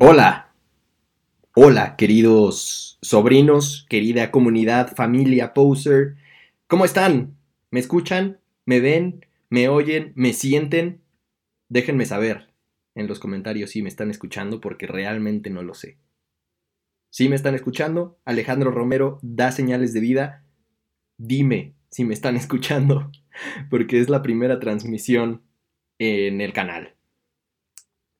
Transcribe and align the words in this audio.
Hola, 0.00 0.54
hola 1.56 1.96
queridos 1.96 3.00
sobrinos, 3.02 3.84
querida 3.90 4.30
comunidad, 4.30 4.94
familia, 4.94 5.52
poser, 5.54 6.14
¿cómo 6.68 6.84
están? 6.84 7.36
¿Me 7.72 7.80
escuchan? 7.80 8.38
¿Me 8.64 8.78
ven? 8.78 9.26
¿Me 9.50 9.68
oyen? 9.68 10.12
¿Me 10.14 10.34
sienten? 10.34 11.00
Déjenme 11.68 12.06
saber 12.06 12.54
en 12.94 13.08
los 13.08 13.18
comentarios 13.18 13.70
si 13.70 13.82
me 13.82 13.88
están 13.88 14.08
escuchando 14.08 14.60
porque 14.60 14.86
realmente 14.86 15.50
no 15.50 15.62
lo 15.64 15.74
sé. 15.74 15.98
Si 17.10 17.28
me 17.28 17.34
están 17.34 17.56
escuchando, 17.56 18.20
Alejandro 18.24 18.70
Romero 18.70 19.18
da 19.22 19.50
señales 19.50 19.92
de 19.94 19.98
vida. 19.98 20.44
Dime 21.16 21.74
si 21.90 22.04
me 22.04 22.14
están 22.14 22.36
escuchando 22.42 23.10
porque 23.68 23.98
es 23.98 24.08
la 24.08 24.22
primera 24.22 24.60
transmisión 24.60 25.42
en 25.98 26.40
el 26.40 26.52
canal. 26.52 26.97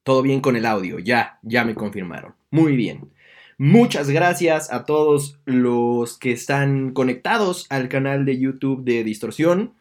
Todo 0.08 0.22
bien 0.22 0.40
con 0.40 0.56
el 0.56 0.64
audio, 0.64 0.98
ya, 0.98 1.38
ya 1.42 1.66
me 1.66 1.74
confirmaron. 1.74 2.34
Muy 2.50 2.76
bien. 2.76 3.12
Muchas 3.58 4.08
gracias 4.08 4.72
a 4.72 4.86
todos 4.86 5.38
los 5.44 6.16
que 6.16 6.32
están 6.32 6.94
conectados 6.94 7.66
al 7.68 7.90
canal 7.90 8.24
de 8.24 8.38
YouTube 8.38 8.84
de 8.84 9.04
Distorsión. 9.04 9.74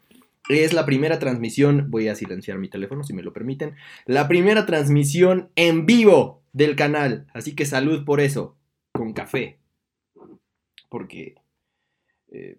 Es 0.50 0.74
la 0.74 0.84
primera 0.84 1.18
transmisión, 1.18 1.90
voy 1.90 2.08
a 2.08 2.14
silenciar 2.14 2.58
mi 2.58 2.68
teléfono 2.68 3.04
si 3.04 3.14
me 3.14 3.22
lo 3.22 3.32
permiten, 3.32 3.76
la 4.04 4.28
primera 4.28 4.66
transmisión 4.66 5.48
en 5.56 5.86
vivo 5.86 6.42
del 6.52 6.76
canal. 6.76 7.26
Así 7.32 7.54
que 7.54 7.64
salud 7.64 8.04
por 8.04 8.20
eso, 8.20 8.54
con 8.92 9.14
café. 9.14 9.56
Porque 10.90 11.36
eh, 12.32 12.58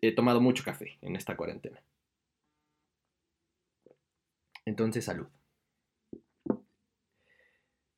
he 0.00 0.12
tomado 0.12 0.40
mucho 0.40 0.62
café 0.62 0.98
en 1.02 1.16
esta 1.16 1.36
cuarentena. 1.36 1.82
Entonces, 4.64 5.04
salud. 5.04 5.26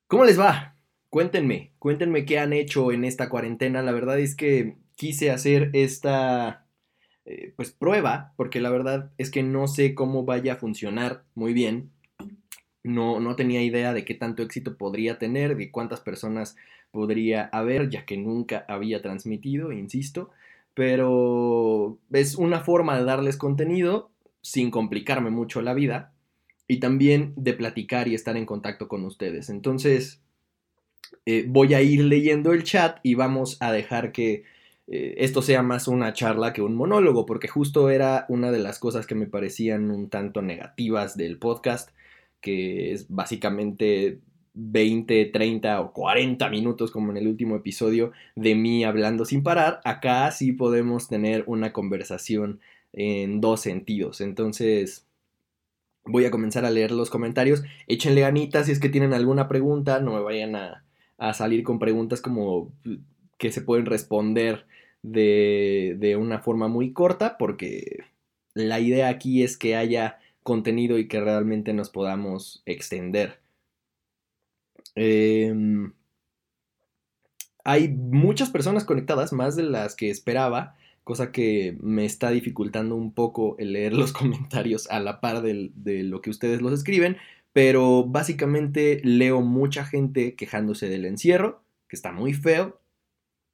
¿Cómo 0.09 0.25
les 0.25 0.39
va? 0.39 0.77
Cuéntenme, 1.11 1.73
cuéntenme 1.81 2.25
qué 2.25 2.39
han 2.39 2.53
hecho 2.53 2.93
en 2.93 3.05
esta 3.05 3.29
cuarentena. 3.29 3.83
La 3.83 3.91
verdad 3.91 4.21
es 4.21 4.37
que 4.37 4.77
quise 4.95 5.33
hacer 5.33 5.71
esta 5.73 6.65
eh, 7.25 7.53
pues 7.57 7.73
prueba, 7.73 8.33
porque 8.37 8.61
la 8.61 8.71
verdad 8.71 9.11
es 9.19 9.33
que 9.33 9.43
no 9.43 9.67
sé 9.67 9.97
cómo 9.97 10.25
vaya 10.25 10.55
a 10.55 10.57
funcionar 10.57 11.25
muy 11.35 11.53
bien. 11.55 11.91
No, 12.85 13.19
no 13.19 13.35
tenía 13.35 13.65
idea 13.65 13.93
de 13.93 14.05
qué 14.05 14.15
tanto 14.15 14.45
éxito 14.45 14.77
podría 14.77 15.19
tener, 15.19 15.57
de 15.57 15.73
cuántas 15.73 16.01
personas 16.01 16.57
podría 16.93 17.47
haber, 17.47 17.91
ya 17.91 18.05
que 18.05 18.17
nunca 18.17 18.65
había 18.69 19.03
transmitido, 19.03 19.73
insisto. 19.73 20.31
Pero 20.75 21.99
es 22.13 22.37
una 22.37 22.61
forma 22.61 22.97
de 22.97 23.05
darles 23.05 23.37
contenido 23.37 24.11
sin 24.41 24.71
complicarme 24.71 25.31
mucho 25.31 25.63
la 25.63 25.75
vida 25.75 26.13
y 26.69 26.81
también 26.81 27.33
de 27.37 27.53
platicar 27.55 28.09
y 28.09 28.15
estar 28.15 28.37
en 28.37 28.47
contacto 28.47 28.89
con 28.89 29.05
ustedes. 29.05 29.51
Entonces, 29.51 30.21
eh, 31.27 31.45
voy 31.49 31.75
a 31.75 31.83
ir 31.83 32.05
leyendo 32.05 32.53
el 32.53 32.65
chat 32.65 32.99
y 33.03 33.15
vamos 33.15 33.57
a 33.61 33.73
dejar 33.73 34.13
que 34.13 34.45
eh, 34.89 35.15
esto 35.19 35.43
sea 35.43 35.63
más 35.63 35.89
una 35.89 36.13
charla 36.13 36.53
que 36.53 36.63
un 36.63 36.77
monólogo, 36.77 37.27
porque 37.27 37.49
justo 37.49 37.91
era 37.91 38.27
una 38.29 38.51
de 38.53 38.61
las 38.61 38.79
cosas 38.79 39.07
que 39.07 39.15
me 39.15 39.27
parecían 39.27 39.91
un 39.91 40.09
tanto 40.09 40.43
negativas 40.43 41.17
del 41.17 41.39
podcast, 41.39 41.91
que 42.41 42.93
es 42.93 43.09
básicamente 43.09 44.21
20, 44.55 45.27
30 45.27 45.81
o 45.81 45.93
40 45.93 46.49
minutos 46.51 46.91
como 46.91 47.11
en 47.11 47.19
el 47.19 47.29
último 47.29 47.57
episodio 47.57 48.13
de 48.37 48.55
mí 48.55 48.85
hablando 48.85 49.25
sin 49.25 49.43
parar. 49.43 49.81
Acá 49.85 50.31
sí 50.31 50.53
podemos 50.53 51.09
tener 51.09 51.45
una 51.47 51.73
conversación 51.73 52.61
en 52.93 53.41
dos 53.41 53.61
sentidos. 53.61 54.21
Entonces, 54.21 55.06
Voy 56.07 56.25
a 56.25 56.31
comenzar 56.31 56.65
a 56.65 56.71
leer 56.71 56.93
los 56.93 57.11
comentarios. 57.11 57.63
Échenle 57.87 58.23
ganitas 58.23 58.67
si 58.67 58.73
es 58.73 58.81
que 58.81 58.89
tienen 58.89 59.13
alguna 59.13 59.49
pregunta. 59.49 60.01
No 60.01 60.15
me 60.15 60.21
vayan 60.21 60.57
a, 60.57 60.83
salir 61.35 61.63
con 61.63 61.79
preguntas 61.79 62.21
como 62.21 62.73
que 63.39 63.53
se 63.53 63.63
pueden 63.63 63.87
responder 63.87 64.67
de, 65.03 65.97
de, 65.99 66.17
una 66.17 66.41
forma 66.41 66.69
muy 66.69 66.93
corta 66.93 67.37
porque 67.39 68.05
la 68.55 68.81
idea 68.81 69.09
aquí 69.09 69.43
es 69.43 69.57
que 69.57 69.77
haya 69.77 70.19
contenido 70.43 70.99
y 70.99 71.09
que 71.09 71.21
realmente 71.21 71.75
nos 71.75 71.91
podamos 71.91 72.63
extender. 72.67 73.41
Em, 74.95 75.93
hay 77.65 77.89
muchas 77.89 78.51
personas 78.51 78.85
conectadas, 78.85 79.33
más 79.33 79.57
de 79.57 79.65
las 79.65 79.95
que 79.95 80.09
esperaba 80.09 80.77
cosa 81.07 81.31
que 81.31 81.79
me 81.81 82.05
está 82.05 82.31
dificultando 82.31 82.97
un 82.97 83.13
poco 83.15 83.55
el 83.61 83.75
leer 83.75 83.93
los 83.95 84.13
comentarios 84.13 84.91
a 84.91 84.99
la 84.99 85.21
par 85.21 85.41
de 85.41 86.03
lo 86.03 86.21
que 86.21 86.31
ustedes 86.31 86.61
los 86.61 86.73
escriben, 86.73 87.17
pero 87.53 88.03
básicamente 88.03 89.01
leo 89.05 89.41
mucha 89.41 89.85
gente 89.85 90.35
quejándose 90.35 90.89
del 90.89 91.05
encierro, 91.05 91.63
que 91.87 91.95
está 91.95 92.11
muy 92.11 92.35
feo, 92.35 92.81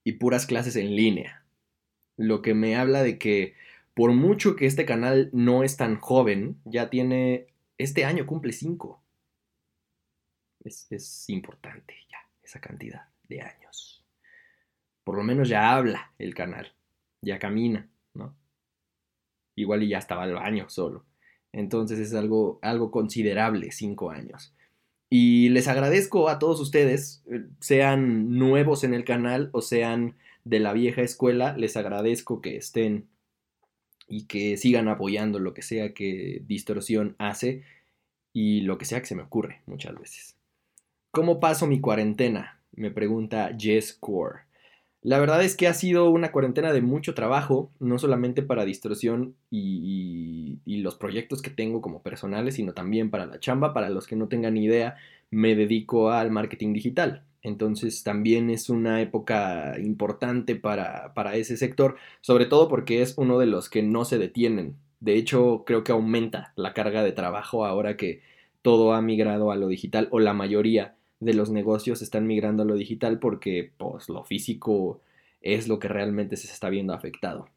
y 0.02 0.12
puras 0.12 0.46
clases 0.46 0.76
en 0.76 0.96
línea. 0.96 1.44
Lo 2.16 2.40
que 2.40 2.54
me 2.54 2.74
habla 2.74 3.02
de 3.02 3.18
que 3.18 3.54
por 3.92 4.12
mucho 4.12 4.56
que 4.56 4.64
este 4.64 4.86
canal 4.86 5.28
no 5.34 5.62
es 5.62 5.76
tan 5.76 5.96
joven, 6.00 6.56
ya 6.64 6.88
tiene, 6.88 7.48
este 7.76 8.06
año 8.06 8.24
cumple 8.24 8.54
5. 8.54 8.98
Es, 10.64 10.86
es 10.90 11.28
importante 11.28 11.96
ya 12.10 12.26
esa 12.42 12.62
cantidad 12.62 13.10
de 13.28 13.42
años. 13.42 14.06
Por 15.04 15.18
lo 15.18 15.22
menos 15.22 15.50
ya 15.50 15.76
habla 15.76 16.14
el 16.18 16.34
canal 16.34 16.72
ya 17.22 17.38
camina, 17.38 17.88
¿no? 18.14 18.36
Igual 19.56 19.82
y 19.82 19.88
ya 19.88 19.98
estaba 19.98 20.24
al 20.24 20.34
baño 20.34 20.68
solo. 20.68 21.04
Entonces 21.52 21.98
es 21.98 22.14
algo, 22.14 22.58
algo 22.62 22.90
considerable, 22.90 23.70
cinco 23.72 24.10
años. 24.10 24.54
Y 25.10 25.50
les 25.50 25.68
agradezco 25.68 26.28
a 26.28 26.38
todos 26.38 26.58
ustedes, 26.60 27.22
eh, 27.30 27.44
sean 27.60 28.38
nuevos 28.38 28.82
en 28.82 28.94
el 28.94 29.04
canal 29.04 29.50
o 29.52 29.60
sean 29.60 30.16
de 30.44 30.58
la 30.58 30.72
vieja 30.72 31.02
escuela, 31.02 31.56
les 31.56 31.76
agradezco 31.76 32.40
que 32.40 32.56
estén 32.56 33.08
y 34.08 34.26
que 34.26 34.56
sigan 34.56 34.88
apoyando 34.88 35.38
lo 35.38 35.54
que 35.54 35.62
sea 35.62 35.92
que 35.92 36.42
Distorsión 36.46 37.14
hace 37.18 37.62
y 38.32 38.62
lo 38.62 38.78
que 38.78 38.86
sea 38.86 39.00
que 39.00 39.06
se 39.06 39.14
me 39.14 39.22
ocurre 39.22 39.60
muchas 39.66 39.98
veces. 39.98 40.36
¿Cómo 41.10 41.40
paso 41.40 41.66
mi 41.66 41.80
cuarentena? 41.80 42.62
Me 42.72 42.90
pregunta 42.90 43.54
Jess 43.58 43.92
Core. 43.92 44.40
La 45.02 45.18
verdad 45.18 45.42
es 45.42 45.56
que 45.56 45.66
ha 45.66 45.74
sido 45.74 46.10
una 46.10 46.30
cuarentena 46.30 46.72
de 46.72 46.80
mucho 46.80 47.12
trabajo, 47.14 47.72
no 47.80 47.98
solamente 47.98 48.42
para 48.42 48.64
distorsión 48.64 49.34
y, 49.50 50.60
los 50.64 50.96
proyectos 50.96 51.42
que 51.42 51.50
tengo 51.50 51.80
como 51.80 52.02
personales, 52.02 52.56
sino 52.56 52.72
también 52.72 53.10
para 53.10 53.26
la 53.26 53.38
chamba. 53.38 53.72
Para 53.72 53.88
los 53.88 54.06
que 54.08 54.16
no 54.16 54.28
tengan 54.28 54.56
idea, 54.56 54.96
me 55.30 55.54
dedico 55.54 56.10
al 56.10 56.30
marketing 56.30 56.72
digital. 56.72 57.24
Entonces 57.42 58.02
también 58.02 58.50
es 58.50 58.68
una 58.68 59.00
época 59.00 59.74
importante 59.78 60.56
para, 60.56 61.14
para 61.14 61.36
ese 61.36 61.56
sector, 61.56 61.96
sobre 62.20 62.46
todo 62.46 62.68
porque 62.68 63.02
es 63.02 63.14
uno 63.16 63.38
de 63.38 63.46
los 63.46 63.68
que 63.68 63.82
no 63.82 64.04
se 64.04 64.18
detienen. 64.18 64.76
De 65.00 65.14
hecho, 65.16 65.64
creo 65.66 65.84
que 65.84 65.92
aumenta 65.92 66.52
la 66.56 66.74
carga 66.74 67.02
de 67.04 67.12
trabajo 67.12 67.64
ahora 67.64 67.96
que 67.96 68.22
todo 68.62 68.92
ha 68.92 69.02
migrado 69.02 69.50
a 69.52 69.56
lo 69.56 69.68
digital 69.68 70.08
o 70.10 70.20
la 70.20 70.32
mayoría 70.32 70.94
de 71.22 71.34
los 71.34 71.50
negocios 71.50 72.02
están 72.02 72.26
migrando 72.26 72.64
a 72.64 72.66
lo 72.66 72.74
digital 72.74 73.20
porque 73.20 73.70
pues, 73.76 74.08
lo 74.08 74.24
físico 74.24 75.00
es 75.40 75.68
lo 75.68 75.78
que 75.78 75.88
realmente 75.88 76.36
se 76.36 76.48
está 76.48 76.68
viendo 76.68 76.92
afectado. 76.92 77.48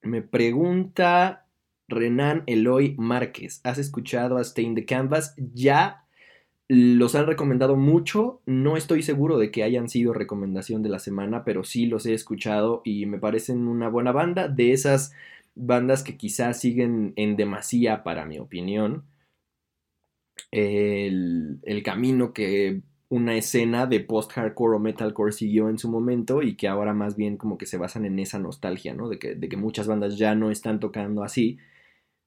Me 0.00 0.22
pregunta 0.22 1.46
Renan 1.88 2.44
Eloy 2.46 2.94
Márquez, 2.98 3.60
¿has 3.64 3.78
escuchado 3.78 4.36
a 4.36 4.42
Stay 4.42 4.64
in 4.64 4.74
the 4.74 4.84
Canvas? 4.84 5.34
Ya 5.36 6.04
los 6.68 7.16
han 7.16 7.26
recomendado 7.26 7.76
mucho, 7.76 8.40
no 8.46 8.76
estoy 8.76 9.02
seguro 9.02 9.38
de 9.38 9.50
que 9.50 9.64
hayan 9.64 9.88
sido 9.88 10.12
recomendación 10.12 10.82
de 10.82 10.88
la 10.88 11.00
semana, 11.00 11.44
pero 11.44 11.64
sí 11.64 11.86
los 11.86 12.06
he 12.06 12.14
escuchado 12.14 12.80
y 12.84 13.06
me 13.06 13.18
parecen 13.18 13.66
una 13.66 13.88
buena 13.88 14.12
banda, 14.12 14.48
de 14.48 14.72
esas 14.72 15.12
bandas 15.54 16.02
que 16.02 16.16
quizás 16.16 16.60
siguen 16.60 17.12
en 17.16 17.36
demasía 17.36 18.04
para 18.04 18.24
mi 18.24 18.38
opinión 18.38 19.04
el, 20.50 21.82
camino 21.84 22.32
que 22.32 22.82
una 23.08 23.36
escena 23.36 23.86
de 23.86 24.00
post-hardcore 24.00 24.76
o 24.76 24.78
metalcore 24.78 25.32
siguió 25.32 25.68
en 25.68 25.78
su 25.78 25.90
momento 25.90 26.42
y 26.42 26.56
que 26.56 26.68
ahora 26.68 26.94
más 26.94 27.16
bien 27.16 27.36
como 27.36 27.58
que 27.58 27.66
se 27.66 27.78
basan 27.78 28.04
en 28.04 28.18
esa 28.18 28.38
nostalgia, 28.38 28.94
¿no? 28.94 29.08
De 29.08 29.18
que, 29.18 29.34
de 29.34 29.48
que 29.48 29.56
muchas 29.56 29.86
bandas 29.86 30.16
ya 30.16 30.34
no 30.34 30.50
están 30.50 30.80
tocando 30.80 31.22
así, 31.22 31.58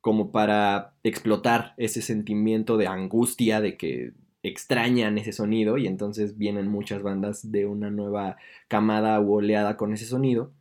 como 0.01 0.31
para 0.31 0.93
explotar 1.03 1.73
ese 1.77 2.01
sentimiento 2.01 2.77
de 2.77 2.87
angustia, 2.87 3.61
de 3.61 3.77
que 3.77 4.13
extrañan 4.43 5.17
ese 5.17 5.33
sonido 5.33 5.77
y 5.77 5.87
entonces 5.87 6.37
vienen 6.37 6.67
muchas 6.67 7.01
bandas 7.01 7.51
de 7.51 7.65
una 7.65 7.89
nueva 7.89 8.37
camada 8.67 9.19
u 9.19 9.33
oleada 9.33 9.77
con 9.77 9.93
ese 9.93 10.05
sonido, 10.05 10.53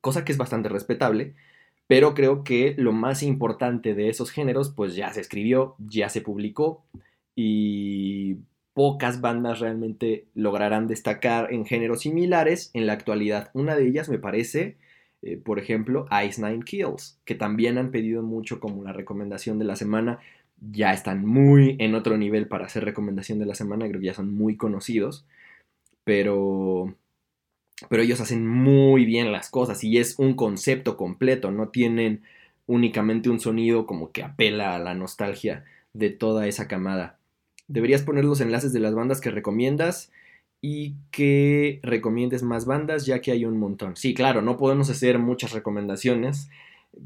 cosa 0.00 0.24
que 0.24 0.30
es 0.32 0.38
bastante 0.38 0.68
respetable, 0.68 1.34
pero 1.86 2.14
creo 2.14 2.44
que 2.44 2.74
lo 2.76 2.92
más 2.92 3.22
importante 3.22 3.94
de 3.94 4.08
esos 4.08 4.30
géneros 4.30 4.70
pues 4.70 4.94
ya 4.96 5.12
se 5.12 5.20
escribió, 5.20 5.76
ya 5.78 6.08
se 6.08 6.20
publicó 6.20 6.84
y 7.34 8.36
pocas 8.74 9.20
bandas 9.20 9.60
realmente 9.60 10.26
lograrán 10.34 10.86
destacar 10.86 11.52
en 11.52 11.64
géneros 11.64 12.00
similares 12.00 12.70
en 12.74 12.86
la 12.86 12.92
actualidad. 12.92 13.50
Una 13.54 13.74
de 13.76 13.86
ellas 13.88 14.08
me 14.08 14.18
parece, 14.18 14.76
eh, 15.22 15.36
por 15.36 15.58
ejemplo, 15.58 16.06
Ice 16.26 16.42
Nine 16.42 16.64
Kills, 16.64 17.18
que 17.24 17.34
también 17.34 17.78
han 17.78 17.90
pedido 17.90 18.22
mucho 18.22 18.60
como 18.60 18.82
la 18.82 18.92
recomendación 18.92 19.58
de 19.58 19.64
la 19.64 19.76
semana 19.76 20.18
ya 20.60 20.92
están 20.92 21.26
muy 21.26 21.76
en 21.78 21.94
otro 21.94 22.16
nivel 22.16 22.48
para 22.48 22.66
hacer 22.66 22.84
recomendación 22.84 23.38
de 23.38 23.46
la 23.46 23.54
semana, 23.54 23.86
creo 23.88 24.00
que 24.00 24.06
ya 24.06 24.14
son 24.14 24.34
muy 24.34 24.56
conocidos, 24.56 25.26
pero 26.04 26.94
pero 27.88 28.02
ellos 28.02 28.20
hacen 28.20 28.46
muy 28.46 29.04
bien 29.04 29.32
las 29.32 29.50
cosas 29.50 29.84
y 29.84 29.98
es 29.98 30.18
un 30.18 30.34
concepto 30.34 30.96
completo, 30.96 31.50
no 31.50 31.68
tienen 31.68 32.22
únicamente 32.66 33.30
un 33.30 33.40
sonido 33.40 33.86
como 33.86 34.12
que 34.12 34.22
apela 34.22 34.74
a 34.74 34.78
la 34.78 34.94
nostalgia 34.94 35.64
de 35.92 36.10
toda 36.10 36.46
esa 36.46 36.68
camada. 36.68 37.18
Deberías 37.68 38.02
poner 38.02 38.24
los 38.24 38.40
enlaces 38.40 38.72
de 38.72 38.80
las 38.80 38.94
bandas 38.94 39.20
que 39.20 39.30
recomiendas 39.30 40.10
y 40.60 40.94
que 41.10 41.80
recomiendes 41.82 42.42
más 42.42 42.64
bandas 42.64 43.06
ya 43.06 43.20
que 43.20 43.32
hay 43.32 43.44
un 43.44 43.58
montón. 43.58 43.96
Sí, 43.96 44.14
claro, 44.14 44.42
no 44.42 44.56
podemos 44.56 44.90
hacer 44.90 45.18
muchas 45.18 45.52
recomendaciones 45.52 46.48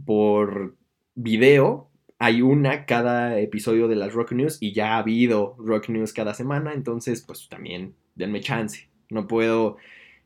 por 0.04 0.76
video. 1.14 1.88
Hay 2.18 2.42
una 2.42 2.86
cada 2.86 3.38
episodio 3.40 3.88
de 3.88 3.96
las 3.96 4.12
Rock 4.12 4.32
News 4.32 4.58
y 4.60 4.72
ya 4.72 4.94
ha 4.94 4.98
habido 4.98 5.56
Rock 5.58 5.88
News 5.88 6.12
cada 6.12 6.34
semana, 6.34 6.74
entonces 6.74 7.22
pues 7.22 7.48
también 7.48 7.94
denme 8.14 8.40
chance. 8.40 8.88
No 9.08 9.26
puedo 9.26 9.78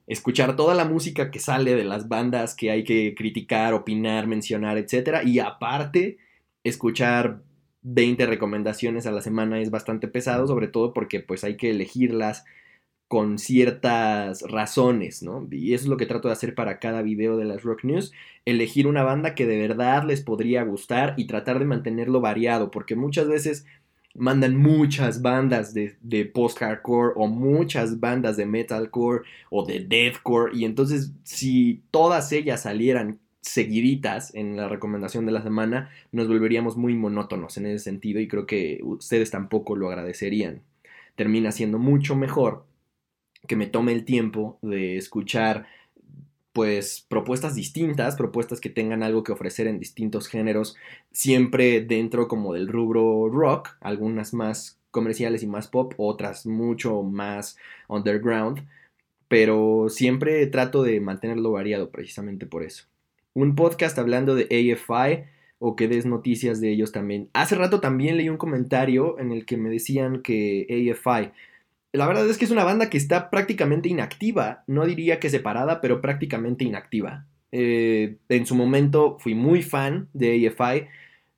escuchar 0.07 0.57
toda 0.57 0.75
la 0.75 0.85
música 0.85 1.31
que 1.31 1.39
sale 1.39 1.75
de 1.75 1.85
las 1.85 2.09
bandas 2.09 2.55
que 2.55 2.71
hay 2.71 2.85
que 2.85 3.15
criticar, 3.15 3.75
opinar, 3.75 4.27
mencionar, 4.27 4.79
etc. 4.79 5.25
Y 5.25 5.39
aparte, 5.39 6.19
escuchar 6.63 7.43
20 7.83 8.27
recomendaciones 8.27 9.07
a 9.07 9.13
la 9.13 9.23
semana 9.23 9.61
es 9.61 9.71
bastante 9.71 10.09
pesado, 10.09 10.47
sobre 10.47 10.69
todo 10.69 10.93
porque 10.93 11.21
pues 11.21 11.45
hay 11.45 11.57
que 11.57 11.71
elegirlas 11.71 12.45
con 13.09 13.39
ciertas 13.39 14.43
razones, 14.51 15.23
¿no? 15.23 15.47
Y 15.51 15.75
eso 15.75 15.85
es 15.85 15.89
lo 15.89 15.97
que 15.97 16.07
trato 16.07 16.29
de 16.29 16.33
hacer 16.33 16.55
para 16.55 16.79
cada 16.81 17.03
video 17.03 17.37
de 17.37 17.45
las 17.45 17.63
Rock 17.63 17.85
News, 17.85 18.13
elegir 18.45 18.87
una 18.87 19.03
banda 19.03 19.35
que 19.35 19.47
de 19.47 19.59
verdad 19.59 20.05
les 20.05 20.23
podría 20.23 20.65
gustar 20.65 21.15
y 21.17 21.27
tratar 21.27 21.59
de 21.59 21.67
mantenerlo 21.67 22.21
variado, 22.21 22.71
porque 22.71 22.97
muchas 22.97 23.29
veces 23.29 23.67
mandan 24.15 24.57
muchas 24.57 25.23
bandas 25.23 25.75
de, 25.75 26.25
post-hardcore 26.33 27.15
o 27.17 27.27
muchas 27.27 27.99
bandas 27.99 28.37
de 28.37 28.47
metalcore 28.47 29.25
o 29.51 29.65
de 29.65 29.81
deathcore 29.81 30.57
y 30.57 30.65
entonces 30.65 31.13
si 31.25 31.83
todas 31.91 32.31
ellas 32.33 32.63
salieran 32.63 33.19
seguiditas 33.41 34.35
en 34.35 34.57
la 34.57 34.69
recomendación 34.69 35.27
de 35.27 35.33
la 35.33 35.43
semana 35.43 35.91
nos 36.13 36.29
volveríamos 36.29 36.77
muy 36.77 36.95
monótonos 36.95 37.57
en 37.59 37.67
ese 37.67 37.85
sentido 37.85 38.21
y 38.21 38.29
creo 38.29 38.47
que 38.47 38.81
ustedes 38.83 39.31
tampoco 39.31 39.77
lo 39.77 39.89
agradecerían. 39.89 40.63
Termina 41.17 41.53
siendo 41.53 41.79
mucho 41.79 42.17
mejor 42.17 42.65
que 43.47 43.57
me 43.57 43.67
tome 43.67 43.93
el 43.93 44.05
tiempo 44.05 44.59
de 44.63 44.97
escuchar 44.97 45.67
pues 46.55 47.05
propuestas 47.09 47.57
distintas, 47.57 48.15
propuestas 48.15 48.61
que 48.61 48.71
tengan 48.71 49.03
algo 49.03 49.25
que 49.25 49.33
ofrecer 49.33 49.67
en 49.67 49.81
distintos 49.81 50.29
géneros, 50.29 50.77
siempre 51.11 51.81
dentro 51.81 52.29
como 52.29 52.55
del 52.55 52.69
rubro 52.69 53.29
rock, 53.29 53.71
algunas 53.81 54.33
más 54.33 54.79
comerciales 54.93 55.43
y 55.43 55.49
más 55.49 55.67
pop, 55.67 55.95
otras 55.97 56.47
mucho 56.47 57.03
más 57.03 57.59
underground, 57.89 58.69
pero 59.27 59.89
siempre 59.89 60.47
trato 60.47 60.85
de 60.85 61.01
mantenerlo 61.01 61.51
variado 61.51 61.91
precisamente 61.91 62.47
por 62.47 62.63
eso. 62.63 62.85
Un 63.35 63.57
podcast 63.57 63.99
hablando 63.99 64.37
de 64.37 64.45
AFI 64.45 65.25
o 65.59 65.75
que 65.75 65.89
des 65.89 66.07
noticias 66.07 66.61
de 66.61 66.71
ellos 66.71 66.93
también. 66.93 67.31
Hace 67.33 67.57
rato 67.57 67.81
también 67.81 68.17
leí 68.17 68.29
un 68.29 68.37
comentario 68.37 69.19
en 69.19 69.33
el 69.33 69.45
que 69.45 69.57
me 69.57 69.71
decían 69.71 70.23
que 70.23 70.69
AFI 70.71 71.33
la 71.95 72.09
verdad 72.09 72.29
es 72.29 72.39
que 72.39 72.45
es 72.45 72.51
una 72.51 72.65
banda 72.65 72.91
que 72.91 72.99
está 72.99 73.31
prácticamente 73.31 73.89
inactiva. 73.89 74.65
No 74.67 74.85
diría 74.85 75.21
que 75.21 75.31
separada, 75.31 75.81
pero 75.81 76.01
prácticamente 76.01 76.65
inactiva. 76.65 77.27
Eh, 77.53 78.17
en 78.29 78.47
su 78.47 78.57
momento 78.57 79.17
fui 79.21 79.37
muy 79.37 79.63
fan 79.63 80.09
de 80.13 80.49
AFI. 80.49 80.89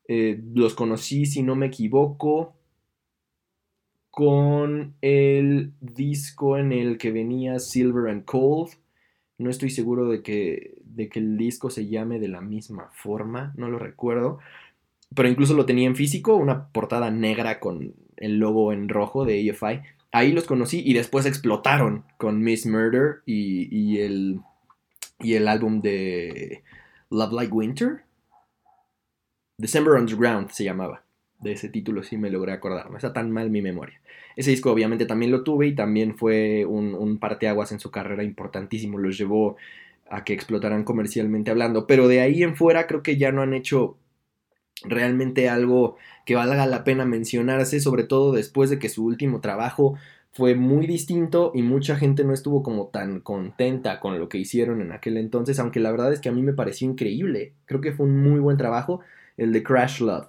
Eh, 0.09 0.41
los 0.55 0.75
conocí, 0.75 1.27
si 1.27 1.43
no 1.43 1.57
me 1.57 1.67
equivoco, 1.67 2.57
con 4.11 4.95
el 5.03 5.75
disco 5.81 6.57
en 6.57 6.73
el 6.73 6.97
que 6.97 7.13
venía 7.13 7.59
Silver 7.59 8.11
and 8.11 8.25
Cold. 8.25 8.71
No 9.37 9.51
estoy 9.51 9.69
seguro 9.69 10.09
de 10.09 10.23
que, 10.23 10.79
de 10.85 11.11
que 11.11 11.19
el 11.19 11.37
disco 11.37 11.69
se 11.69 11.87
llame 11.87 12.19
de 12.19 12.29
la 12.29 12.41
misma 12.41 12.89
forma, 12.95 13.53
no 13.59 13.69
lo 13.69 13.79
recuerdo. 13.79 14.39
Pero 15.15 15.29
incluso 15.29 15.53
lo 15.53 15.67
tenía 15.67 15.87
en 15.87 15.97
físico, 15.97 16.35
una 16.35 16.69
portada 16.69 17.11
negra 17.11 17.61
con 17.61 17.93
el 18.17 18.39
logo 18.39 18.73
en 18.73 18.89
rojo 18.89 19.27
de 19.27 19.51
AFI 19.51 19.83
ahí 20.13 20.33
los 20.33 20.45
conocí 20.45 20.83
y 20.85 20.95
después 20.95 21.27
explotaron 21.27 22.05
con 22.17 22.41
Miss 22.43 22.67
Murder 22.67 23.23
y, 23.27 23.99
el, 23.99 24.41
y 25.21 25.35
el 25.35 25.49
álbum 25.49 25.81
de 25.81 26.63
Love 27.11 27.33
Like 27.33 27.53
Winter. 27.53 28.05
December 29.59 29.95
Underground 29.95 30.51
se 30.51 30.65
llamaba. 30.65 31.03
De 31.41 31.53
ese 31.53 31.69
título 31.69 32.03
sí 32.03 32.17
me 32.17 32.31
logré 32.31 32.53
acordar. 32.53 32.91
No 32.91 32.97
está 32.97 33.13
tan 33.13 33.31
mal 33.31 33.51
mi 33.51 33.63
memoria. 33.63 34.01
Ese 34.37 34.51
disco 34.51 34.71
obviamente 34.71 35.07
también 35.07 35.33
lo 35.33 35.45
tuve 35.45 35.67
y 35.67 35.75
también 35.75 36.17
fue 36.17 36.65
un, 36.65 36.95
un 36.95 37.19
parteaguas 37.19 37.73
en 37.73 37.81
su 37.81 37.91
carrera 37.91 38.23
importantísimo. 38.23 38.99
Los 38.99 39.19
llevó 39.19 39.57
a 40.09 40.25
que 40.25 40.33
explotaran 40.33 40.85
comercialmente 40.85 41.51
hablando. 41.51 41.87
Pero 41.87 42.09
de 42.09 42.21
ahí 42.21 42.43
en 42.43 42.57
fuera 42.57 42.87
creo 42.87 43.03
que 43.03 43.17
ya 43.17 43.33
no 43.33 43.43
han 43.43 43.55
hecho 43.55 43.97
realmente 44.85 45.49
algo 45.49 45.97
que 46.25 46.35
valga 46.35 46.67
la 46.67 46.85
pena 46.85 47.05
mencionarse, 47.05 47.81
sobre 47.81 48.05
todo 48.05 48.33
después 48.33 48.71
de 48.71 48.79
que 48.79 48.89
su 48.89 49.05
último 49.05 49.41
trabajo 49.41 49.97
fue 50.33 50.55
muy 50.55 50.87
distinto 50.87 51.51
y 51.55 51.63
mucha 51.63 51.97
gente 51.97 52.23
no 52.23 52.35
estuvo 52.35 52.63
como 52.63 52.89
tan 52.89 53.21
contenta 53.21 54.01
con 54.01 54.19
lo 54.19 54.29
que 54.29 54.37
hicieron 54.37 54.83
en 54.83 54.93
aquel 54.93 55.17
entonces, 55.17 55.59
aunque 55.59 55.81
la 55.81 55.91
verdad 55.91 56.13
es 56.13 56.21
que 56.21 56.29
a 56.29 56.33
mí 56.33 56.43
me 56.43 56.53
pareció 56.53 56.87
increíble, 56.87 57.55
creo 57.65 57.81
que 57.81 57.93
fue 57.93 58.05
un 58.05 58.23
muy 58.23 58.39
buen 58.39 58.59
trabajo 58.59 59.01
el 59.39 59.53
de 59.53 59.63
Crash 59.63 60.01
Love, 60.01 60.29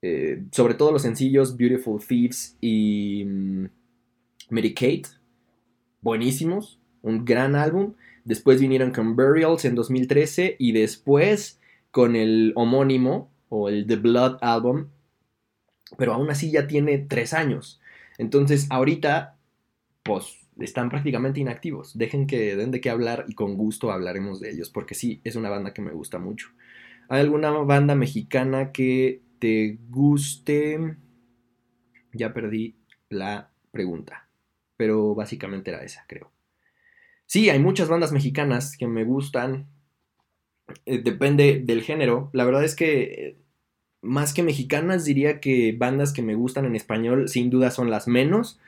eh, 0.00 0.42
sobre 0.50 0.74
todo 0.74 0.92
los 0.92 1.02
sencillos 1.02 1.58
Beautiful 1.58 2.00
Thieves 2.00 2.56
y 2.62 3.24
mm, 3.26 3.64
Medicate, 4.48 5.04
buenísimos, 6.00 6.80
un 7.02 7.26
gran 7.26 7.54
álbum, 7.54 7.94
después 8.24 8.58
vinieron 8.58 8.92
con 8.92 9.14
Burials 9.14 9.66
en 9.66 9.74
2013 9.74 10.56
y 10.58 10.72
después 10.72 11.60
con 11.90 12.16
el 12.16 12.52
homónimo 12.56 13.30
o 13.48 13.68
el 13.68 13.86
The 13.86 13.96
Blood 13.96 14.38
Album, 14.40 14.88
pero 15.96 16.14
aún 16.14 16.30
así 16.30 16.50
ya 16.50 16.66
tiene 16.66 16.98
tres 16.98 17.34
años. 17.34 17.80
Entonces, 18.18 18.66
ahorita, 18.70 19.36
pues, 20.02 20.44
están 20.58 20.88
prácticamente 20.88 21.40
inactivos. 21.40 21.96
Dejen 21.96 22.26
que 22.26 22.56
den 22.56 22.70
de 22.70 22.80
qué 22.80 22.90
hablar 22.90 23.24
y 23.28 23.34
con 23.34 23.56
gusto 23.56 23.90
hablaremos 23.90 24.40
de 24.40 24.50
ellos, 24.50 24.70
porque 24.70 24.94
sí, 24.94 25.20
es 25.24 25.36
una 25.36 25.50
banda 25.50 25.74
que 25.74 25.82
me 25.82 25.92
gusta 25.92 26.18
mucho. 26.18 26.48
¿Hay 27.08 27.20
alguna 27.20 27.50
banda 27.50 27.94
mexicana 27.94 28.72
que 28.72 29.22
te 29.38 29.78
guste? 29.88 30.96
Ya 32.12 32.32
perdí 32.32 32.76
la 33.08 33.50
pregunta, 33.70 34.28
pero 34.76 35.14
básicamente 35.14 35.70
era 35.70 35.82
esa, 35.82 36.04
creo. 36.06 36.30
Sí, 37.26 37.50
hay 37.50 37.58
muchas 37.58 37.88
bandas 37.88 38.12
mexicanas 38.12 38.76
que 38.76 38.86
me 38.86 39.04
gustan. 39.04 39.66
Eh, 40.86 40.98
depende 41.02 41.60
del 41.64 41.82
género. 41.82 42.30
La 42.32 42.44
verdad 42.44 42.64
es 42.64 42.74
que 42.74 43.36
más 44.02 44.34
que 44.34 44.42
mexicanas, 44.42 45.04
diría 45.04 45.40
que 45.40 45.72
bandas 45.78 46.12
que 46.12 46.22
me 46.22 46.34
gustan 46.34 46.66
en 46.66 46.76
español 46.76 47.28
sin 47.28 47.50
duda 47.50 47.70
son 47.70 47.90
las 47.90 48.08
menos. 48.08 48.60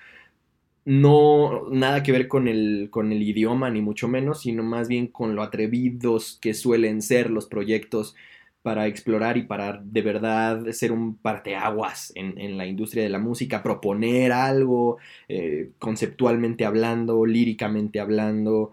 No 0.84 1.68
nada 1.70 2.02
que 2.02 2.12
ver 2.12 2.28
con 2.28 2.48
el, 2.48 2.88
con 2.90 3.12
el 3.12 3.22
idioma, 3.22 3.70
ni 3.70 3.82
mucho 3.82 4.08
menos, 4.08 4.42
sino 4.42 4.62
más 4.62 4.88
bien 4.88 5.08
con 5.08 5.34
lo 5.34 5.42
atrevidos 5.42 6.38
que 6.40 6.54
suelen 6.54 7.02
ser 7.02 7.30
los 7.30 7.46
proyectos 7.46 8.14
para 8.62 8.86
explorar 8.88 9.36
y 9.36 9.44
para 9.44 9.80
de 9.84 10.02
verdad 10.02 10.70
ser 10.72 10.92
un 10.92 11.16
parteaguas 11.16 12.12
en, 12.16 12.38
en 12.38 12.56
la 12.58 12.66
industria 12.66 13.02
de 13.04 13.10
la 13.10 13.18
música, 13.18 13.62
proponer 13.62 14.32
algo 14.32 14.98
eh, 15.28 15.70
conceptualmente 15.78 16.64
hablando, 16.64 17.26
líricamente 17.26 18.00
hablando, 18.00 18.72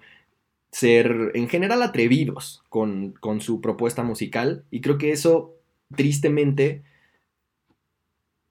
ser 0.73 1.31
en 1.35 1.47
general 1.47 1.83
atrevidos 1.83 2.63
con, 2.67 3.13
con 3.13 3.41
su 3.41 3.61
propuesta 3.61 4.03
musical. 4.03 4.65
Y 4.71 4.81
creo 4.81 4.97
que 4.97 5.11
eso 5.11 5.55
tristemente 5.95 6.81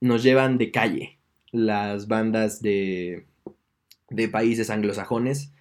nos 0.01 0.23
llevan 0.23 0.57
de 0.57 0.71
calle 0.71 1.19
las 1.51 2.07
bandas 2.07 2.63
de, 2.63 3.27
de 4.09 4.29
países 4.29 4.71
anglosajones 4.71 5.53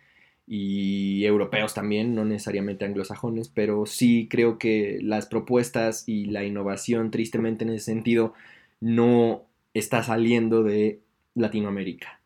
y 0.46 1.26
europeos 1.26 1.74
también, 1.74 2.14
no 2.14 2.26
necesariamente 2.26 2.86
anglosajones, 2.86 3.50
pero 3.50 3.86
sí 3.88 4.28
creo 4.30 4.60
que 4.60 5.00
las 5.02 5.26
propuestas 5.26 6.04
y 6.08 6.26
la 6.26 6.44
innovación, 6.44 7.10
tristemente 7.10 7.64
en 7.64 7.72
ese 7.72 7.86
sentido, 7.86 8.34
no 8.80 9.46
está 9.74 10.04
saliendo 10.04 10.64
de 10.64 11.00
Latinoamérica. 11.34 12.21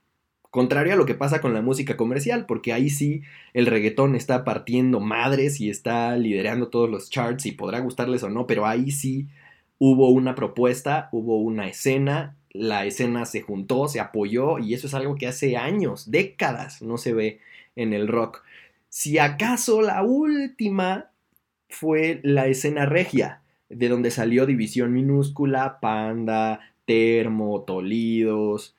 Contrario 0.56 0.94
a 0.94 0.96
lo 0.96 1.06
que 1.06 1.16
pasa 1.16 1.42
con 1.42 1.54
la 1.54 1.62
música 1.62 1.98
comercial, 1.98 2.46
porque 2.46 2.72
ahí 2.72 2.90
sí 2.90 3.24
el 3.54 3.66
reggaetón 3.66 4.16
está 4.16 4.46
partiendo 4.46 5.02
madres 5.02 5.60
y 5.60 5.70
está 5.70 6.16
liderando 6.16 6.70
todos 6.70 6.90
los 6.90 7.10
charts 7.10 7.46
y 7.46 7.52
podrá 7.52 7.80
gustarles 7.80 8.24
o 8.24 8.30
no, 8.30 8.48
pero 8.48 8.66
ahí 8.66 8.90
sí 8.92 9.28
hubo 9.80 10.08
una 10.12 10.34
propuesta, 10.34 11.10
hubo 11.12 11.40
una 11.40 11.68
escena, 11.68 12.38
la 12.52 12.86
escena 12.86 13.26
se 13.26 13.42
juntó, 13.42 13.90
se 13.90 14.00
apoyó 14.00 14.58
y 14.58 14.74
eso 14.74 14.88
es 14.88 14.94
algo 14.94 15.16
que 15.16 15.28
hace 15.28 15.58
años, 15.58 16.10
décadas 16.10 16.82
no 16.82 16.98
se 16.98 17.14
ve 17.14 17.42
en 17.76 17.92
el 17.92 18.08
rock. 18.08 18.42
Si 18.88 19.18
acaso 19.18 19.82
la 19.82 20.04
última 20.04 21.10
fue 21.68 22.22
la 22.24 22.48
escena 22.48 22.86
regia, 22.86 23.42
de 23.68 23.90
donde 23.90 24.10
salió 24.10 24.46
División 24.46 24.94
Minúscula, 24.94 25.82
Panda, 25.82 26.62
Termo, 26.86 27.64
Tolidos, 27.64 28.74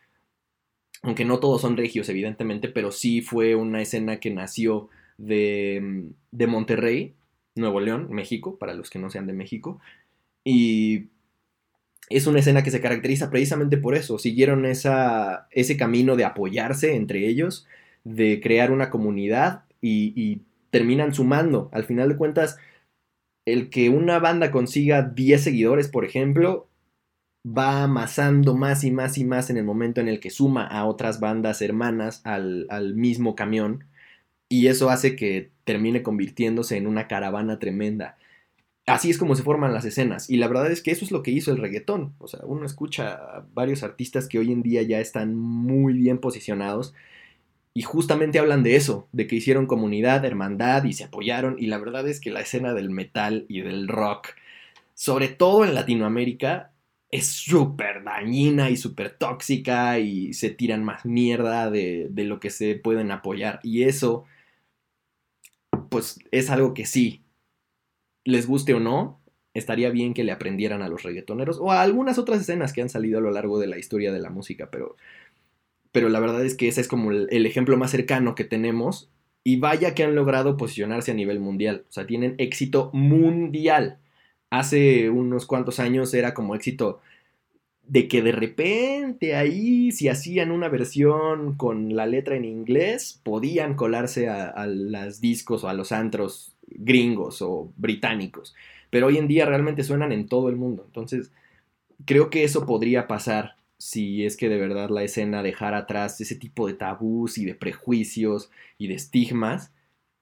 aunque 1.07 1.25
no 1.25 1.39
todos 1.39 1.63
son 1.63 1.77
regios, 1.77 2.09
evidentemente, 2.09 2.69
pero 2.69 2.93
sí 2.93 3.23
fue 3.23 3.55
una 3.55 3.81
escena 3.81 4.19
que 4.21 4.31
nació 4.31 4.91
de, 5.17 6.11
de 6.33 6.47
Monterrey, 6.47 7.15
Nuevo 7.55 7.81
León, 7.81 8.09
México, 8.11 8.59
para 8.59 8.75
los 8.75 8.91
que 8.91 8.99
no 8.99 9.09
sean 9.09 9.27
de 9.27 9.33
México, 9.33 9.81
y 10.45 11.07
es 12.09 12.27
una 12.27 12.41
escena 12.41 12.63
que 12.63 12.71
se 12.71 12.81
caracteriza 12.81 13.31
precisamente 13.31 13.79
por 13.79 13.95
eso. 13.95 14.19
Siguieron 14.19 14.65
esa, 14.67 15.49
ese 15.51 15.77
camino 15.77 16.17
de 16.17 16.25
apoyarse 16.25 16.95
entre 16.95 17.27
ellos, 17.27 17.67
de 18.05 18.41
crear 18.41 18.71
una 18.71 18.91
comunidad 18.91 19.65
y, 19.81 20.43
terminan 20.71 21.15
sumando. 21.15 21.71
Al 21.73 21.85
final 21.85 22.09
de 22.11 22.17
cuentas, 22.17 22.59
el 23.47 23.71
que 23.71 23.89
una 23.89 24.19
banda 24.19 24.51
consiga 24.51 25.03
10 25.03 25.41
seguidores, 25.43 25.89
por 25.89 26.05
ejemplo, 26.05 26.69
va 27.47 27.85
amasando 27.85 28.57
más 28.57 28.85
y 28.85 28.91
más 28.91 29.19
y 29.19 29.25
más 29.25 29.51
en 29.51 29.57
el 29.57 29.65
momento 29.65 30.01
en 30.01 30.09
el 30.09 30.21
que 30.21 30.31
suma 30.31 30.67
a 30.67 30.85
otras 30.87 31.21
bandas 31.21 31.63
hermanas 31.63 32.21
al, 32.25 32.67
al 32.71 32.95
mismo 32.95 33.35
camión. 33.35 33.85
Y 34.49 34.69
eso 34.69 34.91
hace 34.91 35.17
que 35.17 35.51
termine 35.65 36.03
convirtiéndose 36.03 36.77
en 36.77 36.87
una 36.87 37.09
caravana 37.09 37.59
tremenda 37.59 38.17
así 38.87 39.11
es 39.11 39.19
como 39.19 39.35
se 39.35 39.43
forman 39.43 39.75
las 39.75 39.85
escenas. 39.85 40.31
Y 40.31 40.37
la 40.37 40.49
verdad 40.49 40.71
es 40.71 40.81
que 40.81 40.93
eso 40.93 41.05
es 41.05 41.11
lo 41.11 41.23
que 41.23 41.33
hizo 41.33 41.51
el 41.51 41.59
reggaetón. 41.59 42.15
O 42.19 42.29
sea, 42.29 42.41
uno 42.45 42.65
escucha 42.65 43.15
a 43.15 43.47
varios 43.53 43.83
artistas 43.83 44.29
que 44.29 44.39
hoy 44.39 44.53
en 44.53 44.63
día 44.63 44.83
ya 44.83 45.01
están 45.01 45.35
muy 45.35 45.93
bien 45.93 46.19
posicionados. 46.19 46.95
Y 47.75 47.83
justamente 47.83 48.39
hablan 48.39 48.63
de 48.63 48.77
eso, 48.77 49.07
de 49.13 49.27
que 49.27 49.37
hicieron 49.37 49.67
comunidad, 49.67 50.25
hermandad 50.25 50.85
y 50.85 50.95
se 50.95 51.05
apoyaron. 51.05 51.57
Y 51.59 51.67
la 51.67 51.79
verdad 51.79 52.09
es 52.09 52.21
que 52.21 52.31
la 52.31 52.41
escena 52.41 52.73
del 52.73 52.89
metal 52.91 53.45
y 53.49 53.61
del 53.61 53.89
rock, 53.89 54.29
sobre 54.95 55.29
todo 55.29 55.65
en 55.65 55.75
Latinoamérica, 55.75 56.71
es 57.17 57.27
súper 57.27 58.05
dañina 58.05 58.71
y 58.71 58.77
súper 58.77 59.11
tóxica 59.11 59.99
y 59.99 60.33
se 60.35 60.51
tiran 60.51 60.85
más 60.85 61.05
mierda 61.05 61.71
de, 61.71 62.09
de 62.11 62.25
lo 62.25 62.41
que 62.41 62.51
se 62.51 62.75
pueden 62.77 63.11
apoyar. 63.11 63.61
Y 63.63 63.85
eso, 63.85 64.25
pues 65.91 66.19
es 66.31 66.51
algo 66.51 66.75
que 66.75 66.87
sí, 66.87 67.23
les 68.25 68.47
guste 68.47 68.75
o 68.75 68.81
no, 68.81 69.21
estaría 69.55 69.91
bien 69.91 70.13
que 70.13 70.25
le 70.25 70.33
aprendieran 70.33 70.83
a 70.83 70.89
los 70.89 71.03
reggaetoneros 71.03 71.59
o 71.59 71.73
a 71.73 71.83
algunas 71.83 72.19
otras 72.19 72.41
escenas 72.41 72.73
que 72.73 72.83
han 72.83 72.91
salido 72.91 73.19
a 73.19 73.23
lo 73.23 73.31
largo 73.31 73.59
de 73.59 73.67
la 73.67 73.79
historia 73.79 74.13
de 74.13 74.21
la 74.21 74.31
música, 74.31 74.69
pero, 74.71 74.97
pero 75.93 76.09
la 76.09 76.21
verdad 76.21 76.45
es 76.45 76.55
que 76.55 76.69
ese 76.69 76.81
es 76.81 76.89
como 76.89 77.11
el, 77.11 77.47
ejemplo 77.47 77.77
más 77.77 77.91
cercano 77.91 78.35
que 78.35 78.45
tenemos 78.45 79.11
y 79.45 79.57
vaya 79.57 79.95
que 79.95 80.05
han 80.05 80.15
logrado 80.15 80.57
posicionarse 80.57 81.13
a 81.13 81.15
nivel 81.15 81.41
mundial, 81.41 81.85
o 81.89 81.93
sea, 81.93 82.07
tienen 82.07 82.35
éxito 82.39 82.91
mundial. 82.93 83.99
Hace 84.59 85.11
unos 85.11 85.47
cuantos 85.47 85.81
años 85.81 86.15
era 86.15 86.35
como 86.35 86.55
éxito 86.55 87.01
de 87.87 88.09
que 88.09 88.23
de 88.23 88.33
repente 88.33 89.37
ahí, 89.37 89.93
si 89.93 90.09
hacían 90.09 90.51
una 90.51 90.69
versión 90.69 91.57
con 91.57 91.95
la 91.95 92.07
letra 92.07 92.37
en 92.37 92.45
inglés, 92.45 93.21
podían 93.23 93.75
colarse 93.75 94.29
a, 94.29 94.49
a 94.49 94.67
las 94.67 95.21
discos 95.21 95.63
o 95.63 95.69
a 95.69 95.75
los 95.75 95.93
antros 95.93 96.57
gringos 96.67 97.43
o 97.43 97.73
británicos, 97.77 98.55
pero 98.91 99.07
hoy 99.07 99.19
en 99.19 99.29
día 99.29 99.47
realmente 99.47 99.85
suenan 99.85 100.13
en 100.13 100.27
todo 100.27 100.49
el 100.49 100.57
mundo. 100.57 100.85
Entonces, 100.87 101.31
creo 102.05 102.31
que 102.31 102.45
eso 102.45 102.67
podría 102.67 103.07
pasar 103.07 103.57
si 103.79 104.25
es 104.25 104.37
que 104.37 104.49
de 104.49 104.59
verdad 104.59 104.91
la 104.91 105.03
escena 105.03 105.43
dejara 105.43 105.79
atrás 105.79 106.21
ese 106.21 106.35
tipo 106.35 106.67
de 106.67 106.75
tabús 106.75 107.39
y 107.39 107.45
de 107.45 107.55
prejuicios 107.55 108.51
y 108.79 108.89
de 108.89 108.95
estigmas 108.95 109.73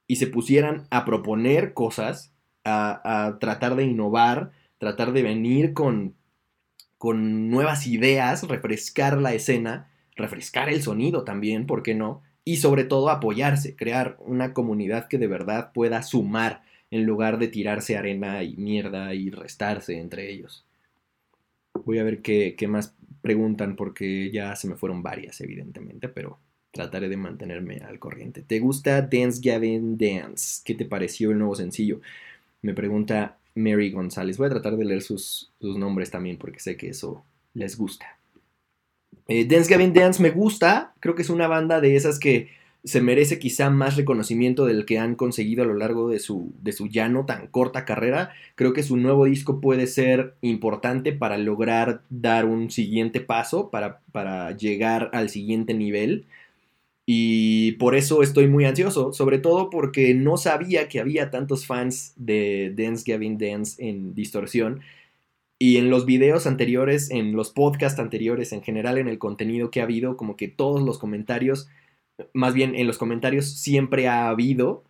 y 0.07 0.17
se 0.17 0.27
pusieran 0.27 0.87
a 0.91 1.05
proponer 1.05 1.73
cosas, 1.73 2.34
a, 2.65 3.37
tratar 3.41 3.77
de 3.77 3.85
innovar, 3.85 4.53
tratar 4.79 5.13
de 5.13 5.23
venir 5.23 5.75
con, 5.75 6.15
con 6.99 7.51
nuevas 7.51 7.87
ideas, 7.87 8.47
refrescar 8.49 9.19
la 9.19 9.35
escena, 9.35 9.91
refrescar 10.17 10.69
el 10.69 10.83
sonido 10.83 11.25
también, 11.25 11.67
¿por 11.67 11.83
qué 11.83 11.95
no? 11.95 12.23
y 12.45 12.57
sobre 12.57 12.85
todo 12.85 13.09
apoyarse, 13.09 13.75
crear 13.75 14.17
una 14.21 14.53
comunidad 14.53 15.09
que 15.09 15.19
de 15.19 15.27
verdad 15.27 15.73
pueda 15.73 16.03
sumar 16.03 16.63
en 16.91 17.07
lugar 17.07 17.39
de 17.39 17.49
tirarse 17.49 17.97
arena 17.97 18.43
y 18.43 18.57
mierda 18.57 19.15
y 19.15 19.31
restarse 19.31 19.99
entre 19.99 20.31
ellos. 20.31 20.65
Voy 21.85 21.99
a 21.99 22.05
ver 22.05 22.21
qué, 22.21 22.55
más 22.69 22.95
preguntan 23.23 23.77
porque 23.77 24.31
ya 24.31 24.55
se 24.57 24.69
me 24.69 24.77
fueron 24.77 25.03
varias 25.03 25.41
evidentemente, 25.41 26.09
pero 26.09 26.39
trataré 26.71 27.09
de 27.09 27.17
mantenerme 27.17 27.79
al 27.79 27.99
corriente. 27.99 28.43
¿Te 28.43 28.61
gusta 28.61 29.03
Dance 29.03 29.41
Gavin 29.43 29.97
Dance? 29.97 30.61
¿Qué 30.65 30.75
te 30.75 30.85
pareció 30.85 31.31
el 31.31 31.39
nuevo 31.39 31.55
sencillo? 31.55 32.01
Me 32.65 32.73
pregunta 32.73 33.37
Mary 33.55 33.91
González. 33.91 34.39
Voy 34.39 34.47
a 34.47 34.51
tratar 34.51 34.79
de 34.79 34.87
leer 34.87 35.03
sus, 35.03 35.53
nombres 35.61 36.11
también 36.11 36.39
porque 36.39 36.61
sé 36.61 36.79
que 36.79 36.89
eso 36.89 37.23
les 37.53 37.77
gusta. 37.77 38.19
Eh, 39.29 39.45
Dance 39.45 39.71
Gavin 39.71 39.93
Dance 39.93 40.23
me 40.23 40.31
gusta, 40.31 40.95
creo 41.01 41.15
que 41.15 41.21
es 41.21 41.29
una 41.29 41.47
banda 41.47 41.83
de 41.83 41.95
esas 41.95 42.19
que 42.19 42.49
se 42.83 43.03
merece 43.03 43.39
quizá 43.39 43.69
más 43.69 43.97
reconocimiento 43.97 44.65
del 44.65 44.87
que 44.87 44.99
han 44.99 45.15
conseguido 45.15 45.63
a 45.63 45.67
lo 45.67 45.75
largo 45.75 46.09
de 46.09 46.19
su, 46.19 46.55
de 46.63 46.73
su 46.73 46.89
ya 46.89 47.07
no 47.11 47.27
tan 47.27 47.49
corta 47.49 47.85
carrera. 47.85 48.31
Creo 48.55 48.73
que 48.73 48.83
su 48.83 48.97
nuevo 48.97 49.27
disco 49.27 49.61
puede 49.61 49.87
ser 49.87 50.35
importante 50.41 51.13
para 51.13 51.37
lograr 51.37 52.01
dar 52.09 52.47
un 52.47 52.71
siguiente 52.71 53.21
paso, 53.21 53.69
para, 53.69 54.01
para 54.11 54.57
llegar 54.57 55.11
al 55.13 55.29
siguiente 55.29 55.75
nivel. 55.75 56.25
Y 57.05 57.44
por 57.73 57.95
eso 57.95 58.23
estoy 58.23 58.49
muy 58.49 58.65
ansioso, 58.65 59.13
sobre 59.13 59.39
todo 59.39 59.71
porque 59.71 60.15
no 60.15 60.37
sabía 60.37 60.89
que 60.89 61.01
había 61.01 61.31
tantos 61.31 61.67
fans 61.67 62.13
de 62.17 62.73
Dance 62.77 63.05
Gavin 63.11 63.39
Dance 63.39 63.87
en 63.87 64.15
distorsión 64.15 64.81
y 65.59 65.77
en 65.79 65.91
los 65.91 66.07
videos 66.07 66.47
anteriores, 66.47 67.11
en 67.11 67.33
los 67.37 67.51
podcasts 67.51 68.01
anteriores, 68.01 68.53
en 68.53 68.63
general 68.63 68.99
en 68.99 69.09
el 69.09 69.19
contenido 69.19 69.71
que 69.71 69.81
ha 69.81 69.85
habido, 69.85 70.17
como 70.17 70.37
que 70.37 70.49
todos 70.49 70.83
los 70.83 70.99
comentarios, 70.99 71.69
más 72.33 72.55
bien 72.55 72.75
en 72.75 72.87
los 72.87 72.99
comentarios 72.99 73.47
siempre 73.51 74.09
ha 74.09 74.29
habido 74.29 74.85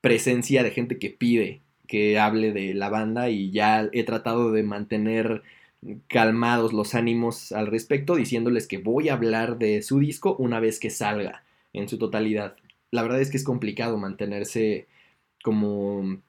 presencia 0.00 0.62
de 0.62 0.70
gente 0.70 0.98
que 0.98 1.10
pide 1.10 1.60
que 1.86 2.18
hable 2.20 2.52
de 2.52 2.72
la 2.74 2.88
banda 2.88 3.30
y 3.30 3.50
ya 3.50 3.88
he 3.92 4.04
tratado 4.04 4.52
de 4.52 4.62
mantener 4.62 5.42
calmados 6.08 6.72
los 6.72 6.94
ánimos 6.94 7.52
al 7.52 7.66
respecto, 7.66 8.14
diciéndoles 8.14 8.68
que 8.68 8.78
voy 8.78 9.08
a 9.08 9.14
hablar 9.14 9.58
de 9.58 9.82
su 9.82 9.98
disco 9.98 10.36
una 10.36 10.60
vez 10.60 10.78
que 10.78 10.90
salga 10.90 11.42
en 11.72 11.88
su 11.88 11.98
totalidad. 11.98 12.56
La 12.90 13.02
verdad 13.02 13.20
es 13.20 13.30
que 13.30 13.36
es 13.36 13.44
complicado 13.44 13.98
mantenerse 13.98 14.88
como 15.42 16.20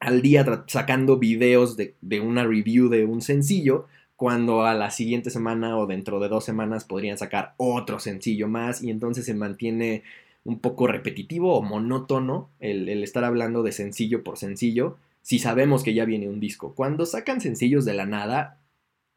al 0.00 0.20
día 0.22 0.64
sacando 0.66 1.18
videos 1.18 1.76
de, 1.76 1.94
una 2.20 2.44
review 2.44 2.88
de 2.88 3.04
un 3.04 3.22
sencillo, 3.22 3.86
cuando 4.16 4.64
a 4.64 4.74
la 4.74 4.90
siguiente 4.90 5.30
semana 5.30 5.78
o 5.78 5.86
dentro 5.86 6.20
de 6.20 6.28
dos 6.28 6.44
semanas 6.44 6.84
podrían 6.84 7.18
sacar 7.18 7.54
otro 7.56 7.98
sencillo 7.98 8.46
más 8.48 8.82
y 8.82 8.90
entonces 8.90 9.24
se 9.24 9.34
mantiene 9.34 10.02
un 10.44 10.60
poco 10.60 10.86
repetitivo 10.86 11.56
o 11.56 11.62
monótono 11.62 12.50
el, 12.60 12.88
estar 13.02 13.24
hablando 13.24 13.62
de 13.62 13.72
sencillo 13.72 14.22
por 14.22 14.36
sencillo 14.36 14.98
si 15.22 15.38
sabemos 15.38 15.82
que 15.82 15.94
ya 15.94 16.04
viene 16.04 16.28
un 16.28 16.38
disco. 16.38 16.74
Cuando 16.74 17.06
sacan 17.06 17.40
sencillos 17.40 17.86
de 17.86 17.94
la 17.94 18.04
nada 18.04 18.58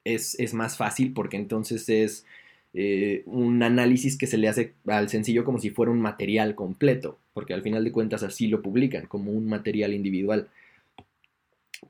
es, 0.06 0.40
es 0.40 0.54
más 0.54 0.78
fácil 0.78 1.14
porque 1.14 1.36
entonces 1.36 1.90
es 1.90 2.26
eh, 2.74 3.24
un 3.26 3.64
análisis 3.64 4.18
que 4.18 4.28
se 4.28 4.38
le 4.38 4.48
hace 4.48 4.74
al 4.88 5.10
sencillo 5.10 5.44
como 5.44 5.60
si 5.60 5.70
fuera 5.70 5.92
un 5.92 6.02
material 6.02 6.56
completo, 6.56 7.20
porque 7.34 7.54
al 7.54 7.62
final 7.62 7.84
de 7.84 7.92
cuentas 7.92 8.24
así 8.24 8.48
lo 8.48 8.62
publican 8.62 9.08
como 9.08 9.32
un 9.32 9.48
material 9.48 9.94
individual 9.94 10.50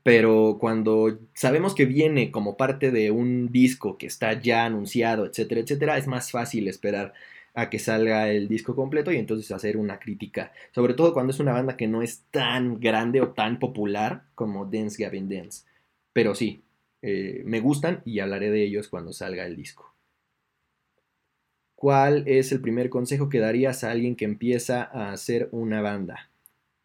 pero 0.02 0.58
cuando 0.60 1.18
sabemos 1.34 1.74
que 1.74 1.86
viene 1.86 2.30
como 2.30 2.56
parte 2.56 2.90
de 2.90 3.10
un 3.10 3.50
disco 3.50 3.98
que 3.98 4.06
está 4.06 4.40
ya 4.40 4.64
anunciado, 4.64 5.26
etcétera, 5.26 5.60
etcétera, 5.60 5.98
es 5.98 6.06
más 6.06 6.30
fácil 6.30 6.68
esperar 6.68 7.14
a 7.54 7.70
que 7.70 7.78
salga 7.78 8.30
el 8.30 8.48
disco 8.48 8.76
completo 8.76 9.10
y 9.12 9.16
entonces 9.16 9.50
hacer 9.50 9.76
una 9.76 9.98
crítica, 9.98 10.52
sobre 10.72 10.94
todo 10.94 11.12
cuando 11.12 11.32
es 11.32 11.40
una 11.40 11.52
banda 11.52 11.76
que 11.76 11.88
no 11.88 12.02
es 12.02 12.22
tan 12.30 12.78
grande 12.80 13.20
o 13.20 13.32
tan 13.32 13.58
popular 13.58 14.24
como 14.34 14.66
Dance 14.66 15.02
Gavin 15.02 15.28
Dance. 15.28 15.64
Pero 16.12 16.34
sí, 16.34 16.62
eh, 17.02 17.42
me 17.44 17.60
gustan 17.60 18.02
y 18.04 18.20
hablaré 18.20 18.50
de 18.50 18.64
ellos 18.64 18.88
cuando 18.88 19.12
salga 19.12 19.46
el 19.46 19.56
disco. 19.56 19.92
¿Cuál 21.80 22.24
es 22.26 22.50
el 22.50 22.60
primer 22.60 22.90
consejo 22.90 23.28
que 23.28 23.38
darías 23.38 23.84
a 23.84 23.92
alguien 23.92 24.16
que 24.16 24.24
empieza 24.24 24.82
a 24.82 25.12
hacer 25.12 25.48
una 25.52 25.80
banda? 25.80 26.28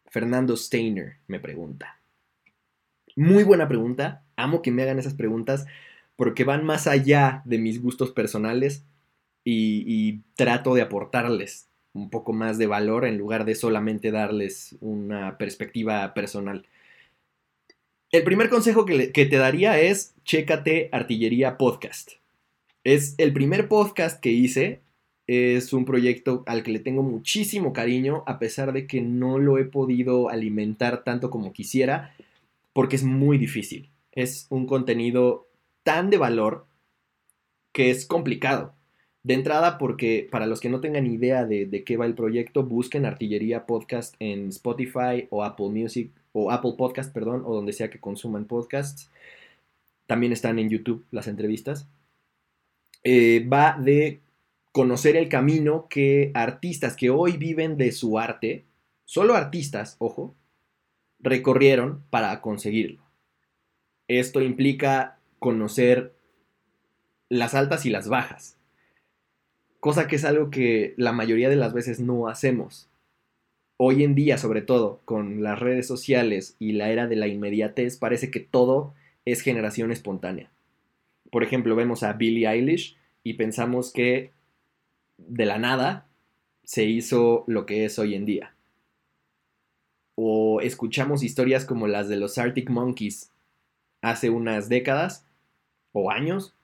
Fernando 0.06 0.56
Steiner 0.56 1.16
me 1.26 1.40
pregunta. 1.40 1.98
Muy 3.16 3.42
buena 3.42 3.66
pregunta. 3.66 4.22
Amo 4.36 4.62
que 4.62 4.70
me 4.70 4.84
hagan 4.84 5.00
esas 5.00 5.14
preguntas 5.14 5.66
porque 6.14 6.44
van 6.44 6.64
más 6.64 6.86
allá 6.86 7.42
de 7.44 7.58
mis 7.58 7.82
gustos 7.82 8.12
personales 8.12 8.84
y, 9.42 10.20
trato 10.36 10.76
de 10.76 10.82
aportarles 10.82 11.66
un 11.92 12.08
poco 12.08 12.32
más 12.32 12.56
de 12.56 12.68
valor 12.68 13.04
en 13.04 13.18
lugar 13.18 13.46
de 13.46 13.56
solamente 13.56 14.12
darles 14.12 14.76
una 14.80 15.38
perspectiva 15.38 16.14
personal. 16.14 16.68
El 18.12 18.22
primer 18.22 18.48
consejo 18.48 18.84
que, 18.84 19.08
te 19.08 19.36
daría 19.38 19.80
es 19.80 20.14
chécate 20.24 20.88
Artillería 20.92 21.58
Podcast. 21.58 22.12
Es 22.84 23.16
el 23.18 23.32
primer 23.32 23.66
podcast 23.66 24.20
que 24.20 24.30
hice. 24.30 24.83
Es 25.26 25.72
un 25.72 25.84
proyecto 25.84 26.42
al 26.46 26.62
que 26.62 26.72
le 26.72 26.78
tengo 26.78 27.02
muchísimo 27.02 27.72
cariño, 27.72 28.24
a 28.26 28.38
pesar 28.38 28.72
de 28.72 28.86
que 28.86 29.00
no 29.00 29.38
lo 29.38 29.58
he 29.58 29.64
podido 29.64 30.28
alimentar 30.28 31.02
tanto 31.04 31.30
como 31.30 31.52
quisiera 31.52 32.14
porque 32.74 32.96
es 32.96 33.04
muy 33.04 33.38
difícil. 33.38 33.88
Es 34.12 34.46
un 34.50 34.66
contenido 34.66 35.46
tan 35.82 36.10
de 36.10 36.18
valor 36.18 36.66
que 37.72 37.90
es 37.90 38.04
complicado. 38.04 38.74
De 39.22 39.32
entrada, 39.32 39.78
porque 39.78 40.28
para 40.30 40.46
los 40.46 40.60
que 40.60 40.68
no 40.68 40.80
tengan 40.80 41.06
idea 41.06 41.46
de, 41.46 41.64
de, 41.64 41.82
qué 41.82 41.96
va 41.96 42.04
el 42.04 42.14
proyecto, 42.14 42.62
busquen 42.62 43.06
Artillería 43.06 43.64
Podcast 43.64 44.14
en 44.18 44.48
Spotify 44.48 45.28
o 45.30 45.42
Apple 45.42 45.70
Music 45.70 46.10
o 46.32 46.50
Apple 46.50 46.74
Podcast, 46.76 47.10
perdón, 47.14 47.42
o 47.46 47.54
donde 47.54 47.72
sea 47.72 47.88
que 47.88 48.00
consuman 48.00 48.44
podcasts. 48.44 49.10
También 50.06 50.32
están 50.32 50.58
en 50.58 50.68
YouTube 50.68 51.06
las 51.10 51.26
entrevistas. 51.26 51.88
Eh, 53.02 53.46
va 53.50 53.78
de 53.80 54.20
conocer 54.74 55.14
el 55.14 55.28
camino 55.28 55.86
que 55.88 56.32
artistas 56.34 56.96
que 56.96 57.08
hoy 57.08 57.36
viven 57.36 57.76
de 57.76 57.92
su 57.92 58.18
arte, 58.18 58.64
solo 59.04 59.34
artistas, 59.36 59.94
ojo, 60.00 60.34
recorrieron 61.20 62.02
para 62.10 62.40
conseguirlo. 62.40 63.00
Esto 64.08 64.42
implica 64.42 65.20
conocer 65.38 66.16
las 67.28 67.54
altas 67.54 67.86
y 67.86 67.90
las 67.90 68.08
bajas, 68.08 68.58
cosa 69.78 70.08
que 70.08 70.16
es 70.16 70.24
algo 70.24 70.50
que 70.50 70.94
la 70.96 71.12
mayoría 71.12 71.48
de 71.48 71.54
las 71.54 71.72
veces 71.72 72.00
no 72.00 72.26
hacemos. 72.26 72.90
Hoy 73.76 74.02
en 74.02 74.16
día, 74.16 74.38
sobre 74.38 74.60
todo, 74.60 75.02
con 75.04 75.44
las 75.44 75.60
redes 75.60 75.86
sociales 75.86 76.56
y 76.58 76.72
la 76.72 76.90
era 76.90 77.06
de 77.06 77.14
la 77.14 77.28
inmediatez, 77.28 77.96
parece 77.96 78.32
que 78.32 78.40
todo 78.40 78.92
es 79.24 79.40
generación 79.40 79.92
espontánea. 79.92 80.50
Por 81.30 81.44
ejemplo, 81.44 81.76
vemos 81.76 82.02
a 82.02 82.14
Billie 82.14 82.48
Eilish 82.48 82.96
y 83.22 83.34
pensamos 83.34 83.92
que 83.92 84.34
de 85.18 85.46
la 85.46 85.58
nada 85.58 86.06
se 86.64 86.84
hizo 86.84 87.44
lo 87.46 87.66
que 87.66 87.84
es 87.84 87.98
hoy 87.98 88.14
en 88.14 88.24
día. 88.24 88.54
O 90.16 90.60
escuchamos 90.60 91.22
historias 91.22 91.64
como 91.64 91.86
las 91.86 92.08
de 92.08 92.16
los 92.16 92.38
Arctic 92.38 92.70
Monkeys 92.70 93.30
hace 94.00 94.30
unas 94.30 94.68
décadas 94.68 95.26
o 95.92 96.10
años 96.10 96.54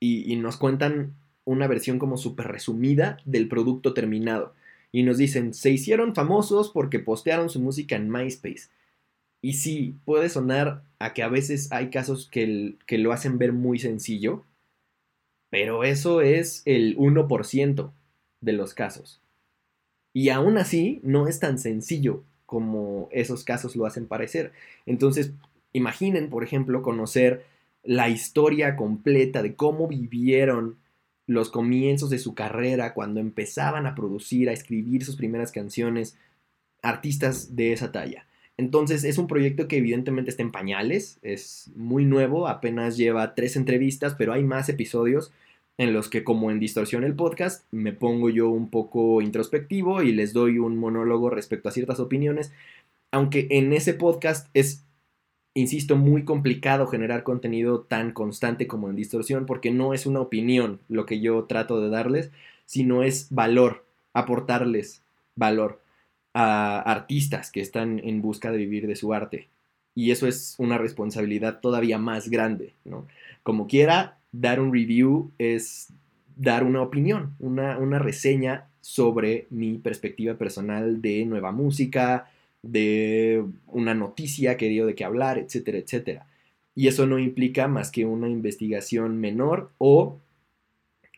y, 0.00 0.34
nos 0.36 0.56
cuentan 0.56 1.14
una 1.44 1.66
versión 1.66 1.98
como 1.98 2.16
súper 2.16 2.48
resumida 2.48 3.18
del 3.26 3.48
producto 3.48 3.92
terminado. 3.92 4.54
Y 4.92 5.02
nos 5.02 5.18
dicen, 5.18 5.52
se 5.52 5.70
hicieron 5.70 6.14
famosos 6.14 6.70
porque 6.70 6.98
postearon 6.98 7.50
su 7.50 7.60
música 7.60 7.96
en 7.96 8.10
MySpace. 8.10 8.70
Y 9.42 9.54
sí, 9.54 9.96
puede 10.06 10.30
sonar 10.30 10.82
a 10.98 11.12
que 11.12 11.22
a 11.22 11.28
veces 11.28 11.70
hay 11.70 11.90
casos 11.90 12.28
que, 12.30 12.76
que 12.86 12.98
lo 12.98 13.12
hacen 13.12 13.38
ver 13.38 13.52
muy 13.52 13.78
sencillo, 13.78 14.44
pero 15.50 15.84
eso 15.84 16.20
es 16.22 16.62
el 16.64 16.96
1% 16.96 17.92
de 18.40 18.52
los 18.52 18.74
casos. 18.74 19.20
Y 20.12 20.30
aún 20.30 20.58
así, 20.58 21.00
no 21.02 21.28
es 21.28 21.40
tan 21.40 21.58
sencillo 21.58 22.24
como 22.46 23.08
esos 23.12 23.44
casos 23.44 23.76
lo 23.76 23.86
hacen 23.86 24.06
parecer. 24.06 24.52
Entonces, 24.86 25.32
imaginen, 25.72 26.30
por 26.30 26.42
ejemplo, 26.42 26.82
conocer 26.82 27.44
la 27.84 28.08
historia 28.08 28.76
completa 28.76 29.42
de 29.42 29.54
cómo 29.54 29.86
vivieron 29.86 30.76
los 31.26 31.48
comienzos 31.50 32.10
de 32.10 32.18
su 32.18 32.34
carrera, 32.34 32.92
cuando 32.92 33.20
empezaban 33.20 33.86
a 33.86 33.94
producir, 33.94 34.48
a 34.48 34.52
escribir 34.52 35.04
sus 35.04 35.14
primeras 35.14 35.52
canciones, 35.52 36.16
artistas 36.82 37.54
de 37.54 37.72
esa 37.72 37.92
talla. 37.92 38.26
Entonces 38.60 39.04
es 39.04 39.16
un 39.16 39.26
proyecto 39.26 39.68
que 39.68 39.78
evidentemente 39.78 40.30
está 40.30 40.42
en 40.42 40.52
pañales, 40.52 41.18
es 41.22 41.70
muy 41.76 42.04
nuevo, 42.04 42.46
apenas 42.46 42.98
lleva 42.98 43.34
tres 43.34 43.56
entrevistas, 43.56 44.14
pero 44.18 44.34
hay 44.34 44.44
más 44.44 44.68
episodios 44.68 45.32
en 45.78 45.94
los 45.94 46.10
que 46.10 46.24
como 46.24 46.50
en 46.50 46.60
Distorsión 46.60 47.02
el 47.02 47.14
podcast 47.14 47.64
me 47.70 47.94
pongo 47.94 48.28
yo 48.28 48.50
un 48.50 48.68
poco 48.68 49.22
introspectivo 49.22 50.02
y 50.02 50.12
les 50.12 50.34
doy 50.34 50.58
un 50.58 50.76
monólogo 50.76 51.30
respecto 51.30 51.70
a 51.70 51.72
ciertas 51.72 52.00
opiniones, 52.00 52.52
aunque 53.10 53.48
en 53.48 53.72
ese 53.72 53.94
podcast 53.94 54.50
es, 54.52 54.84
insisto, 55.54 55.96
muy 55.96 56.26
complicado 56.26 56.86
generar 56.86 57.22
contenido 57.22 57.80
tan 57.80 58.12
constante 58.12 58.66
como 58.66 58.90
en 58.90 58.96
Distorsión 58.96 59.46
porque 59.46 59.70
no 59.70 59.94
es 59.94 60.04
una 60.04 60.20
opinión 60.20 60.80
lo 60.90 61.06
que 61.06 61.20
yo 61.20 61.44
trato 61.44 61.80
de 61.80 61.88
darles, 61.88 62.30
sino 62.66 63.04
es 63.04 63.28
valor, 63.30 63.86
aportarles 64.12 65.02
valor 65.34 65.79
a 66.34 66.80
artistas 66.80 67.50
que 67.50 67.60
están 67.60 68.00
en 68.04 68.22
busca 68.22 68.52
de 68.52 68.58
vivir 68.58 68.86
de 68.86 68.96
su 68.96 69.12
arte. 69.12 69.48
Y 69.94 70.12
eso 70.12 70.26
es 70.26 70.54
una 70.58 70.78
responsabilidad 70.78 71.60
todavía 71.60 71.98
más 71.98 72.28
grande, 72.28 72.74
¿no? 72.84 73.06
Como 73.42 73.66
quiera, 73.66 74.18
dar 74.32 74.60
un 74.60 74.72
review 74.72 75.32
es 75.38 75.88
dar 76.36 76.64
una 76.64 76.82
opinión, 76.82 77.34
una, 77.38 77.78
una 77.78 77.98
reseña 77.98 78.68
sobre 78.80 79.46
mi 79.50 79.78
perspectiva 79.78 80.34
personal 80.34 81.02
de 81.02 81.26
nueva 81.26 81.52
música, 81.52 82.30
de 82.62 83.44
una 83.66 83.94
noticia 83.94 84.56
que 84.56 84.68
dio 84.68 84.86
de 84.86 84.94
qué 84.94 85.04
hablar, 85.04 85.38
etcétera, 85.38 85.78
etcétera. 85.78 86.26
Y 86.74 86.88
eso 86.88 87.06
no 87.06 87.18
implica 87.18 87.68
más 87.68 87.90
que 87.90 88.04
una 88.04 88.28
investigación 88.28 89.18
menor 89.18 89.70
o 89.78 90.18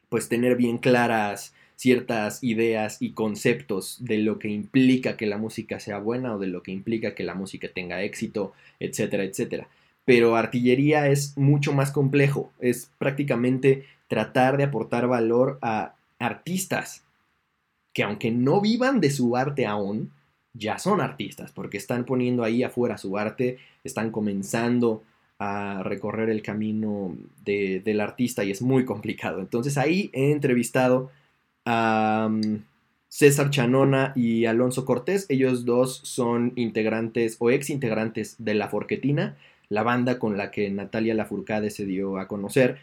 pues 0.08 0.28
tener 0.28 0.56
bien 0.56 0.78
claras 0.78 1.54
ciertas 1.82 2.42
ideas 2.42 2.98
y 3.00 3.12
conceptos 3.12 3.96
de 4.00 4.18
lo 4.18 4.38
que 4.38 4.48
implica 4.48 5.16
que 5.16 5.26
la 5.26 5.38
música 5.38 5.80
sea 5.80 5.98
buena 5.98 6.36
o 6.36 6.38
de 6.38 6.46
lo 6.46 6.62
que 6.62 6.70
implica 6.70 7.14
que 7.14 7.24
la 7.24 7.34
música 7.34 7.68
tenga 7.74 8.02
éxito, 8.02 8.52
etcétera, 8.80 9.24
etcétera 9.24 9.68
pero 10.04 10.36
artillería 10.36 11.08
es 11.08 11.36
mucho 11.38 11.72
más 11.72 11.92
complejo, 11.92 12.50
es 12.60 12.90
prácticamente 12.98 13.86
tratar 14.08 14.56
de 14.56 14.64
aportar 14.64 15.06
valor 15.06 15.58
a 15.62 15.94
artistas 16.18 17.04
que 17.92 18.02
aunque 18.02 18.30
no 18.30 18.60
vivan 18.60 19.00
de 19.00 19.10
su 19.10 19.36
arte 19.36 19.66
aún, 19.66 20.10
ya 20.54 20.78
son 20.78 21.00
artistas, 21.00 21.52
porque 21.52 21.76
están 21.76 22.04
poniendo 22.04 22.42
ahí 22.42 22.62
afuera 22.62 22.98
su 22.98 23.16
arte, 23.16 23.58
están 23.84 24.10
comenzando 24.10 25.02
a 25.38 25.82
recorrer 25.82 26.30
el 26.30 26.42
camino 26.42 27.16
del 27.44 28.00
artista 28.00 28.44
y 28.44 28.50
es 28.50 28.62
muy 28.62 28.84
complicado. 28.84 29.40
Entonces 29.40 29.76
ahí 29.76 30.10
he 30.12 30.30
entrevistado 30.30 31.10
a 31.64 32.30
César 33.08 33.50
Chanona 33.50 34.12
y 34.16 34.46
Alonso 34.46 34.86
Cortés, 34.86 35.26
ellos 35.28 35.66
dos 35.66 36.00
son 36.02 36.54
integrantes 36.56 37.36
o 37.40 37.50
ex 37.50 37.68
integrantes 37.68 38.36
de 38.38 38.54
La 38.54 38.68
Forquetina, 38.68 39.36
la 39.68 39.82
banda 39.82 40.18
con 40.18 40.38
la 40.38 40.50
que 40.50 40.70
Natalia 40.70 41.14
Lafourcade 41.14 41.70
se 41.70 41.84
dio 41.84 42.18
a 42.18 42.26
conocer. 42.26 42.78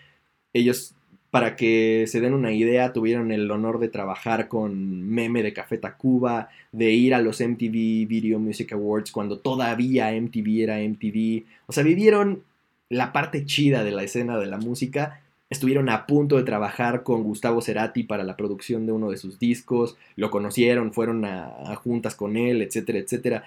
Ellos, 0.54 0.94
para 1.32 1.56
que 1.56 2.06
se 2.08 2.22
den 2.22 2.36
una 2.36 2.52
idea, 2.52 2.94
tuvieron 2.94 3.32
el 3.32 3.50
honor 3.50 3.80
de 3.80 3.90
trabajar 3.90 4.48
con 4.48 5.10
Meme 5.10 5.42
de 5.42 5.54
Café 5.54 5.80
Tacuba, 5.80 6.50
de 6.72 6.92
ir 6.92 7.16
a 7.16 7.22
los 7.22 7.42
MTV 7.42 8.08
Video 8.08 8.38
Music 8.38 8.72
Awards 8.74 9.12
cuando 9.12 9.40
todavía 9.40 10.12
MTV 10.12 10.62
era 10.64 10.80
MTV. 10.80 11.44
O 11.66 11.74
sea, 11.74 11.84
vivieron 11.84 12.44
la 12.90 13.14
parte 13.14 13.46
chida 13.46 13.84
de 13.84 13.92
la 13.92 14.04
escena 14.04 14.38
de 14.38 14.46
la 14.46 14.58
música. 14.58 15.22
Estuvieron 15.50 15.90
a 15.90 16.06
punto 16.06 16.38
de 16.38 16.44
trabajar 16.44 17.02
con 17.02 17.24
Gustavo 17.24 17.62
Cerati 17.62 18.04
para 18.04 18.24
la 18.24 18.38
producción 18.38 18.86
de 18.86 18.92
uno 18.92 19.10
de 19.10 19.18
sus 19.18 19.40
discos, 19.40 19.98
lo 20.16 20.30
conocieron, 20.30 20.94
fueron 20.94 21.26
a, 21.26 21.76
juntas 21.84 22.14
con 22.16 22.38
él, 22.38 22.62
etcétera, 22.62 23.00
etcétera. 23.00 23.44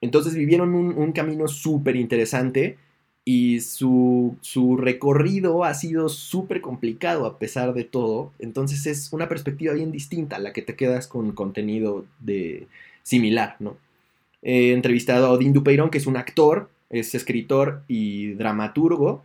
Entonces 0.00 0.34
vivieron 0.34 0.74
un, 0.74 1.12
camino 1.12 1.46
súper 1.46 1.94
interesante 1.94 2.78
y 3.24 3.60
su, 3.60 4.36
recorrido 4.80 5.62
ha 5.62 5.74
sido 5.74 6.08
súper 6.08 6.60
complicado 6.60 7.26
a 7.26 7.38
pesar 7.38 7.74
de 7.74 7.84
todo. 7.84 8.32
Entonces 8.40 8.86
es 8.86 9.12
una 9.12 9.28
perspectiva 9.28 9.74
bien 9.74 9.92
distinta 9.92 10.36
a 10.36 10.40
la 10.40 10.52
que 10.52 10.62
te 10.62 10.74
quedas 10.74 11.06
con 11.06 11.32
contenido 11.32 12.06
de 12.18 12.66
similar, 13.04 13.56
¿no? 13.60 13.76
He 14.42 14.72
entrevistado 14.72 15.26
a 15.26 15.30
Odín 15.32 15.52
Dupeirón, 15.52 15.90
que 15.90 15.98
es 15.98 16.06
un 16.06 16.16
actor, 16.16 16.70
es 16.88 17.14
escritor 17.14 17.82
y 17.88 18.32
dramaturgo. 18.32 19.22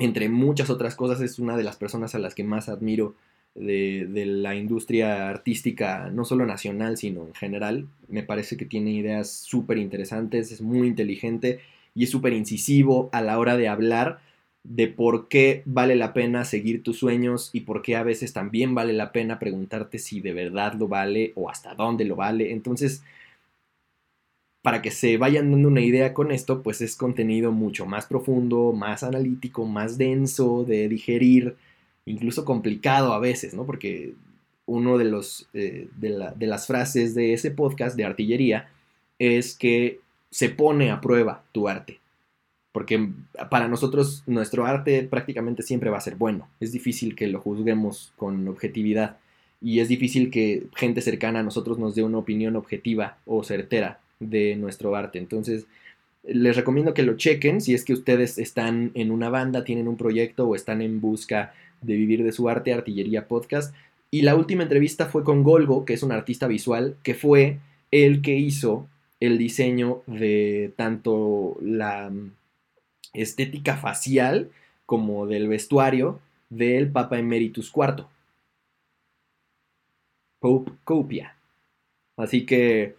Entre 0.00 0.30
muchas 0.30 0.70
otras 0.70 0.96
cosas, 0.96 1.20
es 1.20 1.38
una 1.38 1.56
de 1.56 1.62
las 1.62 1.76
personas 1.76 2.14
a 2.14 2.18
las 2.18 2.34
que 2.34 2.42
más 2.42 2.68
admiro 2.68 3.14
de, 3.54 4.24
la 4.26 4.54
industria 4.54 5.28
artística, 5.28 6.10
no 6.10 6.24
solo 6.24 6.46
nacional, 6.46 6.96
sino 6.96 7.26
en 7.26 7.34
general. 7.34 7.86
Me 8.08 8.22
parece 8.22 8.56
que 8.56 8.64
tiene 8.64 8.92
ideas 8.92 9.30
súper 9.30 9.78
interesantes, 9.78 10.52
es 10.52 10.62
muy 10.62 10.88
inteligente 10.88 11.60
y 11.94 12.04
es 12.04 12.10
súper 12.10 12.32
incisivo 12.32 13.10
a 13.12 13.20
la 13.20 13.38
hora 13.38 13.56
de 13.56 13.68
hablar 13.68 14.20
de 14.62 14.88
por 14.88 15.28
qué 15.28 15.62
vale 15.64 15.96
la 15.96 16.12
pena 16.12 16.44
seguir 16.44 16.82
tus 16.82 16.98
sueños 16.98 17.50
y 17.52 17.60
por 17.60 17.82
qué 17.82 17.96
a 17.96 18.02
veces 18.02 18.32
también 18.32 18.74
vale 18.74 18.92
la 18.92 19.12
pena 19.12 19.38
preguntarte 19.38 19.98
si 19.98 20.20
de 20.20 20.32
verdad 20.32 20.74
lo 20.74 20.88
vale 20.88 21.32
o 21.34 21.50
hasta 21.50 21.74
dónde 21.74 22.04
lo 22.04 22.16
vale. 22.16 22.52
Entonces, 22.52 23.02
para 24.62 24.82
que 24.82 24.90
se 24.90 25.16
vayan 25.16 25.50
dando 25.50 25.68
una 25.68 25.80
idea 25.80 26.12
con 26.12 26.30
esto, 26.30 26.62
pues 26.62 26.80
es 26.80 26.96
contenido 26.96 27.50
mucho 27.52 27.86
más 27.86 28.06
profundo, 28.06 28.72
más 28.72 29.02
analítico, 29.02 29.64
más 29.64 29.96
denso 29.96 30.64
de 30.64 30.88
digerir 30.88 31.56
incluso 32.04 32.44
complicado 32.44 33.12
a 33.12 33.18
veces, 33.18 33.54
¿no? 33.54 33.64
Porque 33.64 34.14
uno 34.66 34.98
de, 34.98 35.04
los, 35.04 35.48
eh, 35.54 35.88
de, 35.96 36.46
las 36.46 36.66
frases 36.66 37.14
de 37.14 37.32
ese 37.32 37.50
podcast 37.50 37.96
de 37.96 38.04
artillería 38.04 38.68
es 39.18 39.56
que 39.56 40.00
se 40.30 40.48
pone 40.48 40.90
a 40.90 41.00
prueba 41.00 41.42
tu 41.52 41.68
arte. 41.68 41.98
Porque 42.72 43.10
para 43.50 43.66
nosotros 43.66 44.22
nuestro 44.26 44.64
arte 44.64 45.02
prácticamente 45.02 45.62
siempre 45.62 45.90
va 45.90 45.98
a 45.98 46.02
ser 46.02 46.16
bueno. 46.16 46.48
Es 46.60 46.70
difícil 46.70 47.16
que 47.16 47.26
lo 47.26 47.40
juzguemos 47.40 48.12
con 48.16 48.46
objetividad. 48.46 49.18
Y 49.60 49.80
es 49.80 49.88
difícil 49.88 50.30
que 50.30 50.66
gente 50.76 51.00
cercana 51.00 51.40
a 51.40 51.42
nosotros 51.42 51.78
nos 51.78 51.94
dé 51.94 52.04
una 52.04 52.18
opinión 52.18 52.54
objetiva 52.56 53.18
o 53.26 53.42
certera 53.42 54.00
de 54.20 54.56
nuestro 54.56 54.94
arte. 54.94 55.18
Entonces, 55.18 55.66
Les 56.22 56.54
recomiendo 56.54 56.92
que 56.92 57.02
lo 57.02 57.16
chequen 57.16 57.62
si 57.62 57.72
es 57.74 57.84
que 57.84 57.94
ustedes 57.94 58.36
están 58.36 58.90
en 58.94 59.10
una 59.10 59.30
banda, 59.30 59.64
tienen 59.64 59.88
un 59.88 59.96
proyecto 59.96 60.46
o 60.46 60.54
están 60.54 60.82
en 60.82 61.00
busca 61.00 61.54
de 61.80 61.94
vivir 61.94 62.22
de 62.22 62.32
su 62.32 62.48
arte, 62.50 62.74
Artillería 62.74 63.26
Podcast. 63.26 63.74
Y 64.10 64.22
la 64.22 64.36
última 64.36 64.62
entrevista 64.62 65.06
fue 65.06 65.24
con 65.24 65.42
Golgo, 65.42 65.84
que 65.86 65.94
es 65.94 66.02
un 66.02 66.12
artista 66.12 66.46
visual, 66.46 66.96
que 67.02 67.14
fue 67.14 67.58
el 67.90 68.20
que 68.22 68.36
hizo 68.36 68.86
el 69.18 69.38
diseño 69.38 70.02
de 70.06 70.72
tanto 70.76 71.56
la 71.62 72.12
estética 73.14 73.76
facial 73.76 74.50
como 74.86 75.26
del 75.26 75.48
vestuario 75.48 76.20
del 76.50 76.90
Papa 76.90 77.18
Emeritus 77.18 77.72
IV. 77.74 78.04
Pope 80.38 80.72
Copia. 80.84 81.36
Así 82.16 82.44
que 82.44 82.96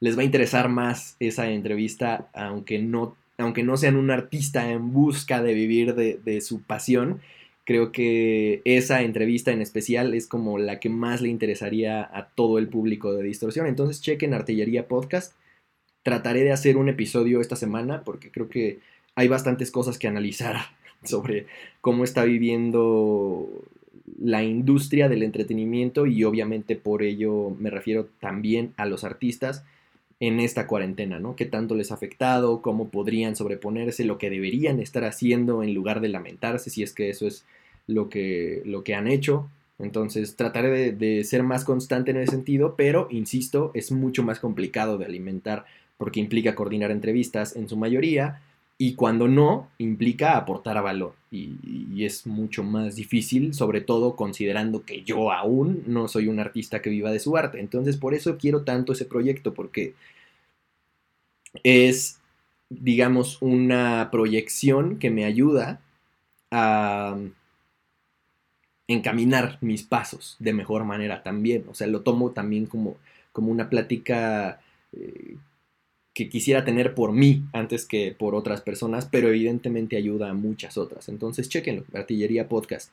les 0.00 0.16
va 0.16 0.22
a 0.22 0.24
interesar 0.24 0.68
más 0.68 1.16
esa 1.20 1.50
entrevista, 1.50 2.28
aunque 2.32 2.78
no, 2.78 3.16
aunque 3.38 3.62
no 3.62 3.76
sean 3.76 3.96
un 3.96 4.10
artista 4.10 4.70
en 4.70 4.92
busca 4.92 5.42
de 5.42 5.54
vivir 5.54 5.94
de, 5.94 6.40
su 6.40 6.62
pasión. 6.62 7.20
Creo 7.64 7.92
que 7.92 8.62
esa 8.64 9.02
entrevista 9.02 9.52
en 9.52 9.60
especial 9.60 10.14
es 10.14 10.26
como 10.26 10.58
la 10.58 10.80
que 10.80 10.88
más 10.88 11.20
le 11.20 11.28
interesaría 11.28 12.02
a 12.02 12.28
todo 12.30 12.58
el 12.58 12.68
público 12.68 13.12
de 13.12 13.22
Distorsión. 13.22 13.66
Entonces 13.66 14.00
chequen 14.00 14.34
Artillería 14.34 14.88
Podcast. 14.88 15.34
Trataré 16.02 16.42
de 16.42 16.52
hacer 16.52 16.78
un 16.78 16.88
episodio 16.88 17.40
esta 17.40 17.56
semana 17.56 18.02
porque 18.02 18.30
creo 18.30 18.48
que 18.48 18.78
hay 19.14 19.28
bastantes 19.28 19.70
cosas 19.70 19.98
que 19.98 20.08
analizar 20.08 20.56
sobre 21.04 21.46
cómo 21.82 22.04
está 22.04 22.24
viviendo 22.24 23.48
la 24.18 24.42
industria 24.42 25.08
del 25.08 25.22
entretenimiento 25.22 26.06
y 26.06 26.24
obviamente 26.24 26.74
por 26.74 27.02
ello 27.02 27.50
me 27.58 27.70
refiero 27.70 28.08
también 28.20 28.72
a 28.76 28.86
los 28.86 29.04
artistas 29.04 29.64
en 30.20 30.38
esta 30.38 30.66
cuarentena, 30.66 31.18
¿no? 31.18 31.34
¿Qué 31.34 31.46
tanto 31.46 31.74
les 31.74 31.90
ha 31.90 31.94
afectado? 31.94 32.60
¿Cómo 32.60 32.90
podrían 32.90 33.36
sobreponerse? 33.36 34.04
¿Lo 34.04 34.18
que 34.18 34.30
deberían 34.30 34.78
estar 34.78 35.04
haciendo 35.04 35.62
en 35.62 35.74
lugar 35.74 36.00
de 36.00 36.10
lamentarse 36.10 36.68
si 36.68 36.82
es 36.82 36.92
que 36.92 37.08
eso 37.08 37.26
es 37.26 37.44
lo 37.86 38.10
que, 38.10 38.62
lo 38.66 38.84
que 38.84 38.94
han 38.94 39.08
hecho? 39.08 39.48
Entonces 39.78 40.36
trataré 40.36 40.68
de, 40.68 40.92
de 40.92 41.24
ser 41.24 41.42
más 41.42 41.64
constante 41.64 42.10
en 42.10 42.18
ese 42.18 42.32
sentido, 42.32 42.74
pero 42.76 43.08
insisto, 43.10 43.70
es 43.72 43.90
mucho 43.92 44.22
más 44.22 44.38
complicado 44.38 44.98
de 44.98 45.06
alimentar 45.06 45.64
porque 45.96 46.20
implica 46.20 46.54
coordinar 46.54 46.90
entrevistas 46.90 47.56
en 47.56 47.68
su 47.68 47.78
mayoría 47.78 48.42
y 48.82 48.94
cuando 48.94 49.28
no, 49.28 49.68
implica 49.76 50.38
aportar 50.38 50.78
a 50.78 50.80
valor. 50.80 51.14
Y, 51.30 52.02
es 52.02 52.26
mucho 52.26 52.64
más 52.64 52.96
difícil, 52.96 53.52
sobre 53.52 53.82
todo 53.82 54.16
considerando 54.16 54.86
que 54.86 55.02
yo 55.02 55.32
aún 55.32 55.82
no 55.86 56.08
soy 56.08 56.28
un 56.28 56.40
artista 56.40 56.80
que 56.80 56.88
viva 56.88 57.12
de 57.12 57.20
su 57.20 57.36
arte. 57.36 57.60
Entonces, 57.60 57.98
por 57.98 58.14
eso 58.14 58.38
quiero 58.38 58.62
tanto 58.64 58.94
ese 58.94 59.04
proyecto, 59.04 59.52
porque 59.52 59.92
es, 61.62 62.20
digamos, 62.70 63.36
una 63.42 64.08
proyección 64.10 64.98
que 64.98 65.10
me 65.10 65.26
ayuda 65.26 65.82
a 66.50 67.18
encaminar 68.88 69.58
mis 69.60 69.82
pasos 69.82 70.36
de 70.38 70.54
mejor 70.54 70.84
manera 70.84 71.22
también. 71.22 71.66
O 71.68 71.74
sea, 71.74 71.86
lo 71.86 72.00
tomo 72.00 72.30
también 72.30 72.64
como, 72.64 72.96
como 73.32 73.52
una 73.52 73.68
plática 73.68 74.58
eh, 74.94 75.36
que 76.14 76.28
quisiera 76.28 76.64
tener 76.64 76.94
por 76.94 77.12
mí 77.12 77.44
antes 77.52 77.86
que 77.86 78.14
por 78.18 78.34
otras 78.34 78.60
personas, 78.60 79.06
pero 79.10 79.28
evidentemente 79.28 79.96
ayuda 79.96 80.30
a 80.30 80.34
muchas 80.34 80.76
otras. 80.76 81.08
Entonces, 81.08 81.48
chequenlo, 81.48 81.84
Artillería 81.94 82.48
Podcast. 82.48 82.92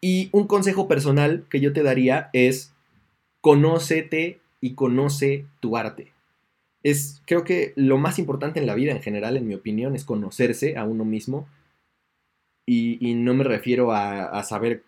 Y 0.00 0.28
un 0.32 0.46
consejo 0.46 0.88
personal 0.88 1.44
que 1.50 1.60
yo 1.60 1.72
te 1.72 1.82
daría 1.82 2.30
es 2.32 2.72
conócete 3.40 4.40
y 4.60 4.74
conoce 4.74 5.44
tu 5.60 5.76
arte. 5.76 6.12
Es, 6.82 7.22
creo 7.26 7.44
que 7.44 7.72
lo 7.76 7.98
más 7.98 8.18
importante 8.18 8.60
en 8.60 8.66
la 8.66 8.74
vida 8.74 8.92
en 8.92 9.02
general, 9.02 9.36
en 9.36 9.46
mi 9.46 9.54
opinión, 9.54 9.94
es 9.94 10.04
conocerse 10.04 10.76
a 10.76 10.84
uno 10.84 11.04
mismo. 11.04 11.46
Y, 12.66 13.14
no 13.14 13.34
me 13.34 13.44
refiero 13.44 13.92
a, 13.92 14.24
a 14.24 14.42
saber 14.42 14.82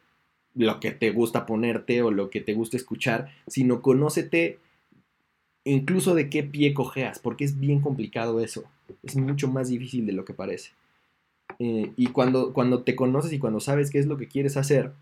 lo 0.54 0.80
que 0.80 0.92
te 0.92 1.10
gusta 1.10 1.44
ponerte 1.44 2.02
o 2.02 2.10
lo 2.10 2.30
que 2.30 2.40
te 2.40 2.54
gusta 2.54 2.78
escuchar, 2.78 3.28
sino 3.46 3.82
conócete 3.82 4.58
incluso 5.72 6.14
de 6.14 6.30
qué 6.30 6.42
pie 6.42 6.72
cojeas, 6.74 7.18
porque 7.18 7.44
es 7.44 7.58
bien 7.58 7.80
complicado 7.80 8.40
eso. 8.40 8.64
Es 9.02 9.16
mucho 9.16 9.48
más 9.48 9.68
difícil 9.68 10.06
de 10.06 10.12
lo 10.12 10.24
que 10.24 10.32
parece. 10.32 10.70
Eh, 11.58 11.92
y 11.96 12.06
cuando, 12.08 12.52
cuando 12.52 12.82
te 12.82 12.94
conoces 12.94 13.32
y 13.32 13.38
cuando 13.38 13.60
sabes 13.60 13.90
qué 13.90 13.98
es 13.98 14.06
lo 14.06 14.16
que 14.16 14.28
quieres 14.28 14.56
hacer, 14.56 14.92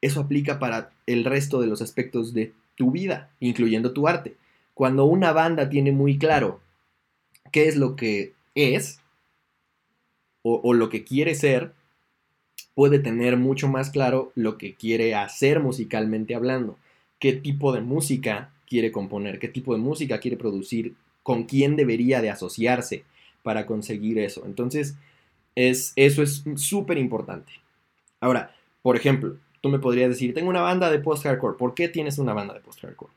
eso 0.00 0.20
aplica 0.20 0.58
para 0.58 0.90
el 1.06 1.24
resto 1.24 1.60
de 1.60 1.66
los 1.66 1.82
aspectos 1.82 2.32
de 2.32 2.52
tu 2.76 2.90
vida, 2.90 3.30
incluyendo 3.40 3.92
tu 3.92 4.08
arte. 4.08 4.36
Cuando 4.72 5.04
una 5.04 5.32
banda 5.32 5.68
tiene 5.68 5.92
muy 5.92 6.18
claro 6.18 6.60
qué 7.52 7.68
es 7.68 7.76
lo 7.76 7.94
que 7.94 8.32
es 8.54 9.00
o, 10.42 10.60
o 10.64 10.72
lo 10.72 10.88
que 10.88 11.04
quiere 11.04 11.34
ser, 11.34 11.74
puede 12.74 12.98
tener 12.98 13.36
mucho 13.36 13.68
más 13.68 13.90
claro 13.90 14.32
lo 14.34 14.56
que 14.56 14.74
quiere 14.74 15.14
hacer 15.14 15.60
musicalmente 15.60 16.34
hablando, 16.34 16.78
qué 17.18 17.34
tipo 17.34 17.72
de 17.72 17.82
música 17.82 18.53
quiere 18.66 18.92
componer, 18.92 19.38
qué 19.38 19.48
tipo 19.48 19.74
de 19.74 19.80
música 19.80 20.20
quiere 20.20 20.36
producir, 20.36 20.94
con 21.22 21.44
quién 21.44 21.76
debería 21.76 22.20
de 22.20 22.30
asociarse 22.30 23.04
para 23.42 23.66
conseguir 23.66 24.18
eso. 24.18 24.44
Entonces, 24.46 24.96
es, 25.54 25.92
eso 25.96 26.22
es 26.22 26.44
súper 26.56 26.98
importante. 26.98 27.52
Ahora, 28.20 28.54
por 28.82 28.96
ejemplo, 28.96 29.36
tú 29.60 29.68
me 29.68 29.78
podrías 29.78 30.10
decir, 30.10 30.34
tengo 30.34 30.50
una 30.50 30.60
banda 30.60 30.90
de 30.90 30.98
post-hardcore. 30.98 31.56
¿Por 31.56 31.74
qué 31.74 31.88
tienes 31.88 32.18
una 32.18 32.34
banda 32.34 32.54
de 32.54 32.60
post-hardcore? 32.60 33.12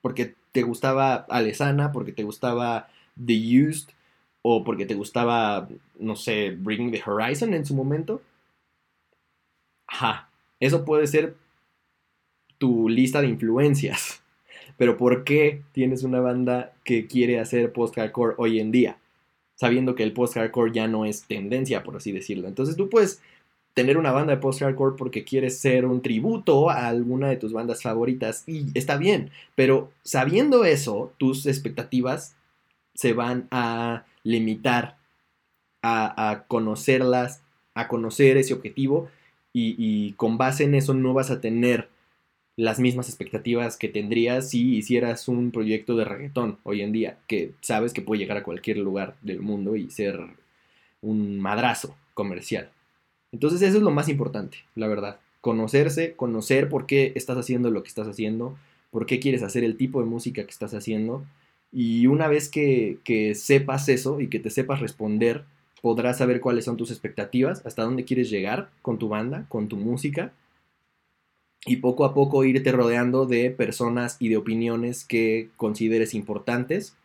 Porque 0.00 0.34
te 0.52 0.62
gustaba 0.62 1.26
Alesana, 1.28 1.92
porque 1.92 2.12
te 2.12 2.22
gustaba 2.22 2.88
The 3.24 3.66
Used, 3.66 3.88
o 4.42 4.62
porque 4.62 4.86
te 4.86 4.94
gustaba, 4.94 5.68
no 5.98 6.14
sé, 6.14 6.52
Bring 6.52 6.92
the 6.92 7.02
Horizon 7.04 7.52
en 7.52 7.66
su 7.66 7.74
momento. 7.74 8.22
Ajá, 9.86 10.30
eso 10.60 10.84
puede 10.84 11.06
ser 11.06 11.36
tu 12.58 12.88
lista 12.88 13.20
de 13.20 13.28
influencias. 13.28 14.22
Pero 14.76 14.96
¿por 14.96 15.24
qué 15.24 15.62
tienes 15.72 16.02
una 16.02 16.20
banda 16.20 16.72
que 16.84 17.06
quiere 17.06 17.40
hacer 17.40 17.72
post-hardcore 17.72 18.34
hoy 18.38 18.60
en 18.60 18.72
día? 18.72 18.98
Sabiendo 19.54 19.94
que 19.94 20.02
el 20.02 20.12
post-hardcore 20.12 20.72
ya 20.72 20.86
no 20.86 21.04
es 21.04 21.24
tendencia, 21.24 21.82
por 21.82 21.96
así 21.96 22.12
decirlo. 22.12 22.46
Entonces 22.46 22.76
tú 22.76 22.90
puedes 22.90 23.22
tener 23.74 23.98
una 23.98 24.12
banda 24.12 24.34
de 24.34 24.40
post-hardcore 24.40 24.96
porque 24.96 25.24
quieres 25.24 25.58
ser 25.58 25.84
un 25.86 26.00
tributo 26.02 26.70
a 26.70 26.88
alguna 26.88 27.28
de 27.28 27.36
tus 27.36 27.52
bandas 27.52 27.82
favoritas 27.82 28.44
y 28.46 28.66
está 28.72 28.96
bien, 28.96 29.30
pero 29.54 29.92
sabiendo 30.02 30.64
eso, 30.64 31.12
tus 31.18 31.44
expectativas 31.44 32.36
se 32.94 33.12
van 33.12 33.48
a 33.50 34.06
limitar 34.22 34.96
a, 35.82 36.44
conocerlas, 36.48 37.42
a 37.74 37.86
conocer 37.86 38.38
ese 38.38 38.54
objetivo 38.54 39.10
y 39.52 40.12
con 40.14 40.36
base 40.38 40.64
en 40.64 40.74
eso 40.74 40.92
no 40.94 41.14
vas 41.14 41.30
a 41.30 41.40
tener 41.40 41.88
las 42.56 42.80
mismas 42.80 43.08
expectativas 43.08 43.76
que 43.76 43.88
tendrías 43.88 44.50
si 44.50 44.76
hicieras 44.76 45.28
un 45.28 45.50
proyecto 45.50 45.94
de 45.94 46.06
reggaetón 46.06 46.58
hoy 46.62 46.80
en 46.80 46.92
día, 46.92 47.18
que 47.26 47.52
sabes 47.60 47.92
que 47.92 48.00
puede 48.00 48.18
llegar 48.20 48.38
a 48.38 48.42
cualquier 48.42 48.78
lugar 48.78 49.16
del 49.20 49.40
mundo 49.40 49.76
y 49.76 49.90
ser 49.90 50.18
un 51.02 51.38
madrazo 51.38 51.94
comercial. 52.14 52.70
Entonces 53.30 53.60
eso 53.60 53.76
es 53.76 53.82
lo 53.82 53.90
más 53.90 54.08
importante, 54.08 54.58
la 54.74 54.86
verdad. 54.86 55.20
Conocerse, 55.42 56.14
conocer 56.14 56.70
por 56.70 56.86
qué 56.86 57.12
estás 57.14 57.36
haciendo 57.36 57.70
lo 57.70 57.82
que 57.82 57.90
estás 57.90 58.08
haciendo, 58.08 58.56
por 58.90 59.04
qué 59.04 59.20
quieres 59.20 59.42
hacer 59.42 59.62
el 59.62 59.76
tipo 59.76 60.00
de 60.00 60.06
música 60.06 60.42
que 60.42 60.50
estás 60.50 60.72
haciendo. 60.72 61.24
Y 61.70 62.06
una 62.06 62.26
vez 62.26 62.48
que, 62.48 62.98
que 63.04 63.34
sepas 63.34 63.90
eso 63.90 64.18
y 64.20 64.28
que 64.28 64.40
te 64.40 64.48
sepas 64.48 64.80
responder, 64.80 65.44
podrás 65.82 66.16
saber 66.16 66.40
cuáles 66.40 66.64
son 66.64 66.78
tus 66.78 66.90
expectativas, 66.90 67.64
hasta 67.66 67.82
dónde 67.82 68.04
quieres 68.04 68.30
llegar 68.30 68.70
con 68.80 68.98
tu 68.98 69.08
banda, 69.08 69.44
con 69.50 69.68
tu 69.68 69.76
música 69.76 70.32
y 71.66 71.76
poco 71.76 72.04
a 72.04 72.14
poco 72.14 72.44
irte 72.44 72.70
rodeando 72.70 73.26
de 73.26 73.50
personas 73.50 74.16
y 74.20 74.28
de 74.28 74.36
opiniones 74.36 75.04
que 75.04 75.50
consideres 75.56 76.14
importantes, 76.14 76.96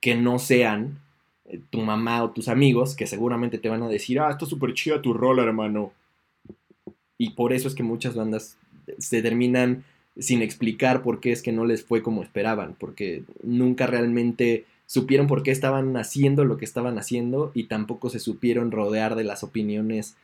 que 0.00 0.16
no 0.16 0.38
sean 0.40 0.98
eh, 1.44 1.60
tu 1.70 1.80
mamá 1.80 2.24
o 2.24 2.30
tus 2.30 2.48
amigos, 2.48 2.96
que 2.96 3.06
seguramente 3.06 3.58
te 3.58 3.68
van 3.68 3.82
a 3.84 3.88
decir, 3.88 4.18
ah, 4.18 4.30
está 4.30 4.44
súper 4.44 4.74
chida 4.74 5.00
tu 5.00 5.12
rol, 5.12 5.38
hermano. 5.38 5.92
Y 7.16 7.30
por 7.30 7.52
eso 7.52 7.68
es 7.68 7.74
que 7.74 7.84
muchas 7.84 8.16
bandas 8.16 8.58
se 8.98 9.22
terminan 9.22 9.84
sin 10.18 10.42
explicar 10.42 11.02
por 11.02 11.20
qué 11.20 11.30
es 11.30 11.40
que 11.40 11.52
no 11.52 11.64
les 11.64 11.84
fue 11.84 12.02
como 12.02 12.22
esperaban, 12.22 12.74
porque 12.78 13.22
nunca 13.44 13.86
realmente 13.86 14.64
supieron 14.86 15.28
por 15.28 15.44
qué 15.44 15.52
estaban 15.52 15.96
haciendo 15.96 16.44
lo 16.44 16.56
que 16.56 16.64
estaban 16.64 16.98
haciendo 16.98 17.52
y 17.54 17.64
tampoco 17.64 18.10
se 18.10 18.18
supieron 18.18 18.72
rodear 18.72 19.14
de 19.14 19.22
las 19.22 19.44
opiniones 19.44 20.16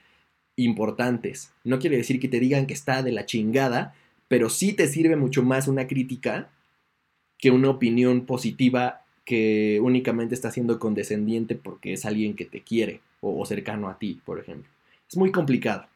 importantes. 0.57 1.53
No 1.65 1.79
quiere 1.79 1.97
decir 1.97 2.19
que 2.19 2.29
te 2.29 2.41
digan 2.41 2.67
que 2.67 2.75
está 2.75 3.03
de 3.03 3.13
la 3.13 3.27
chingada, 3.27 3.95
pero 4.29 4.51
sí 4.51 4.73
te 4.73 4.89
sirve 4.89 5.17
mucho 5.17 5.43
más 5.43 5.69
una 5.69 5.87
crítica 5.87 6.51
que 7.39 7.51
una 7.51 7.71
opinión 7.71 8.27
positiva 8.27 9.03
que 9.25 9.81
únicamente 9.83 10.35
está 10.35 10.51
siendo 10.51 10.79
condescendiente 10.79 11.55
porque 11.57 11.93
es 11.93 12.07
alguien 12.07 12.35
que 12.35 12.45
te 12.45 12.63
quiere 12.63 13.01
o, 13.21 13.45
cercano 13.45 13.89
a 13.89 13.99
ti, 13.99 14.21
por 14.25 14.39
ejemplo. 14.39 14.71
Es 15.09 15.17
muy 15.17 15.33
complicado, 15.33 15.87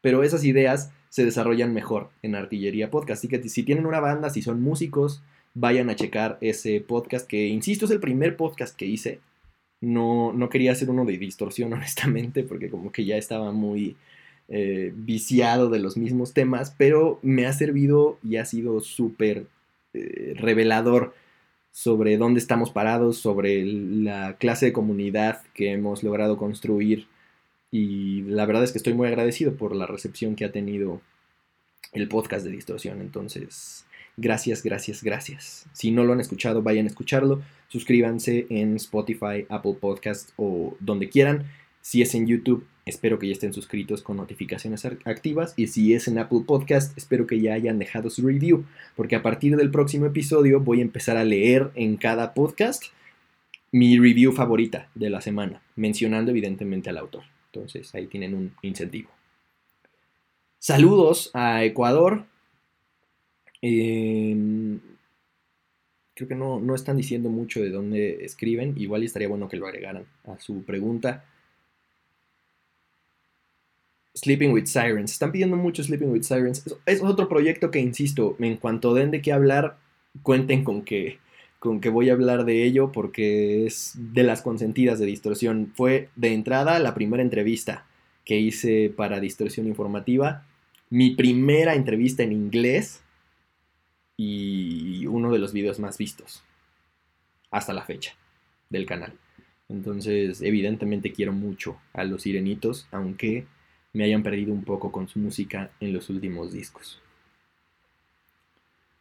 pero 0.00 0.22
esas 0.22 0.44
ideas 0.44 0.92
se 1.08 1.24
desarrollan 1.24 1.74
mejor 1.74 2.10
en 2.22 2.34
Artillería 2.34 2.90
Podcast. 2.90 3.20
Así 3.20 3.28
que 3.28 3.48
si 3.48 3.62
tienen 3.64 3.86
una 3.86 4.00
banda, 4.00 4.30
si 4.30 4.40
son 4.40 4.62
músicos, 4.62 5.22
vayan 5.54 5.90
a 5.90 5.96
checar 5.96 6.38
ese 6.40 6.80
podcast 6.80 7.26
que, 7.26 7.48
insisto, 7.48 7.86
es 7.86 7.90
el 7.90 8.00
primer 8.00 8.36
podcast 8.36 8.76
que 8.76 8.86
hice 8.86 9.20
No, 9.80 10.32
no 10.32 10.48
quería 10.48 10.72
hacer 10.72 10.90
uno 10.90 11.04
de 11.04 11.18
distorsión, 11.18 11.72
honestamente, 11.74 12.42
porque 12.42 12.70
como 12.70 12.92
que 12.92 13.04
ya 13.04 13.16
estaba 13.16 13.52
muy 13.52 13.96
eh, 14.48 14.92
viciado 14.94 15.70
de 15.70 15.80
los 15.80 15.96
mismos 15.96 16.32
temas, 16.32 16.74
pero 16.76 17.18
me 17.22 17.46
ha 17.46 17.52
servido 17.52 18.18
y 18.22 18.36
ha 18.36 18.44
sido 18.44 18.80
súper 18.80 19.46
eh, 19.94 20.34
revelador 20.36 21.14
sobre 21.72 22.16
dónde 22.16 22.40
estamos 22.40 22.70
parados, 22.70 23.18
sobre 23.18 23.64
la 23.64 24.36
clase 24.38 24.66
de 24.66 24.72
comunidad 24.72 25.42
que 25.52 25.72
hemos 25.72 26.02
logrado 26.02 26.38
construir 26.38 27.06
y 27.70 28.22
la 28.22 28.46
verdad 28.46 28.64
es 28.64 28.72
que 28.72 28.78
estoy 28.78 28.94
muy 28.94 29.08
agradecido 29.08 29.56
por 29.56 29.74
la 29.74 29.86
recepción 29.86 30.36
que 30.36 30.44
ha 30.44 30.52
tenido 30.52 31.02
el 31.92 32.08
podcast 32.08 32.44
de 32.44 32.52
Distorsión. 32.52 33.00
Entonces, 33.00 33.84
gracias, 34.16 34.62
gracias, 34.62 35.02
gracias. 35.02 35.66
Si 35.72 35.90
no 35.90 36.04
lo 36.04 36.12
han 36.12 36.20
escuchado, 36.20 36.62
vayan 36.62 36.86
a 36.86 36.88
escucharlo. 36.88 37.42
Suscríbanse 37.68 38.46
en 38.50 38.76
Spotify, 38.76 39.46
Apple 39.48 39.76
Podcast 39.80 40.30
o 40.36 40.76
donde 40.80 41.08
quieran. 41.08 41.44
Si 41.80 42.02
es 42.02 42.14
en 42.14 42.26
YouTube, 42.26 42.66
espero 42.84 43.18
que 43.18 43.26
ya 43.26 43.32
estén 43.32 43.52
suscritos 43.52 44.02
con 44.02 44.16
notificaciones 44.16 44.84
activas. 45.04 45.54
Y 45.56 45.68
si 45.68 45.94
es 45.94 46.08
en 46.08 46.18
Apple 46.18 46.42
Podcast, 46.46 46.96
espero 46.98 47.26
que 47.26 47.40
ya 47.40 47.54
hayan 47.54 47.78
dejado 47.78 48.10
su 48.10 48.26
review. 48.26 48.64
Porque 48.96 49.16
a 49.16 49.22
partir 49.22 49.56
del 49.56 49.70
próximo 49.70 50.06
episodio 50.06 50.60
voy 50.60 50.80
a 50.80 50.82
empezar 50.82 51.16
a 51.16 51.24
leer 51.24 51.70
en 51.74 51.96
cada 51.96 52.34
podcast 52.34 52.84
mi 53.72 53.98
review 53.98 54.32
favorita 54.32 54.88
de 54.94 55.10
la 55.10 55.20
semana, 55.20 55.62
mencionando 55.76 56.30
evidentemente 56.30 56.90
al 56.90 56.98
autor. 56.98 57.24
Entonces 57.52 57.94
ahí 57.94 58.06
tienen 58.06 58.34
un 58.34 58.52
incentivo. 58.62 59.10
Saludos 60.58 61.30
a 61.34 61.64
Ecuador. 61.64 62.24
Em, 63.66 64.78
creo 66.14 66.28
que 66.28 66.34
no, 66.36 66.60
no, 66.60 66.74
están 66.74 66.96
diciendo 66.96 67.30
mucho 67.30 67.60
de 67.60 67.70
dónde 67.70 68.24
escriben. 68.24 68.74
Igual 68.76 69.02
estaría 69.02 69.28
bueno 69.28 69.48
que 69.48 69.56
lo 69.56 69.66
agregaran 69.66 70.04
a 70.24 70.38
su 70.38 70.62
pregunta. 70.62 71.24
Sleeping 74.14 74.52
with 74.52 74.66
Sirens. 74.66 75.12
Están 75.12 75.32
pidiendo 75.32 75.56
mucho 75.56 75.82
Sleeping 75.82 76.10
with 76.10 76.22
Sirens. 76.22 76.64
Es, 76.86 77.02
otro 77.02 77.28
proyecto 77.28 77.70
que, 77.70 77.80
insisto, 77.80 78.36
en 78.38 78.56
cuanto 78.56 78.94
den 78.94 79.10
de 79.10 79.20
qué 79.20 79.32
hablar, 79.32 79.78
cuenten 80.22 80.64
con 80.64 80.82
que 80.82 81.18
con 81.58 81.80
que 81.80 81.88
voy 81.88 82.10
a 82.10 82.12
hablar 82.12 82.44
de 82.44 82.64
ello 82.64 82.92
porque 82.92 83.66
es 83.66 83.94
de 83.96 84.22
las 84.22 84.42
consentidas 84.42 85.00
de 85.00 85.06
distorsión. 85.06 85.72
Fue 85.74 86.10
de 86.14 86.32
entrada 86.32 86.78
la 86.78 86.94
primera 86.94 87.22
entrevista 87.22 87.86
que 88.24 88.38
hice 88.38 88.92
para 88.94 89.18
distorsión 89.18 89.66
informativa, 89.66 90.44
mi 90.90 91.10
primera 91.16 91.74
entrevista 91.74 92.22
en 92.22 92.32
inglés 92.32 93.02
y 94.16 95.06
uno 95.06 95.32
de 95.32 95.38
los 95.38 95.52
videos 95.52 95.78
más 95.78 95.98
vistos 95.98 96.42
hasta 97.50 97.72
la 97.72 97.84
fecha 97.84 98.14
del 98.70 98.86
canal. 98.86 99.12
Entonces, 99.68 100.42
evidentemente 100.42 101.12
quiero 101.12 101.32
mucho 101.32 101.78
a 101.92 102.04
los 102.04 102.22
sirenitos, 102.22 102.86
aunque 102.92 103.46
me 103.92 104.04
hayan 104.04 104.22
perdido 104.22 104.52
un 104.52 104.64
poco 104.64 104.92
con 104.92 105.08
su 105.08 105.18
música 105.18 105.70
en 105.80 105.92
los 105.92 106.10
últimos 106.10 106.52
discos. 106.52 107.00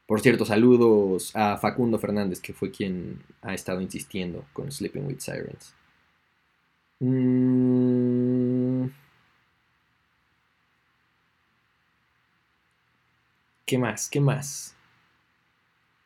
Por 0.08 0.22
cierto, 0.22 0.46
saludos 0.46 1.36
a 1.36 1.58
Facundo 1.58 1.98
Fernández, 1.98 2.40
que 2.40 2.54
fue 2.54 2.72
quien 2.72 3.24
ha 3.42 3.54
estado 3.54 3.82
insistiendo 3.82 4.46
con 4.54 4.72
Sleeping 4.72 5.06
with 5.06 5.20
Sirens. 5.20 5.74
Mm. 7.00 8.86
¿Qué 13.66 13.78
más? 13.80 14.10
¿Qué 14.10 14.20
más? 14.20 14.75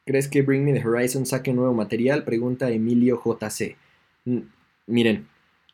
¿Crees 0.10 0.28
que 0.28 0.42
Bring 0.42 0.66
Me 0.66 0.74
the 0.74 0.84
Horizon 0.84 1.28
saque 1.28 1.54
nuevo 1.54 1.72
material? 1.76 2.24
Pregunta 2.24 2.72
Emilio 2.72 3.22
JC. 3.24 3.76
Mm, 4.26 4.40
miren, 4.88 5.28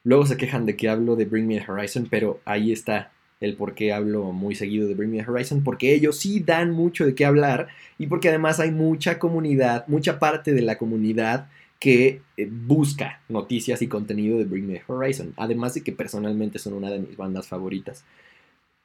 luego 0.03 0.25
se 0.25 0.35
quejan 0.35 0.65
de 0.65 0.75
que 0.75 0.89
hablo 0.89 1.15
de 1.15 1.23
Bring 1.23 1.47
Me 1.47 1.57
the 1.57 1.71
Horizon, 1.71 2.09
pero 2.11 2.41
ahí 2.43 2.73
está 2.73 3.13
el 3.39 3.55
por 3.55 3.75
qué 3.75 3.93
hablo 3.93 4.33
muy 4.33 4.53
seguido 4.53 4.89
de 4.89 4.93
Bring 4.93 5.11
Me 5.11 5.23
the 5.23 5.31
Horizon, 5.31 5.63
porque 5.63 5.93
ellos 5.93 6.19
sí 6.19 6.41
dan 6.41 6.71
mucho 6.71 7.05
de 7.05 7.15
qué 7.15 7.23
hablar 7.23 7.69
y 7.97 8.07
porque 8.07 8.27
además 8.27 8.59
hay 8.59 8.71
mucha 8.71 9.19
comunidad, 9.19 9.87
mucha 9.87 10.19
parte 10.19 10.51
de 10.51 10.63
la 10.63 10.77
comunidad 10.77 11.47
que 11.79 12.19
eh, 12.35 12.49
busca 12.51 13.21
noticias 13.29 13.81
y 13.81 13.87
contenido 13.87 14.37
de 14.37 14.43
Bring 14.43 14.67
Me 14.67 14.73
the 14.73 14.83
Horizon, 14.85 15.33
además 15.37 15.75
de 15.75 15.81
que 15.81 15.93
personalmente 15.93 16.59
son 16.59 16.73
una 16.73 16.91
de 16.91 16.99
mis 16.99 17.15
bandas 17.15 17.47
favoritas. 17.47 18.03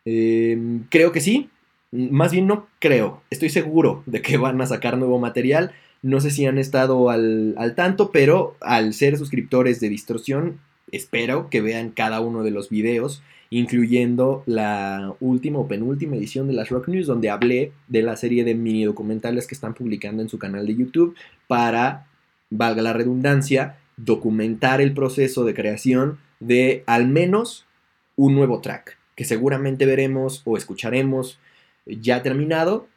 Em, 0.04 0.84
creo 0.88 1.10
que 1.10 1.20
sí, 1.20 1.50
más 1.92 2.32
bien 2.32 2.46
no 2.46 2.66
creo, 2.78 3.22
estoy 3.30 3.50
seguro 3.50 4.02
de 4.06 4.22
que 4.22 4.36
van 4.36 4.60
a 4.60 4.66
sacar 4.66 4.96
nuevo 4.98 5.18
material. 5.18 5.72
No 6.02 6.20
sé 6.20 6.30
si 6.30 6.46
han 6.46 6.58
estado 6.58 7.10
al, 7.10 7.54
al 7.58 7.74
tanto, 7.74 8.10
pero 8.10 8.56
al 8.60 8.94
ser 8.94 9.18
suscriptores 9.18 9.80
de 9.80 9.88
Distorsión, 9.90 10.60
espero 10.92 11.50
que 11.50 11.60
vean 11.60 11.90
cada 11.90 12.20
uno 12.20 12.42
de 12.42 12.50
los 12.50 12.70
videos 12.70 13.22
incluyendo 13.50 14.44
la 14.46 15.14
última 15.20 15.58
o 15.58 15.68
penúltima 15.68 16.16
edición 16.16 16.46
de 16.46 16.54
las 16.54 16.70
Rock 16.70 16.88
News, 16.88 17.08
donde 17.08 17.30
hablé 17.30 17.72
de 17.88 18.02
la 18.02 18.16
serie 18.16 18.44
de 18.44 18.54
mini 18.54 18.84
documentales 18.84 19.48
que 19.48 19.56
están 19.56 19.74
publicando 19.74 20.22
en 20.22 20.28
su 20.28 20.38
canal 20.38 20.66
de 20.66 20.76
YouTube 20.76 21.16
para, 21.48 22.06
valga 22.48 22.80
la 22.80 22.92
redundancia, 22.92 23.76
documentar 23.96 24.80
el 24.80 24.94
proceso 24.94 25.44
de 25.44 25.54
creación 25.54 26.18
de 26.38 26.84
al 26.86 27.08
menos 27.08 27.66
un 28.14 28.36
nuevo 28.36 28.60
track, 28.60 28.96
que 29.16 29.24
seguramente 29.24 29.84
veremos 29.84 30.42
o 30.44 30.56
escucharemos 30.56 31.38
ya 31.86 32.22
terminado 32.22 32.88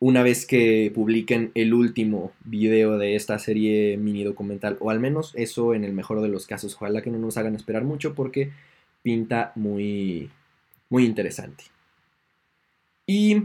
una 0.00 0.22
vez 0.22 0.44
que 0.44 0.92
publiquen 0.94 1.50
el 1.54 1.72
último 1.72 2.32
video 2.44 2.98
de 2.98 3.16
esta 3.16 3.38
serie 3.38 3.96
mini 3.96 4.22
documental, 4.22 4.76
o 4.80 4.90
al 4.90 5.00
menos 5.00 5.32
eso 5.34 5.72
en 5.72 5.82
el 5.82 5.94
mejor 5.94 6.20
de 6.20 6.28
los 6.28 6.46
casos. 6.46 6.74
Ojalá 6.74 7.00
que 7.00 7.10
no 7.10 7.18
nos 7.18 7.38
hagan 7.38 7.54
esperar 7.54 7.84
mucho 7.84 8.14
porque 8.14 8.52
pinta 9.02 9.52
muy, 9.54 10.30
muy 10.90 11.06
interesante. 11.06 11.64
¿Y 13.06 13.44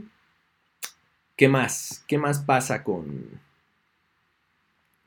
qué 1.38 1.48
más? 1.48 2.04
¿Qué 2.08 2.18
más 2.18 2.40
pasa 2.40 2.84
con, 2.84 3.40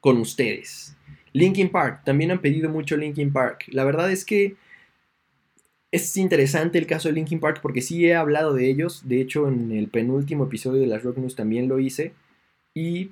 con 0.01 0.19
ustedes? 0.19 0.97
Linkin 1.35 1.71
Park, 1.71 2.03
también 2.05 2.31
han 2.31 2.41
pedido 2.41 2.71
mucho 2.71 2.97
Linkin 2.97 3.33
Park. 3.33 3.65
La 3.69 3.85
verdad 3.85 4.11
es 4.11 4.25
que 4.25 4.57
es 5.93 6.17
interesante 6.17 6.79
el 6.79 6.87
caso 6.87 7.09
de 7.09 7.15
Linkin 7.15 7.39
Park 7.39 7.61
porque 7.63 7.83
sí 7.83 8.05
he 8.07 8.15
hablado 8.15 8.55
de 8.55 8.69
ellos. 8.69 9.07
De 9.07 9.21
hecho, 9.21 9.47
en 9.47 9.71
el 9.73 9.89
penúltimo 9.89 10.45
episodio 10.45 10.81
de 10.81 10.89
las 10.89 11.05
Rock 11.05 11.19
News 11.19 11.37
también 11.37 11.69
lo 11.69 11.79
hice. 11.79 12.13
Y 12.75 13.11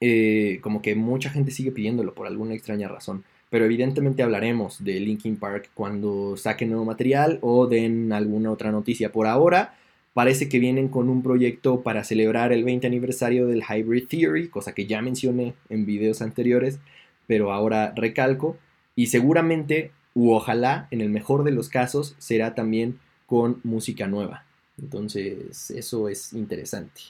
eh, 0.00 0.60
como 0.60 0.82
que 0.82 0.94
mucha 0.94 1.30
gente 1.30 1.50
sigue 1.50 1.72
pidiéndolo 1.72 2.14
por 2.14 2.26
alguna 2.26 2.54
extraña 2.54 2.88
razón 2.88 3.24
pero 3.54 3.66
evidentemente 3.66 4.24
hablaremos 4.24 4.82
de 4.82 4.98
Linkin 4.98 5.36
Park 5.36 5.70
cuando 5.74 6.36
saquen 6.36 6.70
nuevo 6.70 6.84
material 6.84 7.38
o 7.40 7.68
den 7.68 8.12
alguna 8.12 8.50
otra 8.50 8.72
noticia. 8.72 9.12
Por 9.12 9.28
ahora, 9.28 9.76
parece 10.12 10.48
que 10.48 10.58
vienen 10.58 10.88
con 10.88 11.08
un 11.08 11.22
proyecto 11.22 11.82
para 11.84 12.02
celebrar 12.02 12.52
el 12.52 12.64
20 12.64 12.84
aniversario 12.88 13.46
del 13.46 13.62
Hybrid 13.62 14.08
Theory, 14.08 14.48
cosa 14.48 14.74
que 14.74 14.86
ya 14.86 15.02
mencioné 15.02 15.54
en 15.68 15.86
videos 15.86 16.20
anteriores, 16.20 16.80
pero 17.28 17.52
ahora 17.52 17.92
recalco, 17.94 18.56
y 18.96 19.06
seguramente, 19.06 19.92
u 20.14 20.32
ojalá, 20.32 20.88
en 20.90 21.00
el 21.00 21.10
mejor 21.10 21.44
de 21.44 21.50
los 21.50 21.68
casos, 21.68 22.14
será 22.18 22.54
también 22.54 23.00
con 23.26 23.60
música 23.64 24.06
nueva. 24.06 24.44
Entonces, 24.78 25.70
eso 25.70 26.08
es 26.08 26.32
interesante. 26.32 27.00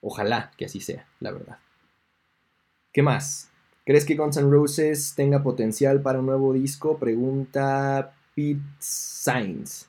Ojalá 0.00 0.52
que 0.56 0.64
así 0.64 0.80
sea, 0.80 1.06
la 1.20 1.32
verdad. 1.32 1.58
¿Qué 2.92 3.02
más? 3.02 3.50
¿Crees 3.84 4.04
que 4.04 4.14
Guns 4.14 4.36
N' 4.36 4.50
Roses 4.50 5.14
tenga 5.14 5.42
potencial 5.42 6.00
para 6.00 6.20
un 6.20 6.26
nuevo 6.26 6.52
disco? 6.52 6.98
Pregunta 6.98 8.14
Pete 8.34 8.60
Sainz. 8.78 9.88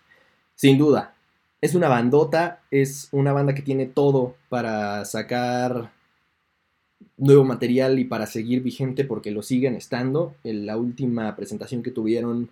Sin 0.55 0.77
duda. 0.77 1.15
Es 1.61 1.75
una 1.75 1.87
bandota, 1.87 2.61
es 2.71 3.09
una 3.11 3.33
banda 3.33 3.53
que 3.53 3.61
tiene 3.61 3.85
todo 3.85 4.35
para 4.49 5.05
sacar 5.05 5.91
nuevo 7.17 7.43
material 7.43 7.99
y 7.99 8.05
para 8.05 8.25
seguir 8.25 8.61
vigente 8.61 9.03
porque 9.03 9.31
lo 9.31 9.41
siguen 9.41 9.75
estando. 9.75 10.35
En 10.43 10.65
la 10.65 10.77
última 10.77 11.35
presentación 11.35 11.83
que 11.83 11.91
tuvieron 11.91 12.49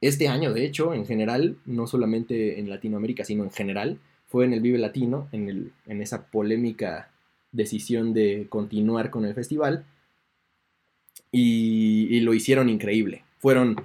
este 0.00 0.28
año, 0.28 0.52
de 0.52 0.64
hecho, 0.64 0.94
en 0.94 1.06
general, 1.06 1.56
no 1.66 1.86
solamente 1.86 2.60
en 2.60 2.70
Latinoamérica, 2.70 3.24
sino 3.24 3.44
en 3.44 3.50
general, 3.50 3.98
fue 4.26 4.44
en 4.44 4.52
el 4.52 4.60
Vive 4.60 4.78
Latino, 4.78 5.28
en, 5.32 5.48
el, 5.48 5.72
en 5.86 6.02
esa 6.02 6.26
polémica 6.26 7.10
decisión 7.52 8.12
de 8.12 8.46
continuar 8.48 9.10
con 9.10 9.24
el 9.24 9.34
festival 9.34 9.84
y, 11.32 12.20
lo 12.20 12.34
hicieron 12.34 12.68
increíble. 12.68 13.24
Fueron, 13.38 13.76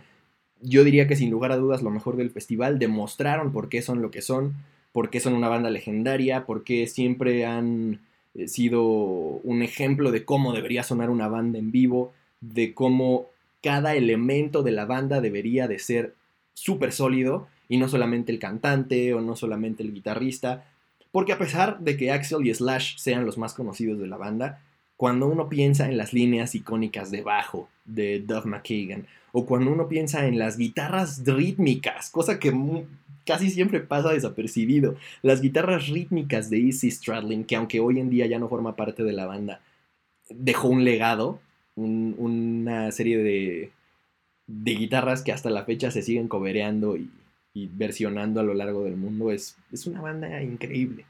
yo 0.62 0.84
diría 0.84 1.08
que 1.08 1.16
sin 1.16 1.30
lugar 1.30 1.52
a 1.52 1.58
dudas, 1.58 1.82
lo 1.82 1.90
mejor 1.90 2.18
del 2.18 2.32
festival. 2.32 2.80
Demostraron 2.80 3.52
por 3.52 3.70
qué 3.70 3.82
son 3.82 4.02
lo 4.02 4.12
que 4.12 4.22
son, 4.22 4.54
por 4.92 5.10
qué 5.10 5.20
son 5.20 5.34
una 5.34 5.50
banda 5.50 5.70
legendaria, 5.70 6.46
por 6.46 6.64
qué 6.64 6.88
siempre 6.88 7.46
han 7.46 8.00
sido 8.48 8.84
un 8.84 9.62
ejemplo 9.62 10.12
de 10.12 10.26
cómo 10.26 10.54
debería 10.54 10.84
sonar 10.84 11.10
una 11.10 11.28
banda 11.28 11.60
en 11.60 11.72
vivo, 11.72 12.14
de 12.42 12.74
cómo 12.74 13.28
cada 13.62 13.96
elemento 13.96 14.64
de 14.64 14.72
la 14.72 14.86
banda 14.86 15.22
debería 15.22 15.68
de 15.68 15.80
ser 15.80 16.16
súper 16.54 16.92
sólido 16.92 17.48
y 17.70 17.78
no 17.78 17.88
solamente 17.88 18.32
el 18.32 18.40
cantante 18.40 19.14
o 19.14 19.22
no 19.22 19.36
solamente 19.36 19.84
el 19.84 19.94
guitarrista, 19.94 20.66
porque 21.12 21.34
a 21.34 21.38
pesar 21.38 21.80
de 21.80 21.96
que 21.96 22.12
Axel 22.12 22.46
y 22.46 22.54
Slash 22.54 22.98
sean 22.98 23.26
los 23.26 23.38
más 23.38 23.54
conocidos 23.54 24.00
de 24.00 24.08
la 24.08 24.18
banda, 24.18 24.62
cuando 24.98 25.28
uno 25.28 25.50
piensa 25.50 25.88
en 25.88 25.98
las 25.98 26.14
líneas 26.14 26.56
icónicas 26.56 27.12
de 27.12 27.22
bajo 27.22 27.70
de 27.86 28.20
Duff 28.20 28.46
McKagan, 28.46 29.08
o 29.32 29.46
cuando 29.46 29.72
uno 29.72 29.88
piensa 29.88 30.28
en 30.28 30.38
las 30.38 30.58
guitarras 30.58 31.24
rítmicas, 31.26 32.10
cosa 32.10 32.40
que 32.40 32.52
casi 33.26 33.50
siempre 33.50 33.80
pasa 33.80 34.12
desapercibido, 34.12 34.96
las 35.22 35.42
guitarras 35.42 35.88
rítmicas 35.88 36.50
de 36.50 36.60
Easy 36.60 36.92
Stradlin, 36.92 37.46
que 37.46 37.56
aunque 37.56 37.80
hoy 37.80 38.00
en 38.00 38.10
día 38.10 38.26
ya 38.26 38.40
no 38.40 38.50
forma 38.50 38.76
parte 38.76 39.04
de 39.04 39.14
la 39.14 39.26
banda, 39.26 39.62
dejó 40.30 40.70
un 40.70 40.84
legado, 40.84 41.40
una 41.76 42.92
serie 42.92 43.18
de, 43.18 43.72
de, 44.48 44.72
guitarras 44.76 45.24
que 45.24 45.32
hasta 45.32 45.50
la 45.50 45.66
fecha 45.66 45.90
se 45.90 46.04
siguen 46.04 46.28
cobereando 46.28 46.98
y, 46.98 47.10
y 47.54 47.68
versionando 47.68 48.40
a 48.40 48.44
lo 48.44 48.54
largo 48.54 48.84
del 48.84 48.96
mundo, 48.96 49.32
es, 49.32 49.58
es 49.72 49.88
una 49.88 50.02
banda 50.02 50.42
increíble. 50.44 51.06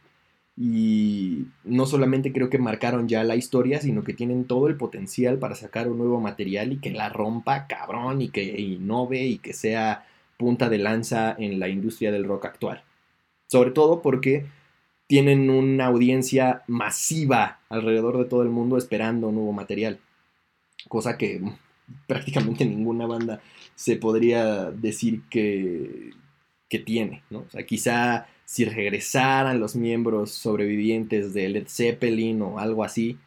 Y 0.55 1.47
no 1.63 1.85
solamente 1.87 2.31
creo 2.31 2.49
que 2.49 2.59
marcaron 2.59 3.07
ya 3.07 3.23
la 3.23 3.35
historia, 3.35 3.81
sino 3.81 4.03
que 4.03 4.13
tienen 4.13 4.45
todo 4.45 4.67
el 4.67 4.77
potencial 4.77 5.39
para 5.39 5.55
sacar 5.55 5.89
un 5.89 5.97
nuevo 5.97 6.21
material 6.21 6.73
y 6.73 6.77
que 6.77 6.91
la 6.91 7.09
rompa 7.09 7.65
cabrón 7.65 8.21
y 8.21 8.29
que 8.29 8.61
innove 8.61 9.25
y 9.25 9.39
que 9.39 9.53
sea 9.53 10.05
punta 10.37 10.69
de 10.69 10.77
lanza 10.77 11.35
en 11.37 11.59
la 11.59 11.69
industria 11.69 12.11
del 12.11 12.25
rock 12.25 12.45
actual. 12.45 12.83
Sobre 13.47 13.71
todo 13.71 14.01
porque 14.01 14.45
tienen 15.07 15.49
una 15.49 15.85
audiencia 15.87 16.63
masiva 16.67 17.59
alrededor 17.69 18.17
de 18.17 18.25
todo 18.25 18.41
el 18.41 18.49
mundo 18.49 18.77
esperando 18.77 19.31
nuevo 19.31 19.53
material. 19.53 19.99
Cosa 20.87 21.17
que 21.17 21.41
prácticamente 22.07 22.65
ninguna 22.65 23.05
banda 23.05 23.41
se 23.75 23.95
podría 23.95 24.71
decir 24.71 25.23
que, 25.29 26.11
que 26.69 26.79
tiene. 26.79 27.23
O 27.31 27.45
sea, 27.49 27.65
quizá 27.65 28.27
si 28.45 28.65
regresaran 28.65 29.59
los 29.59 29.75
miembros 29.75 30.31
sobrevivientes 30.31 31.33
de 31.33 31.49
Led 31.49 31.67
Zeppelin 31.67 32.41
o 32.41 32.59
algo 32.59 32.83
así. 32.83 33.17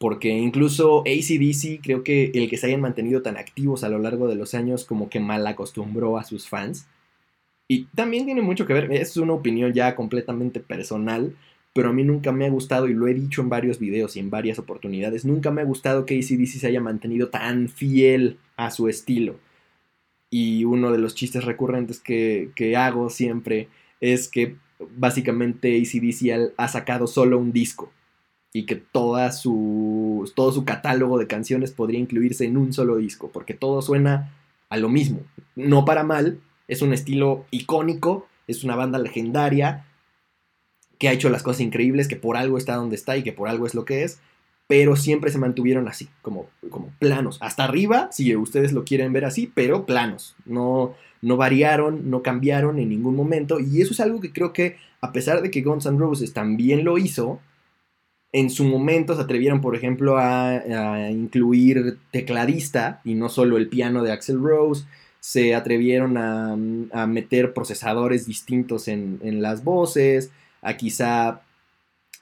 Porque 0.00 0.30
incluso 0.30 1.00
ACDC 1.00 1.82
creo 1.82 2.02
que 2.02 2.30
el 2.32 2.48
que 2.48 2.56
se 2.56 2.68
hayan 2.68 2.80
mantenido 2.80 3.20
tan 3.20 3.36
activos 3.36 3.84
a 3.84 3.90
lo 3.90 3.98
largo 3.98 4.28
de 4.28 4.34
los 4.34 4.54
años 4.54 4.86
como 4.86 5.10
que 5.10 5.20
mal 5.20 5.46
acostumbró 5.46 6.16
a 6.16 6.24
sus 6.24 6.48
fans. 6.48 6.86
Y 7.68 7.84
también 7.94 8.24
tiene 8.24 8.40
mucho 8.40 8.66
que 8.66 8.72
ver, 8.72 8.90
es 8.92 9.18
una 9.18 9.34
opinión 9.34 9.74
ya 9.74 9.94
completamente 9.94 10.58
personal, 10.58 11.36
pero 11.74 11.90
a 11.90 11.92
mí 11.92 12.02
nunca 12.02 12.32
me 12.32 12.46
ha 12.46 12.50
gustado, 12.50 12.88
y 12.88 12.94
lo 12.94 13.08
he 13.08 13.14
dicho 13.14 13.42
en 13.42 13.50
varios 13.50 13.78
videos 13.78 14.16
y 14.16 14.20
en 14.20 14.30
varias 14.30 14.58
oportunidades, 14.58 15.26
nunca 15.26 15.50
me 15.50 15.60
ha 15.60 15.66
gustado 15.66 16.06
que 16.06 16.18
ACDC 16.18 16.46
se 16.46 16.66
haya 16.66 16.80
mantenido 16.80 17.28
tan 17.28 17.68
fiel 17.68 18.38
a 18.56 18.70
su 18.70 18.88
estilo. 18.88 19.38
Y 20.30 20.64
uno 20.64 20.92
de 20.92 20.98
los 20.98 21.14
chistes 21.14 21.44
recurrentes 21.44 22.00
que, 22.00 22.52
que 22.54 22.74
hago 22.74 23.10
siempre 23.10 23.68
es 24.00 24.28
que 24.28 24.56
básicamente 24.96 25.76
ACDC 25.76 26.54
ha 26.56 26.68
sacado 26.68 27.06
solo 27.06 27.38
un 27.38 27.52
disco 27.52 27.92
y 28.52 28.66
que 28.66 28.76
toda 28.76 29.30
su, 29.32 30.30
todo 30.34 30.52
su 30.52 30.64
catálogo 30.64 31.18
de 31.18 31.26
canciones 31.26 31.70
podría 31.70 32.00
incluirse 32.00 32.44
en 32.44 32.56
un 32.56 32.72
solo 32.72 32.96
disco, 32.96 33.30
porque 33.32 33.54
todo 33.54 33.80
suena 33.82 34.34
a 34.68 34.76
lo 34.76 34.88
mismo. 34.88 35.20
No 35.54 35.84
para 35.84 36.02
mal, 36.02 36.40
es 36.68 36.82
un 36.82 36.92
estilo 36.92 37.44
icónico, 37.50 38.26
es 38.46 38.64
una 38.64 38.76
banda 38.76 38.98
legendaria 38.98 39.86
que 40.98 41.08
ha 41.08 41.12
hecho 41.12 41.30
las 41.30 41.42
cosas 41.42 41.62
increíbles, 41.62 42.08
que 42.08 42.16
por 42.16 42.36
algo 42.36 42.58
está 42.58 42.74
donde 42.74 42.96
está 42.96 43.16
y 43.16 43.22
que 43.22 43.32
por 43.32 43.48
algo 43.48 43.66
es 43.66 43.74
lo 43.74 43.84
que 43.84 44.04
es, 44.04 44.20
pero 44.66 44.96
siempre 44.96 45.32
se 45.32 45.38
mantuvieron 45.38 45.88
así, 45.88 46.08
como, 46.22 46.46
como 46.68 46.92
planos. 46.98 47.38
Hasta 47.40 47.64
arriba, 47.64 48.08
si 48.12 48.36
ustedes 48.36 48.72
lo 48.72 48.84
quieren 48.84 49.12
ver 49.12 49.24
así, 49.24 49.50
pero 49.52 49.86
planos. 49.86 50.36
No, 50.44 50.94
no 51.22 51.36
variaron, 51.36 52.10
no 52.10 52.22
cambiaron 52.22 52.78
en 52.78 52.90
ningún 52.90 53.16
momento. 53.16 53.58
Y 53.58 53.80
eso 53.80 53.92
es 53.92 54.00
algo 54.00 54.20
que 54.20 54.32
creo 54.32 54.52
que, 54.52 54.76
a 55.00 55.10
pesar 55.10 55.42
de 55.42 55.50
que 55.50 55.62
Guns 55.62 55.86
N' 55.86 55.98
Roses 55.98 56.32
también 56.32 56.84
lo 56.84 56.98
hizo, 56.98 57.40
en 58.32 58.50
su 58.50 58.64
momento 58.64 59.14
se 59.16 59.22
atrevieron, 59.22 59.60
por 59.60 59.74
ejemplo, 59.74 60.16
a, 60.18 61.10
incluir 61.10 61.98
tecladista 62.12 63.00
y 63.04 63.14
no 63.14 63.28
solo 63.28 63.56
el 63.56 63.68
piano 63.68 64.02
de 64.02 64.12
Axel 64.12 64.40
Rose. 64.40 64.84
Se 65.18 65.54
atrevieron 65.54 66.16
a, 66.16 66.56
meter 67.06 67.52
procesadores 67.52 68.26
distintos 68.26 68.88
en, 68.88 69.42
las 69.42 69.64
voces, 69.64 70.30
a 70.62 70.76
quizá 70.76 71.42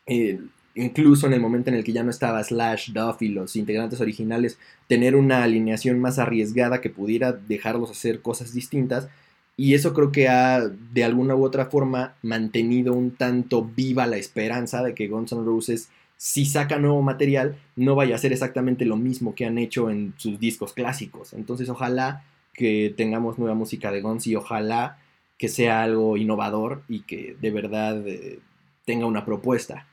eh, 0.07 0.41
incluso 0.75 1.27
en 1.27 1.35
el 1.35 1.41
momento 1.41 1.71
en 1.71 1.77
el 1.77 1.85
que 1.85 1.93
ya 1.93 2.03
no 2.03 2.11
estaba 2.11 2.43
Slash, 2.43 2.93
Duff 2.93 3.23
y 3.23 3.29
los 3.29 3.57
integrantes 3.57 4.01
originales, 4.01 4.59
tener 4.87 5.17
una 5.17 5.43
alineación 5.43 6.01
más 6.01 6.19
arriesgada 6.19 6.81
que 6.81 6.91
pudiera 6.91 7.33
dejarlos 7.33 7.91
hacer 7.91 8.23
cosas 8.23 8.55
distintas. 8.55 9.09
Y 9.57 9.75
eso 9.75 9.93
creo 9.93 10.13
que 10.13 10.29
ha, 10.29 10.61
de 10.61 11.05
alguna 11.05 11.35
u 11.35 11.45
otra 11.45 11.67
forma, 11.67 12.15
mantenido 12.23 12.95
un 12.95 13.11
tanto 13.11 13.65
viva 13.65 14.07
la 14.07 14.17
esperanza 14.17 14.85
de 14.85 14.95
que 14.95 15.09
Guns 15.09 15.33
N' 15.33 15.45
Roses, 15.45 15.91
si 16.19 16.45
saca 16.45 16.79
nuevo 16.79 17.01
material, 17.01 17.57
no 17.77 17.95
vaya 17.95 18.17
a 18.17 18.19
ser 18.19 18.33
exactamente 18.33 18.85
lo 18.85 18.97
mismo 18.97 19.37
que 19.37 19.47
han 19.47 19.57
hecho 19.57 19.89
en 19.89 20.15
sus 20.19 20.39
discos 20.39 20.73
clásicos. 20.75 21.33
Entonces, 21.33 21.69
ojalá 21.69 22.25
que 22.53 22.93
tengamos 22.97 23.39
nueva 23.39 23.55
música 23.55 23.93
de 23.93 24.03
Guns 24.03 24.27
y 24.27 24.35
ojalá 24.35 24.99
que 25.39 25.49
sea 25.49 25.85
algo 25.85 26.17
innovador 26.17 26.83
y 26.89 27.03
que 27.03 27.37
de 27.41 27.51
verdad 27.53 28.07
eh, 28.07 28.41
tenga 28.85 29.07
una 29.07 29.25
propuesta 29.25 29.87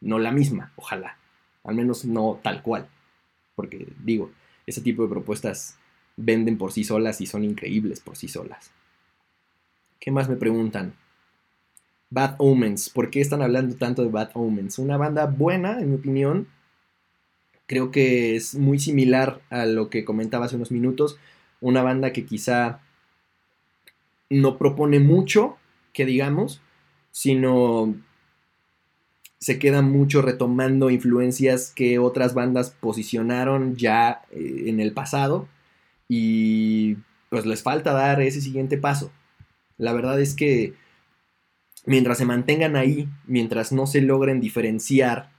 no 0.00 0.18
la 0.18 0.32
misma, 0.32 0.72
ojalá, 0.76 1.18
al 1.64 1.74
menos 1.74 2.04
no 2.04 2.40
tal 2.42 2.62
cual, 2.62 2.88
porque 3.54 3.88
digo, 4.02 4.30
ese 4.66 4.80
tipo 4.80 5.02
de 5.02 5.08
propuestas 5.08 5.76
venden 6.16 6.56
por 6.56 6.72
sí 6.72 6.84
solas 6.84 7.20
y 7.20 7.26
son 7.26 7.44
increíbles 7.44 8.00
por 8.00 8.16
sí 8.16 8.28
solas. 8.28 8.70
¿Qué 10.00 10.10
más 10.10 10.28
me 10.28 10.36
preguntan? 10.36 10.94
Bad 12.10 12.36
Omens, 12.38 12.88
¿por 12.90 13.10
qué 13.10 13.20
están 13.20 13.42
hablando 13.42 13.76
tanto 13.76 14.02
de 14.02 14.08
Bad 14.08 14.30
Omens? 14.34 14.78
Una 14.78 14.96
banda 14.96 15.26
buena, 15.26 15.80
en 15.80 15.90
mi 15.90 15.96
opinión. 15.96 16.48
Creo 17.66 17.90
que 17.90 18.34
es 18.34 18.54
muy 18.54 18.78
similar 18.78 19.42
a 19.50 19.66
lo 19.66 19.90
que 19.90 20.04
comentaba 20.04 20.46
hace 20.46 20.56
unos 20.56 20.70
minutos. 20.70 21.18
Una 21.60 21.82
banda 21.82 22.12
que 22.12 22.24
quizá 22.24 22.80
no 24.30 24.56
propone 24.56 25.00
mucho, 25.00 25.58
que 25.92 26.06
digamos, 26.06 26.62
sino 27.10 27.94
se 29.38 29.58
queda 29.58 29.82
mucho 29.82 30.22
retomando 30.22 30.90
influencias 30.90 31.72
que 31.74 31.98
otras 31.98 32.34
bandas 32.34 32.70
posicionaron 32.70 33.76
ya 33.76 34.22
eh, 34.32 34.64
en 34.66 34.80
el 34.80 34.92
pasado 34.92 35.46
y 36.08 36.96
pues 37.30 37.46
les 37.46 37.62
falta 37.62 37.92
dar 37.92 38.20
ese 38.20 38.40
siguiente 38.40 38.78
paso. 38.78 39.12
La 39.76 39.92
verdad 39.92 40.20
es 40.20 40.34
que 40.34 40.74
mientras 41.88 42.18
se 42.18 42.24
mantengan 42.24 42.76
ahí, 42.76 43.08
mientras 43.26 43.72
no 43.72 43.86
se 43.86 44.00
logren 44.00 44.40
diferenciar 44.40 45.30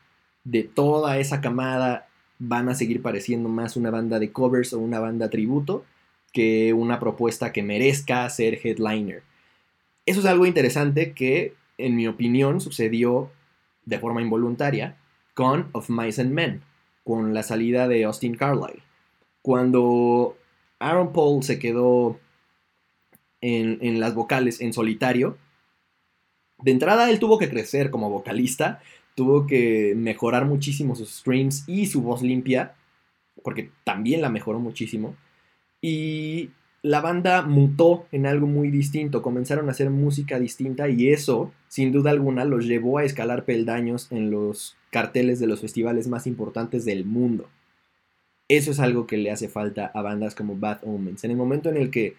de 0.44 0.64
toda 0.64 1.18
esa 1.20 1.42
camada, 1.42 2.08
van 2.40 2.70
a 2.70 2.76
seguir 2.76 3.02
pareciendo 3.02 3.50
más 3.50 3.76
una 3.76 3.92
banda 3.92 4.20
de 4.20 4.32
covers 4.32 4.74
o 4.74 4.80
una 4.80 5.00
banda 5.00 5.30
tributo 5.30 5.86
que 6.34 6.74
una 6.74 7.00
propuesta 7.00 7.52
que 7.52 7.64
merezca 7.64 8.30
ser 8.30 8.60
headliner. 8.64 9.24
Eso 10.06 10.20
es 10.22 10.26
algo 10.26 10.46
interesante 10.46 11.14
que, 11.14 11.54
en 11.78 11.96
mi 11.96 12.08
opinión, 12.08 12.62
sucedió 12.62 13.30
de 13.86 14.00
forma 14.00 14.22
involuntaria 14.22 14.98
con 15.34 15.70
Of 15.72 15.90
Mice 15.90 16.22
and 16.22 16.32
Men, 16.32 16.62
con 17.04 17.34
la 17.34 17.44
salida 17.44 17.88
de 17.88 18.06
Austin 18.06 18.36
Carlyle. 18.36 18.82
Cuando 19.42 20.38
Aaron 20.80 21.14
Paul 21.14 21.44
se 21.44 21.60
quedó 21.60 22.20
en, 23.42 24.00
las 24.00 24.16
vocales 24.16 24.62
en 24.62 24.74
solitario, 24.74 25.38
de 26.62 26.72
entrada 26.72 27.10
él 27.10 27.20
tuvo 27.20 27.38
que 27.38 27.50
crecer 27.50 27.90
como 27.90 28.10
vocalista, 28.10 28.82
tuvo 29.16 29.48
que 29.48 29.94
mejorar 29.96 30.46
muchísimo 30.46 30.96
sus 30.96 31.10
streams 31.10 31.64
y 31.68 31.88
su 31.88 32.02
voz 32.02 32.22
limpia, 32.22 32.76
porque 33.44 33.70
también 33.84 34.22
la 34.22 34.30
mejoró 34.30 34.60
muchísimo. 34.60 35.16
Y 35.82 36.52
la 36.82 37.02
banda 37.02 37.42
mutó 37.42 38.08
en 38.12 38.26
algo 38.26 38.48
muy 38.48 38.72
distinto, 38.72 39.22
comenzaron 39.22 39.68
a 39.68 39.72
hacer 39.72 39.90
música 39.90 40.40
distinta 40.40 40.88
y 40.90 41.10
eso, 41.10 41.52
sin 41.68 41.92
duda 41.92 42.12
alguna, 42.12 42.46
los 42.46 42.66
llevó 42.66 42.98
a 42.98 43.04
escalar 43.04 43.46
peldaños 43.46 44.08
en 44.12 44.32
los 44.32 44.78
carteles 44.90 45.40
de 45.40 45.48
los 45.48 45.62
festivales 45.62 46.08
más 46.08 46.26
importantes 46.26 46.86
del 46.86 47.06
mundo. 47.06 47.50
Eso 48.48 48.72
es 48.72 48.80
algo 48.80 49.06
que 49.06 49.18
le 49.18 49.32
hace 49.32 49.48
falta 49.48 49.92
a 49.94 50.02
bandas 50.02 50.34
como 50.34 50.56
Bad 50.56 50.80
Omens. 50.84 51.24
En 51.24 51.32
el 51.32 51.38
momento 51.38 51.70
en 51.70 51.78
el 51.78 51.92
que, 51.92 52.16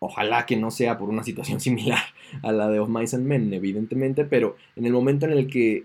ojalá 0.00 0.46
que 0.46 0.56
no 0.56 0.72
sea 0.72 0.98
por 0.98 1.08
una 1.08 1.22
situación 1.22 1.60
similar 1.60 2.02
a 2.42 2.50
la 2.50 2.68
de 2.68 2.80
Of 2.80 2.88
Mice 2.88 3.14
and 3.14 3.26
Men, 3.26 3.54
evidentemente, 3.54 4.24
pero 4.24 4.56
en 4.74 4.86
el 4.86 4.92
momento 4.92 5.26
en 5.26 5.32
el 5.32 5.46
que 5.46 5.84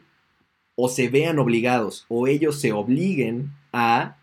o 0.76 0.90
se 0.90 1.08
vean 1.08 1.40
obligados 1.40 2.06
o 2.10 2.28
ellos 2.28 2.60
se 2.60 2.74
obliguen 2.74 3.52
a 3.72 4.18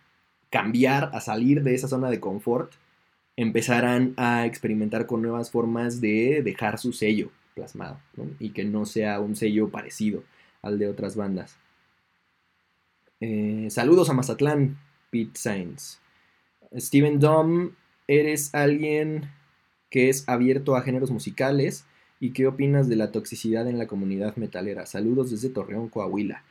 cambiar, 0.50 1.10
a 1.14 1.20
salir 1.20 1.62
de 1.62 1.74
esa 1.74 1.88
zona 1.88 2.10
de 2.10 2.20
confort, 2.20 2.72
empezarán 3.36 4.12
a 4.18 4.44
experimentar 4.44 5.06
con 5.06 5.22
nuevas 5.22 5.50
formas 5.50 6.00
de 6.00 6.42
dejar 6.42 6.78
su 6.78 6.92
sello 6.92 7.30
plasmado 7.54 7.98
y 8.38 8.50
que 8.50 8.64
no 8.64 8.84
sea 8.84 9.20
un 9.20 9.36
sello 9.36 9.70
parecido 9.70 10.24
al 10.60 10.78
de 10.78 10.88
otras 10.88 11.16
bandas. 11.16 11.56
Eh, 13.20 13.68
saludos 13.70 14.10
a 14.10 14.14
Mazatlán, 14.14 14.78
Pete 15.10 15.38
Sainz. 15.38 16.00
Steven 16.76 17.18
Dom, 17.18 17.70
eres 18.06 18.54
alguien 18.54 19.30
que 19.92 20.08
es 20.08 20.26
abierto 20.26 20.74
a 20.74 20.80
géneros 20.80 21.10
musicales 21.10 21.84
y 22.18 22.30
qué 22.30 22.46
opinas 22.46 22.88
de 22.88 22.96
la 22.96 23.12
toxicidad 23.12 23.68
en 23.68 23.78
la 23.78 23.86
comunidad 23.86 24.34
metalera. 24.36 24.86
Saludos 24.86 25.30
desde 25.30 25.50
Torreón, 25.50 25.88
Coahuila. 25.88 26.42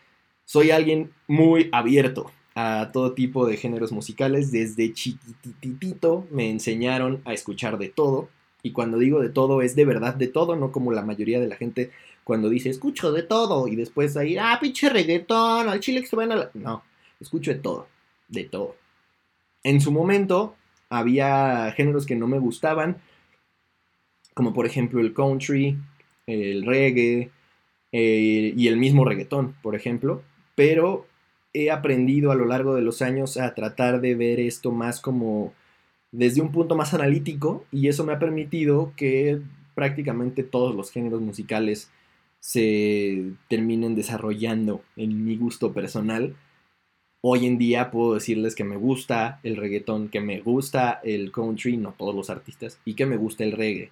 soy 0.45 0.69
alguien 0.69 1.09
muy 1.27 1.67
abierto 1.71 2.31
a 2.53 2.91
todo 2.93 3.13
tipo 3.13 3.47
de 3.47 3.57
géneros 3.57 3.91
musicales. 3.91 4.51
Desde 4.51 4.93
chiquititito 4.93 6.27
me 6.29 6.51
enseñaron 6.51 7.21
a 7.25 7.33
escuchar 7.33 7.79
de 7.79 7.89
todo. 7.89 8.29
Y 8.61 8.73
cuando 8.73 8.99
digo 8.99 9.19
de 9.19 9.29
todo, 9.29 9.63
es 9.63 9.75
de 9.75 9.85
verdad 9.85 10.13
de 10.13 10.27
todo, 10.27 10.55
no 10.55 10.71
como 10.71 10.91
la 10.91 11.01
mayoría 11.01 11.39
de 11.39 11.47
la 11.47 11.55
gente 11.55 11.89
cuando 12.23 12.47
dice 12.47 12.69
escucho 12.69 13.11
de 13.11 13.23
todo 13.23 13.67
y 13.67 13.75
después 13.75 14.15
ahí, 14.17 14.37
ah, 14.37 14.59
pinche 14.61 14.87
reggaetón, 14.87 15.67
al 15.67 15.79
chile 15.79 16.01
que 16.01 16.07
se 16.07 16.15
van 16.15 16.31
a 16.31 16.35
la... 16.35 16.51
No, 16.53 16.83
escucho 17.19 17.51
de 17.51 17.57
todo, 17.57 17.87
de 18.27 18.43
todo. 18.43 18.75
En 19.63 19.81
su 19.81 19.91
momento 19.91 20.55
había 20.89 21.71
géneros 21.71 22.05
que 22.05 22.15
no 22.15 22.27
me 22.27 22.37
gustaban, 22.37 22.97
como 24.33 24.53
por 24.53 24.65
ejemplo 24.65 24.99
el 25.01 25.13
country, 25.13 25.77
el 26.27 26.65
reggae 26.65 27.29
eh, 27.91 28.53
y 28.55 28.67
el 28.67 28.77
mismo 28.77 29.05
reggaetón, 29.05 29.55
por 29.61 29.75
ejemplo, 29.75 30.21
pero 30.55 31.07
he 31.53 31.71
aprendido 31.71 32.31
a 32.31 32.35
lo 32.35 32.45
largo 32.45 32.75
de 32.75 32.81
los 32.81 33.01
años 33.01 33.37
a 33.37 33.53
tratar 33.53 34.01
de 34.01 34.15
ver 34.15 34.39
esto 34.39 34.71
más 34.71 35.01
como 35.01 35.53
desde 36.11 36.41
un 36.41 36.51
punto 36.51 36.75
más 36.75 36.93
analítico 36.93 37.65
y 37.71 37.87
eso 37.87 38.05
me 38.05 38.13
ha 38.13 38.19
permitido 38.19 38.93
que 38.95 39.41
prácticamente 39.75 40.43
todos 40.43 40.75
los 40.75 40.91
géneros 40.91 41.21
musicales 41.21 41.89
se 42.39 43.33
terminen 43.47 43.95
desarrollando 43.95 44.83
en 44.95 45.25
mi 45.25 45.37
gusto 45.37 45.73
personal. 45.73 46.35
Hoy 47.23 47.45
en 47.45 47.57
día 47.57 47.91
puedo 47.91 48.15
decirles 48.15 48.55
que 48.55 48.63
me 48.63 48.77
gusta 48.77 49.39
el 49.43 49.55
reggaetón, 49.55 50.09
que 50.09 50.21
me 50.21 50.39
gusta 50.41 50.99
el 51.03 51.31
country, 51.31 51.77
no 51.77 51.93
todos 51.97 52.15
los 52.15 52.31
artistas, 52.31 52.79
y 52.83 52.95
que 52.95 53.05
me 53.05 53.17
gusta 53.17 53.43
el 53.43 53.51
reggae, 53.51 53.91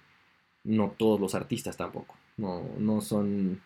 no 0.64 0.94
todos 0.96 1.20
los 1.20 1.34
artistas 1.34 1.76
tampoco. 1.76 2.16
No, 2.36 2.62
no 2.78 3.00
son, 3.00 3.60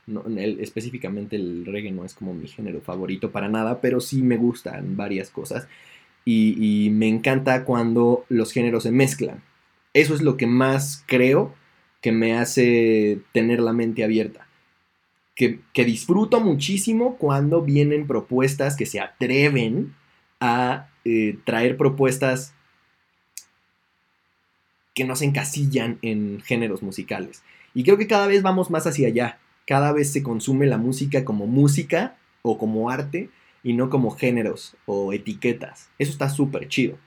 específicamente 0.59 1.37
el 1.37 1.65
reggae 1.65 1.93
no 1.93 2.05
es 2.05 2.15
como 2.15 2.35
mi 2.35 2.49
género 2.49 2.81
favorito 2.81 3.31
para 3.31 3.49
nada, 3.49 3.81
pero 3.81 4.01
sí 4.01 4.23
me 4.23 4.37
gustan 4.37 4.97
varias 4.97 5.31
cosas 5.31 5.69
y, 6.25 6.91
me 6.93 7.09
encanta 7.09 7.65
cuando 7.65 8.25
los 8.29 8.53
géneros 8.53 8.85
se 8.85 8.91
mezclan. 8.91 9.43
Eso 9.93 10.15
es 10.15 10.23
lo 10.23 10.37
que 10.37 10.47
más 10.47 11.05
creo 11.07 11.55
que 12.01 12.13
me 12.13 12.37
hace 12.37 13.21
tener 13.33 13.61
la 13.61 13.73
mente 13.73 14.05
abierta. 14.05 14.47
Que, 15.35 15.61
disfruto 15.75 16.41
muchísimo 16.41 17.17
cuando 17.17 17.63
vienen 17.63 18.07
propuestas 18.07 18.77
que 18.77 18.87
se 18.87 19.01
atreven 19.01 19.95
a 20.41 20.89
eh, 21.05 21.39
traer 21.45 21.77
propuestas 21.77 22.54
que 24.95 25.05
no 25.05 25.17
se 25.17 25.25
encasillan 25.25 25.99
en 26.03 26.41
géneros 26.41 26.83
musicales. 26.83 27.43
Y 27.75 27.83
creo 27.83 27.99
que 27.99 28.07
cada 28.07 28.27
vez 28.27 28.43
vamos 28.43 28.71
más 28.71 28.87
hacia 28.87 29.09
allá. 29.09 29.39
Cada 29.67 29.93
vez 29.93 30.13
se 30.13 30.23
consume 30.23 30.67
la 30.67 30.79
música 30.79 31.25
como 31.25 31.47
música 31.47 32.17
o 32.43 32.59
como 32.59 32.91
arte 32.91 33.31
y 33.63 33.73
no 33.73 33.91
como 33.91 34.11
géneros 34.11 34.77
o 34.87 35.13
etiquetas. 35.13 35.89
Eso 35.99 36.13
está 36.13 36.29
súper 36.29 36.69
chido. 36.69 36.99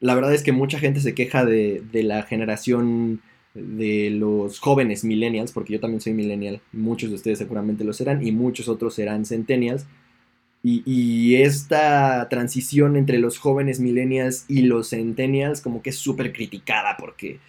La 0.00 0.14
verdad 0.14 0.34
es 0.34 0.42
que 0.42 0.52
mucha 0.52 0.78
gente 0.78 1.00
se 1.00 1.14
queja 1.14 1.44
de, 1.44 1.82
la 1.92 2.24
generación 2.24 3.22
de 3.54 4.10
los 4.10 4.58
jóvenes 4.58 5.04
millennials, 5.04 5.52
porque 5.52 5.74
yo 5.74 5.80
también 5.80 6.00
soy 6.00 6.12
millennial, 6.12 6.60
muchos 6.72 7.10
de 7.10 7.16
ustedes 7.16 7.38
seguramente 7.38 7.84
lo 7.84 7.92
serán 7.92 8.26
y 8.26 8.32
muchos 8.32 8.68
otros 8.68 8.94
serán 8.94 9.24
centennials. 9.24 9.86
Y, 10.64 11.34
esta 11.42 12.28
transición 12.28 12.96
entre 12.96 13.18
los 13.18 13.38
jóvenes 13.38 13.80
millennials 13.80 14.44
y 14.46 14.62
los 14.62 14.90
centennials 14.90 15.60
como 15.60 15.82
que 15.82 15.90
es 15.90 15.96
súper 15.96 16.32
criticada 16.32 16.96
porque 16.98 17.40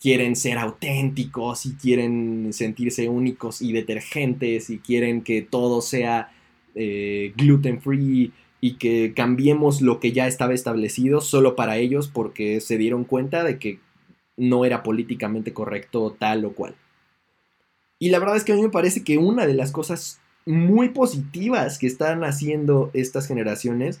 quieren 0.00 0.34
ser 0.34 0.58
auténticos 0.58 1.64
y 1.66 1.74
quieren 1.74 2.52
sentirse 2.52 3.08
únicos 3.08 3.62
y 3.62 3.72
detergentes 3.72 4.68
y 4.70 4.78
quieren 4.78 5.22
que 5.22 5.42
todo 5.42 5.80
sea 5.80 6.32
eh, 6.74 7.32
gluten 7.36 7.80
free 7.80 8.32
y 8.60 8.74
que 8.78 9.12
cambiemos 9.14 9.80
lo 9.80 10.00
que 10.00 10.10
ya 10.12 10.26
estaba 10.26 10.54
establecido 10.54 11.20
solo 11.20 11.54
para 11.54 11.76
ellos 11.76 12.08
porque 12.08 12.60
se 12.60 12.78
dieron 12.78 13.04
cuenta 13.04 13.44
de 13.44 13.58
que 13.58 13.78
no 14.36 14.64
era 14.64 14.82
políticamente 14.82 15.52
correcto 15.52 16.16
tal 16.18 16.44
o 16.44 16.52
cual. 16.52 16.74
Y 17.98 18.10
la 18.10 18.18
verdad 18.18 18.36
es 18.36 18.44
que 18.44 18.52
a 18.52 18.56
mí 18.56 18.62
me 18.62 18.70
parece 18.70 19.04
que 19.04 19.18
una 19.18 19.46
de 19.46 19.54
las 19.54 19.70
cosas 19.70 20.20
muy 20.46 20.90
positivas 20.90 21.78
que 21.78 21.86
están 21.86 22.24
haciendo 22.24 22.90
estas 22.92 23.26
generaciones 23.26 24.00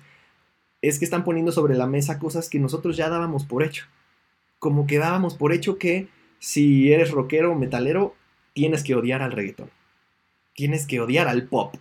es 0.82 0.98
que 0.98 1.04
están 1.04 1.24
poniendo 1.24 1.52
sobre 1.52 1.74
la 1.74 1.86
mesa 1.86 2.18
cosas 2.18 2.50
que 2.50 2.58
nosotros 2.58 2.96
ya 2.96 3.08
dábamos 3.08 3.44
por 3.44 3.62
hecho. 3.62 3.86
Como 4.58 4.86
que 4.86 4.98
dábamos 4.98 5.34
por 5.34 5.52
hecho 5.52 5.78
que 5.78 6.08
si 6.38 6.92
eres 6.92 7.10
rockero 7.10 7.52
o 7.52 7.54
metalero, 7.54 8.14
tienes 8.52 8.82
que 8.82 8.94
odiar 8.94 9.22
al 9.22 9.32
reggaetón. 9.32 9.70
Tienes 10.54 10.86
que 10.86 11.00
odiar 11.00 11.26
al 11.26 11.44
pop. 11.44 11.74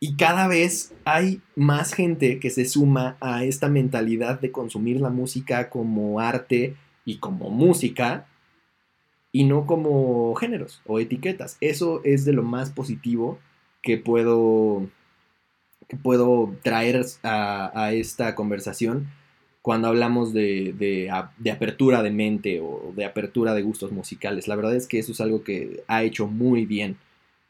Y 0.00 0.16
cada 0.16 0.48
vez 0.48 0.92
hay 1.06 1.40
más 1.56 1.94
gente 1.94 2.38
que 2.38 2.50
se 2.50 2.66
suma 2.66 3.16
a 3.20 3.44
esta 3.44 3.70
mentalidad 3.70 4.38
de 4.38 4.52
consumir 4.52 5.00
la 5.00 5.08
música 5.08 5.70
como 5.70 6.20
arte 6.20 6.76
y 7.06 7.16
como 7.16 7.48
música 7.48 8.26
y 9.32 9.44
no 9.44 9.66
como 9.66 10.34
géneros 10.34 10.82
o 10.84 11.00
etiquetas. 11.00 11.56
Eso 11.62 12.02
es 12.04 12.26
de 12.26 12.34
lo 12.34 12.42
más 12.42 12.70
positivo 12.70 13.38
que 13.84 13.98
puedo, 13.98 14.88
que 15.88 15.96
puedo 15.96 16.56
traer 16.62 17.04
a, 17.22 17.92
esta 17.92 18.34
conversación 18.34 19.08
cuando 19.62 19.88
hablamos 19.88 20.32
de, 20.32 20.74
de, 20.76 21.50
apertura 21.50 22.02
de 22.02 22.10
mente 22.10 22.60
o 22.60 22.92
de 22.96 23.04
apertura 23.04 23.54
de 23.54 23.62
gustos 23.62 23.92
musicales. 23.92 24.48
La 24.48 24.56
verdad 24.56 24.74
es 24.74 24.86
que 24.86 24.98
eso 24.98 25.12
es 25.12 25.20
algo 25.20 25.44
que 25.44 25.84
ha 25.86 26.02
hecho 26.02 26.26
muy 26.26 26.66
bien 26.66 26.96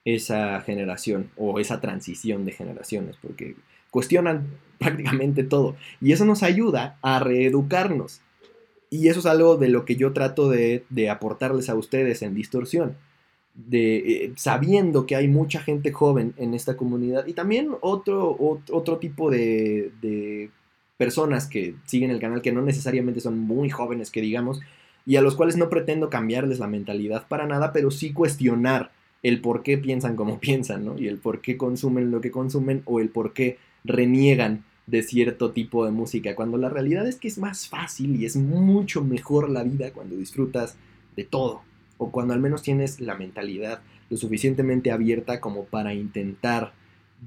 esa 0.05 0.61
generación 0.61 1.31
o 1.37 1.59
esa 1.59 1.81
transición 1.81 2.45
de 2.45 2.53
generaciones, 2.53 3.17
porque 3.23 3.57
cuestionan 3.91 4.49
prácticamente 4.79 5.45
todo. 5.45 5.77
Y 6.01 6.13
eso 6.13 6.25
nos 6.25 6.43
ayuda 6.43 6.99
a 7.03 7.21
reeducarnos. 7.21 8.21
Y 8.91 9.09
eso 9.09 9.21
es 9.21 9.27
algo 9.27 9.57
de 9.57 9.69
lo 9.69 9.85
que 9.85 9.97
yo 9.97 10.13
trato 10.13 10.51
de, 10.51 10.85
aportarles 11.11 11.69
a 11.69 11.75
ustedes 11.75 12.23
en 12.23 12.35
distorsión. 12.35 12.97
De, 13.55 13.97
eh, 13.97 14.33
sabiendo 14.37 15.07
que 15.07 15.15
hay 15.15 15.29
mucha 15.29 15.61
gente 15.61 15.93
joven 15.93 16.35
en 16.39 16.55
esta 16.55 16.77
comunidad 16.77 17.25
y 17.29 17.35
también 17.35 17.71
otro, 17.83 18.37
otro, 18.39 18.99
tipo 18.99 19.31
de, 19.31 19.93
de 20.03 20.51
personas 20.97 21.47
que 21.47 21.77
siguen 21.87 22.11
el 22.11 22.19
canal 22.19 22.43
que 22.43 22.51
no 22.51 22.63
necesariamente 22.63 23.21
son 23.21 23.39
muy 23.39 23.71
jóvenes, 23.71 24.11
que 24.11 24.21
digamos, 24.21 24.61
y 25.07 25.17
a 25.17 25.23
los 25.23 25.37
cuales 25.37 25.57
no 25.57 25.69
pretendo 25.69 26.11
cambiarles 26.11 26.59
la 26.59 26.67
mentalidad 26.67 27.29
para 27.29 27.47
nada, 27.47 27.73
pero 27.73 27.91
sí 27.91 28.13
cuestionar 28.13 28.91
el 29.23 29.41
por 29.41 29.63
qué 29.63 29.79
piensan 29.79 30.17
como 30.17 30.39
piensan, 30.41 30.85
¿no? 30.85 30.99
Y 30.99 31.09
el 31.09 31.19
por 31.19 31.41
qué 31.41 31.57
consumen 31.57 32.11
lo 32.11 32.21
que 32.21 32.31
consumen 32.31 32.83
o 32.85 33.01
el 33.01 33.09
por 33.09 33.33
qué 33.33 33.59
reniegan 33.85 34.65
de 34.87 35.03
cierto 35.03 35.51
tipo 35.51 35.85
de 35.85 35.91
música, 35.91 36.35
cuando 36.35 36.59
la 36.59 36.69
realidad 36.69 37.07
es 37.07 37.17
que 37.17 37.29
es 37.29 37.39
más 37.39 37.69
fácil 37.69 38.21
y 38.21 38.27
es 38.27 38.37
mucho 38.37 39.03
mejor 39.03 39.49
la 39.49 39.63
vida 39.63 39.93
cuando 39.93 40.15
disfrutas 40.15 40.77
de 41.17 41.25
todo, 41.25 41.63
o 41.99 42.11
cuando 42.11 42.35
al 42.35 42.41
menos 42.41 42.63
tienes 42.63 43.01
la 43.01 43.15
mentalidad 43.15 43.81
lo 44.11 44.17
suficientemente 44.17 44.91
abierta 44.91 45.41
como 45.41 45.65
para 45.65 45.95
intentar 45.95 46.73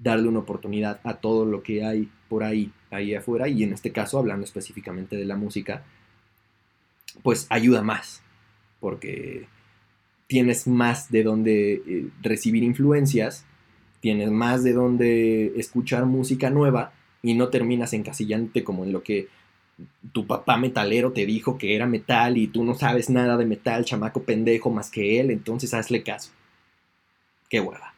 darle 0.03 0.27
una 0.27 0.39
oportunidad 0.39 0.99
a 1.03 1.15
todo 1.15 1.45
lo 1.45 1.63
que 1.63 1.83
hay 1.83 2.09
por 2.29 2.43
ahí, 2.43 2.71
ahí 2.91 3.15
afuera, 3.15 3.47
y 3.47 3.63
en 3.63 3.73
este 3.73 3.91
caso, 3.91 4.19
hablando 4.19 4.45
específicamente 4.45 5.15
de 5.15 5.25
la 5.25 5.35
música, 5.35 5.83
pues 7.23 7.47
ayuda 7.49 7.81
más, 7.81 8.21
porque 8.79 9.47
tienes 10.27 10.67
más 10.67 11.09
de 11.09 11.23
dónde 11.23 11.73
eh, 11.73 12.07
recibir 12.21 12.63
influencias, 12.63 13.45
tienes 14.01 14.29
más 14.29 14.63
de 14.63 14.73
dónde 14.73 15.53
escuchar 15.59 16.05
música 16.05 16.49
nueva 16.49 16.93
y 17.23 17.33
no 17.33 17.49
terminas 17.49 17.93
encasillándote 17.93 18.63
como 18.63 18.83
en 18.83 18.91
lo 18.91 19.03
que 19.03 19.27
tu 20.11 20.25
papá 20.25 20.57
metalero 20.57 21.11
te 21.11 21.25
dijo 21.25 21.57
que 21.57 21.75
era 21.75 21.85
metal 21.85 22.37
y 22.37 22.47
tú 22.47 22.63
no 22.63 22.73
sabes 22.73 23.09
nada 23.09 23.37
de 23.37 23.45
metal, 23.45 23.85
chamaco 23.85 24.23
pendejo 24.23 24.69
más 24.69 24.89
que 24.89 25.19
él, 25.19 25.31
entonces 25.31 25.73
hazle 25.73 26.03
caso. 26.03 26.31
Qué 27.49 27.59
hueva. 27.59 27.93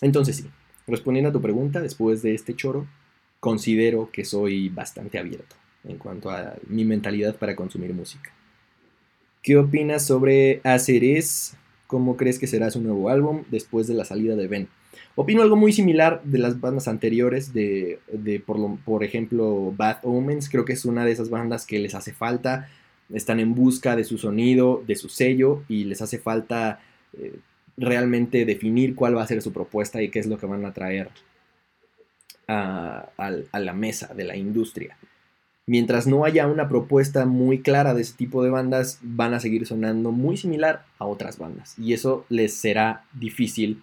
Entonces 0.00 0.36
sí, 0.36 0.50
respondiendo 0.86 1.30
a 1.30 1.32
tu 1.32 1.40
pregunta, 1.40 1.80
después 1.80 2.22
de 2.22 2.34
este 2.34 2.54
choro, 2.54 2.86
considero 3.40 4.10
que 4.12 4.24
soy 4.24 4.68
bastante 4.68 5.18
abierto 5.18 5.56
en 5.84 5.96
cuanto 5.96 6.30
a 6.30 6.54
mi 6.66 6.84
mentalidad 6.84 7.36
para 7.36 7.56
consumir 7.56 7.94
música. 7.94 8.32
¿Qué 9.42 9.56
opinas 9.56 10.04
sobre 10.04 10.60
Aceres? 10.64 11.56
¿Cómo 11.86 12.16
crees 12.16 12.38
que 12.38 12.46
será 12.46 12.70
su 12.70 12.82
nuevo 12.82 13.08
álbum 13.08 13.44
después 13.50 13.86
de 13.86 13.94
la 13.94 14.04
salida 14.04 14.36
de 14.36 14.48
Ben? 14.48 14.68
Opino 15.14 15.42
algo 15.42 15.56
muy 15.56 15.72
similar 15.72 16.22
de 16.24 16.38
las 16.38 16.60
bandas 16.60 16.88
anteriores, 16.88 17.52
de, 17.52 17.98
por, 18.84 19.04
ejemplo 19.04 19.72
Bad 19.76 19.98
Omens. 20.02 20.48
Creo 20.48 20.64
que 20.64 20.72
es 20.72 20.84
una 20.84 21.04
de 21.04 21.12
esas 21.12 21.30
bandas 21.30 21.66
que 21.66 21.78
les 21.78 21.94
hace 21.94 22.12
falta. 22.12 22.68
Están 23.12 23.40
en 23.40 23.54
busca 23.54 23.96
de 23.96 24.04
su 24.04 24.18
sonido, 24.18 24.82
de 24.86 24.96
su 24.96 25.08
sello 25.08 25.62
y 25.68 25.84
les 25.84 26.02
hace 26.02 26.18
falta 26.18 26.80
eh, 27.18 27.36
realmente 27.76 28.44
definir 28.44 28.94
cuál 28.94 29.16
va 29.16 29.22
a 29.22 29.26
ser 29.26 29.42
su 29.42 29.52
propuesta 29.52 30.02
y 30.02 30.10
qué 30.10 30.18
es 30.18 30.26
lo 30.26 30.38
que 30.38 30.46
van 30.46 30.64
a 30.64 30.72
traer 30.72 31.10
a 32.46 33.10
la 33.52 33.74
mesa 33.74 34.14
de 34.14 34.24
la 34.24 34.34
industria 34.34 34.96
mientras 35.68 36.06
no 36.06 36.24
haya 36.24 36.46
una 36.46 36.68
propuesta 36.68 37.26
muy 37.26 37.60
clara 37.60 37.92
de 37.92 38.00
ese 38.00 38.14
tipo 38.14 38.42
de 38.42 38.50
bandas, 38.50 38.98
van 39.02 39.34
a 39.34 39.40
seguir 39.40 39.66
sonando 39.66 40.12
muy 40.12 40.38
similar 40.38 40.86
a 40.98 41.04
otras 41.04 41.38
bandas. 41.38 41.78
Y 41.78 41.92
eso 41.92 42.24
les 42.30 42.54
será 42.54 43.04
difícil 43.12 43.82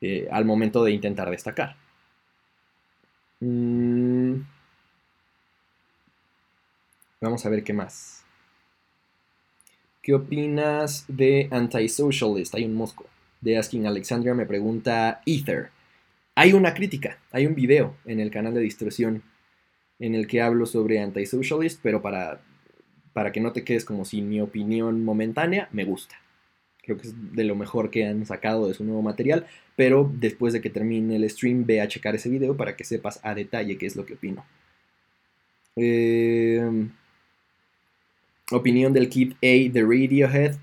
eh, 0.00 0.28
al 0.30 0.44
momento 0.44 0.84
de 0.84 0.92
intentar 0.92 1.30
destacar. 1.30 1.76
Mm. 3.40 4.40
Vamos 7.20 7.46
a 7.46 7.48
ver 7.48 7.64
qué 7.64 7.72
más. 7.72 8.24
¿Qué 10.02 10.14
opinas 10.14 11.04
de 11.08 11.48
Anti-Socialist? 11.50 12.54
Hay 12.54 12.64
un 12.64 12.74
mosco. 12.74 13.06
De 13.40 13.58
Asking 13.58 13.86
Alexandria 13.86 14.34
me 14.34 14.46
pregunta 14.46 15.20
Ether. 15.26 15.70
Hay 16.34 16.52
una 16.52 16.74
crítica, 16.74 17.18
hay 17.32 17.46
un 17.46 17.54
video 17.54 17.96
en 18.04 18.20
el 18.20 18.30
canal 18.30 18.54
de 18.54 18.60
Distorsión 18.60 19.22
en 19.98 20.14
el 20.14 20.26
que 20.26 20.42
hablo 20.42 20.66
sobre 20.66 21.00
Anti-Socialist, 21.00 21.80
pero 21.82 22.02
para, 22.02 22.40
para 23.12 23.32
que 23.32 23.40
no 23.40 23.52
te 23.52 23.64
quedes 23.64 23.84
como 23.84 24.04
si 24.04 24.20
mi 24.20 24.40
opinión 24.40 25.04
momentánea, 25.04 25.68
me 25.72 25.84
gusta. 25.84 26.16
Creo 26.86 26.98
que 26.98 27.08
es 27.08 27.14
de 27.34 27.42
lo 27.42 27.56
mejor 27.56 27.90
que 27.90 28.06
han 28.06 28.24
sacado 28.26 28.68
de 28.68 28.74
su 28.74 28.84
nuevo 28.84 29.02
material, 29.02 29.46
pero 29.74 30.08
después 30.14 30.52
de 30.52 30.60
que 30.60 30.70
termine 30.70 31.16
el 31.16 31.28
stream, 31.28 31.66
ve 31.66 31.80
a 31.80 31.88
checar 31.88 32.14
ese 32.14 32.28
video 32.28 32.56
para 32.56 32.76
que 32.76 32.84
sepas 32.84 33.18
a 33.24 33.34
detalle 33.34 33.76
qué 33.76 33.86
es 33.86 33.96
lo 33.96 34.06
que 34.06 34.14
opino. 34.14 34.44
Eh, 35.74 36.88
opinión 38.52 38.92
del 38.92 39.08
Kid 39.08 39.32
A 39.42 39.72
de 39.72 39.82
Radiohead. 39.82 40.54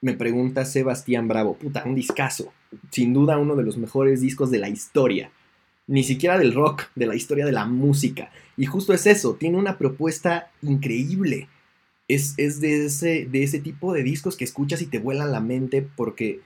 Me 0.00 0.14
pregunta 0.14 0.64
Sebastián 0.64 1.28
Bravo. 1.28 1.56
Puta, 1.56 1.84
un 1.84 1.94
discazo. 1.94 2.54
Sin 2.90 3.12
duda 3.12 3.36
uno 3.36 3.54
de 3.54 3.62
los 3.62 3.76
mejores 3.76 4.22
discos 4.22 4.50
de 4.50 4.60
la 4.60 4.70
historia. 4.70 5.30
Ni 5.86 6.04
siquiera 6.04 6.38
del 6.38 6.54
rock, 6.54 6.84
de 6.94 7.06
la 7.06 7.16
historia 7.16 7.44
de 7.44 7.52
la 7.52 7.66
música. 7.66 8.30
Y 8.56 8.64
justo 8.64 8.94
es 8.94 9.06
eso, 9.06 9.34
tiene 9.34 9.58
una 9.58 9.76
propuesta 9.76 10.50
increíble. 10.62 11.48
Es, 12.14 12.36
de, 12.60 12.86
ese, 12.86 13.26
de 13.30 13.42
ese 13.42 13.60
tipo 13.60 13.92
de 13.92 14.02
discos 14.02 14.36
que 14.36 14.44
escuchas 14.44 14.82
y 14.82 14.86
te 14.86 14.98
vuelan 14.98 15.32
la 15.32 15.40
mente 15.40 15.82
porque 15.82 16.40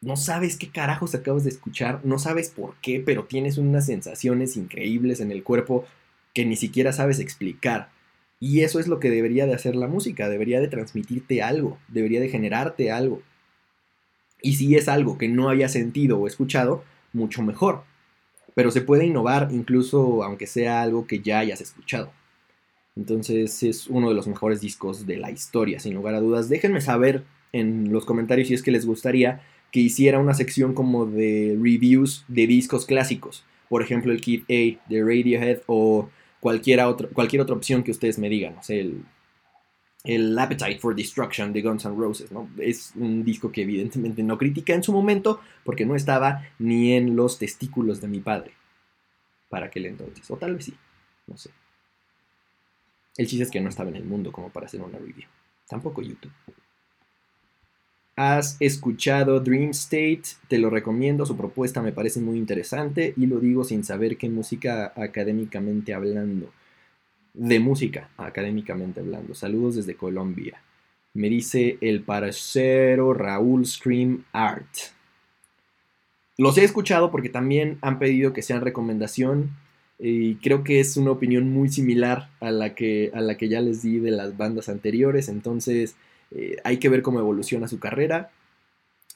no 0.00 0.16
sabes 0.16 0.58
qué 0.58 0.68
carajos 0.68 1.14
acabas 1.14 1.44
de 1.44 1.50
escuchar, 1.50 2.00
no 2.04 2.18
sabes 2.18 2.50
por 2.50 2.74
qué, 2.82 3.00
pero 3.00 3.24
tienes 3.24 3.56
unas 3.56 3.86
sensaciones 3.86 4.56
increíbles 4.56 5.20
en 5.20 5.30
el 5.30 5.42
cuerpo 5.42 5.86
que 6.34 6.44
ni 6.44 6.56
siquiera 6.56 6.92
sabes 6.92 7.20
explicar. 7.20 7.90
Y 8.40 8.60
eso 8.60 8.78
es 8.78 8.88
lo 8.88 9.00
que 9.00 9.10
debería 9.10 9.46
de 9.46 9.54
hacer 9.54 9.76
la 9.76 9.88
música, 9.88 10.28
debería 10.28 10.60
de 10.60 10.68
transmitirte 10.68 11.42
algo, 11.42 11.78
debería 11.88 12.20
de 12.20 12.28
generarte 12.28 12.90
algo. 12.90 13.22
Y 14.42 14.56
si 14.56 14.76
es 14.76 14.88
algo 14.88 15.16
que 15.16 15.28
no 15.28 15.48
haya 15.48 15.70
sentido 15.70 16.18
o 16.18 16.26
escuchado, 16.26 16.84
mucho 17.14 17.42
mejor. 17.42 17.84
Pero 18.54 18.70
se 18.70 18.82
puede 18.82 19.06
innovar 19.06 19.48
incluso 19.52 20.22
aunque 20.22 20.46
sea 20.46 20.82
algo 20.82 21.06
que 21.06 21.20
ya 21.20 21.38
hayas 21.38 21.62
escuchado. 21.62 22.12
Entonces 22.96 23.62
es 23.62 23.88
uno 23.88 24.08
de 24.08 24.14
los 24.14 24.28
mejores 24.28 24.60
discos 24.60 25.06
de 25.06 25.16
la 25.16 25.30
historia, 25.30 25.80
sin 25.80 25.94
lugar 25.94 26.14
a 26.14 26.20
dudas. 26.20 26.48
Déjenme 26.48 26.80
saber 26.80 27.24
en 27.52 27.92
los 27.92 28.04
comentarios 28.04 28.48
si 28.48 28.54
es 28.54 28.62
que 28.62 28.70
les 28.70 28.86
gustaría 28.86 29.42
que 29.72 29.80
hiciera 29.80 30.20
una 30.20 30.34
sección 30.34 30.74
como 30.74 31.04
de 31.06 31.58
reviews 31.60 32.24
de 32.28 32.46
discos 32.46 32.86
clásicos. 32.86 33.44
Por 33.68 33.82
ejemplo, 33.82 34.12
el 34.12 34.20
Kid 34.20 34.42
A 34.42 34.80
de 34.88 35.02
Radiohead 35.02 35.62
o 35.66 36.08
cualquier 36.38 36.80
otra, 36.80 37.08
cualquier 37.08 37.42
otra 37.42 37.56
opción 37.56 37.82
que 37.82 37.90
ustedes 37.90 38.18
me 38.18 38.28
digan. 38.28 38.56
O 38.58 38.62
sea, 38.62 38.76
el, 38.76 39.02
el 40.04 40.38
Appetite 40.38 40.78
for 40.78 40.94
Destruction 40.94 41.52
de 41.52 41.62
Guns 41.62 41.84
N' 41.86 41.96
Roses, 41.96 42.30
¿no? 42.30 42.48
Es 42.58 42.92
un 42.94 43.24
disco 43.24 43.50
que 43.50 43.62
evidentemente 43.62 44.22
no 44.22 44.38
critica 44.38 44.74
en 44.74 44.84
su 44.84 44.92
momento 44.92 45.40
porque 45.64 45.86
no 45.86 45.96
estaba 45.96 46.42
ni 46.60 46.92
en 46.92 47.16
los 47.16 47.38
testículos 47.38 48.00
de 48.00 48.06
mi 48.06 48.20
padre 48.20 48.52
para 49.48 49.66
aquel 49.66 49.86
entonces. 49.86 50.30
O 50.30 50.36
tal 50.36 50.54
vez 50.54 50.66
sí, 50.66 50.74
no 51.26 51.36
sé. 51.36 51.50
El 53.16 53.26
chiste 53.26 53.44
es 53.44 53.50
que 53.50 53.60
no 53.60 53.68
estaba 53.68 53.90
en 53.90 53.96
el 53.96 54.04
mundo 54.04 54.32
como 54.32 54.50
para 54.50 54.66
hacer 54.66 54.80
una 54.80 54.98
review. 54.98 55.28
Tampoco 55.68 56.02
YouTube. 56.02 56.32
¿Has 58.16 58.56
escuchado 58.60 59.40
Dream 59.40 59.70
State? 59.70 60.22
Te 60.48 60.58
lo 60.58 60.70
recomiendo, 60.70 61.26
su 61.26 61.36
propuesta 61.36 61.82
me 61.82 61.92
parece 61.92 62.20
muy 62.20 62.38
interesante 62.38 63.12
y 63.16 63.26
lo 63.26 63.40
digo 63.40 63.64
sin 63.64 63.82
saber 63.82 64.16
qué 64.16 64.28
música 64.28 64.92
académicamente 64.96 65.94
hablando. 65.94 66.52
De 67.32 67.58
música 67.58 68.10
académicamente 68.16 69.00
hablando. 69.00 69.34
Saludos 69.34 69.74
desde 69.76 69.96
Colombia. 69.96 70.62
Me 71.14 71.28
dice 71.28 71.78
el 71.80 72.02
parcero 72.02 73.14
Raúl 73.14 73.66
Scream 73.66 74.24
Art. 74.32 74.68
Los 76.36 76.58
he 76.58 76.64
escuchado 76.64 77.10
porque 77.10 77.28
también 77.28 77.78
han 77.80 77.98
pedido 77.98 78.32
que 78.32 78.42
sean 78.42 78.60
recomendación 78.60 79.50
y 79.98 80.36
creo 80.36 80.64
que 80.64 80.80
es 80.80 80.96
una 80.96 81.12
opinión 81.12 81.50
muy 81.50 81.68
similar 81.68 82.30
a 82.40 82.50
la 82.50 82.74
que, 82.74 83.10
a 83.14 83.20
la 83.20 83.36
que 83.36 83.48
ya 83.48 83.60
les 83.60 83.82
di 83.82 83.98
de 83.98 84.10
las 84.10 84.36
bandas 84.36 84.68
anteriores. 84.68 85.28
Entonces 85.28 85.96
eh, 86.30 86.56
hay 86.64 86.78
que 86.78 86.88
ver 86.88 87.02
cómo 87.02 87.20
evoluciona 87.20 87.68
su 87.68 87.78
carrera. 87.78 88.30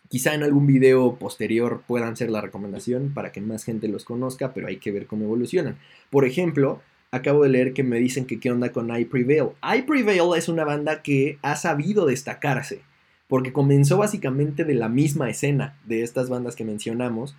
Quizá 0.09 0.35
en 0.35 0.43
algún 0.43 0.67
video 0.67 1.17
posterior 1.17 1.83
puedan 1.87 2.17
ser 2.17 2.31
la 2.31 2.41
recomendación 2.41 3.13
para 3.13 3.33
que 3.33 3.41
más 3.41 3.65
gente 3.65 3.89
los 3.89 4.05
conozca, 4.05 4.55
pero 4.55 4.69
hay 4.69 4.79
que 4.79 4.93
ver 4.93 5.07
cómo 5.07 5.25
evolucionan. 5.25 5.79
Por 6.11 6.25
ejemplo, 6.25 6.81
acabo 7.11 7.43
de 7.43 7.51
leer 7.51 7.75
que 7.75 7.83
me 7.83 7.99
dicen 7.99 8.25
que 8.25 8.41
qué 8.41 8.51
onda 8.51 8.73
con 8.73 8.97
I 8.97 9.05
Prevail. 9.05 9.51
I 9.63 9.83
Prevail 9.83 10.37
es 10.37 10.49
una 10.49 10.65
banda 10.65 11.03
que 11.03 11.39
ha 11.43 11.57
sabido 11.57 12.07
destacarse, 12.07 12.81
porque 13.27 13.53
comenzó 13.53 13.99
básicamente 13.99 14.65
de 14.65 14.75
la 14.75 14.89
misma 14.89 15.29
escena 15.29 15.77
de 15.85 16.03
estas 16.03 16.31
bandas 16.31 16.57
que 16.57 16.65
mencionamos, 16.65 17.37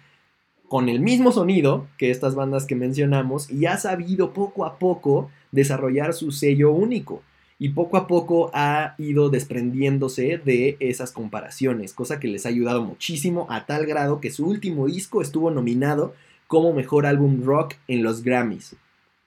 con 0.69 0.87
el 0.87 1.01
mismo 1.01 1.33
sonido 1.33 1.87
que 1.97 2.11
estas 2.11 2.35
bandas 2.35 2.65
que 2.65 2.75
mencionamos, 2.75 3.51
y 3.51 3.65
ha 3.65 3.77
sabido 3.77 4.31
poco 4.31 4.65
a 4.65 4.79
poco 4.79 5.29
desarrollar 5.51 6.13
su 6.13 6.31
sello 6.31 6.71
único 6.71 7.21
y 7.61 7.69
poco 7.69 7.97
a 7.97 8.07
poco 8.07 8.51
ha 8.53 8.95
ido 8.97 9.29
desprendiéndose 9.29 10.37
de 10.37 10.77
esas 10.79 11.11
comparaciones, 11.11 11.93
cosa 11.93 12.19
que 12.19 12.29
les 12.29 12.45
ha 12.45 12.49
ayudado 12.49 12.83
muchísimo 12.83 13.47
a 13.49 13.65
tal 13.65 13.85
grado 13.85 14.21
que 14.21 14.31
su 14.31 14.47
último 14.47 14.87
disco 14.87 15.21
estuvo 15.21 15.51
nominado 15.51 16.13
como 16.47 16.71
mejor 16.71 17.05
álbum 17.05 17.43
rock 17.43 17.75
en 17.89 18.01
los 18.01 18.23
Grammys. 18.23 18.77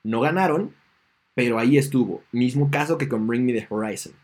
No 0.03 0.21
ganaron, 0.21 0.73
pero 1.35 1.59
ahí 1.59 1.77
estuvo, 1.77 2.23
mismo 2.33 2.71
caso 2.71 2.97
que 2.97 3.09
con 3.09 3.27
Bring 3.27 3.45
Me 3.45 3.53
the 3.53 3.67
Horizon. 3.69 4.15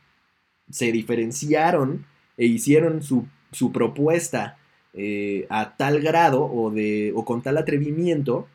Se 0.70 0.90
diferenciaron 0.90 2.06
e 2.38 2.46
hicieron 2.46 3.02
su, 3.02 3.26
propuesta 3.72 4.56
eh, 4.94 5.46
a 5.50 5.76
tal 5.76 6.00
grado 6.00 6.44
o, 6.44 6.70
de, 6.70 7.12
o 7.14 7.24
con 7.24 7.42
tal 7.42 7.58
atrevimiento 7.58 8.48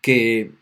que 0.00 0.52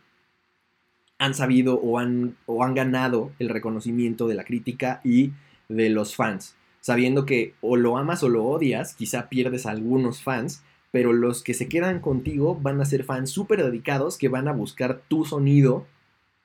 han 1.17 1.33
sabido 1.33 1.75
o 1.75 1.99
han, 1.99 2.37
o 2.45 2.63
han 2.63 2.73
ganado 2.73 3.31
el 3.39 3.49
reconocimiento 3.49 4.27
de 4.27 4.35
la 4.35 4.45
crítica 4.45 5.01
y 5.03 5.33
de 5.67 5.89
los 5.89 6.15
fans, 6.15 6.55
sabiendo 6.79 7.25
que 7.25 7.53
o 7.61 7.75
lo 7.75 7.97
amas 7.97 8.23
o 8.23 8.29
lo 8.29 8.45
odias, 8.45 8.95
quizá 8.95 9.29
pierdes 9.29 9.65
a 9.65 9.71
algunos 9.71 10.23
fans, 10.23 10.63
pero 10.91 11.13
los 11.13 11.43
que 11.43 11.53
se 11.53 11.69
quedan 11.69 11.99
contigo 11.99 12.57
van 12.59 12.81
a 12.81 12.85
ser 12.85 13.03
fans 13.03 13.29
súper 13.29 13.63
dedicados 13.63 14.17
que 14.17 14.29
van 14.29 14.47
a 14.47 14.53
buscar 14.53 15.01
tu 15.07 15.25
sonido 15.25 15.85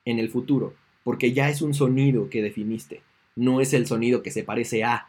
en 0.03 0.19
el 0.19 0.29
futuro, 0.29 0.73
porque 1.03 1.33
ya 1.33 1.49
es 1.49 1.61
un 1.61 1.73
sonido 1.73 2.29
que 2.29 2.43
definiste, 2.43 3.01
no 3.35 3.61
es 3.61 3.73
el 3.73 3.87
sonido 3.87 4.21
que 4.21 4.31
se 4.31 4.43
parece 4.43 4.83
a, 4.83 5.07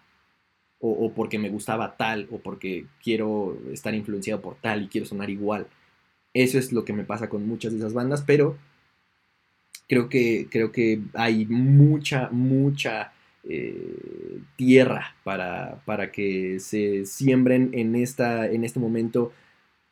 o, 0.80 0.90
o 0.90 1.12
porque 1.14 1.38
me 1.38 1.50
gustaba 1.50 1.96
tal, 1.96 2.28
o 2.30 2.38
porque 2.38 2.86
quiero 3.02 3.58
estar 3.72 3.94
influenciado 3.94 4.40
por 4.42 4.56
tal 4.56 4.82
y 4.82 4.88
quiero 4.88 5.06
sonar 5.06 5.30
igual. 5.30 5.66
Eso 6.34 6.58
es 6.58 6.72
lo 6.72 6.84
que 6.84 6.92
me 6.92 7.04
pasa 7.04 7.28
con 7.28 7.48
muchas 7.48 7.72
de 7.72 7.78
esas 7.78 7.94
bandas, 7.94 8.22
pero 8.22 8.56
creo 9.88 10.08
que, 10.08 10.48
creo 10.50 10.72
que 10.72 11.00
hay 11.14 11.46
mucha, 11.46 12.28
mucha 12.30 13.12
eh, 13.44 14.40
tierra 14.56 15.16
para, 15.24 15.82
para, 15.84 16.10
que 16.10 16.58
se 16.60 17.06
siembren 17.06 17.70
en, 17.72 17.94
esta, 17.94 18.46
en 18.50 18.64
este 18.64 18.80
momento 18.80 19.32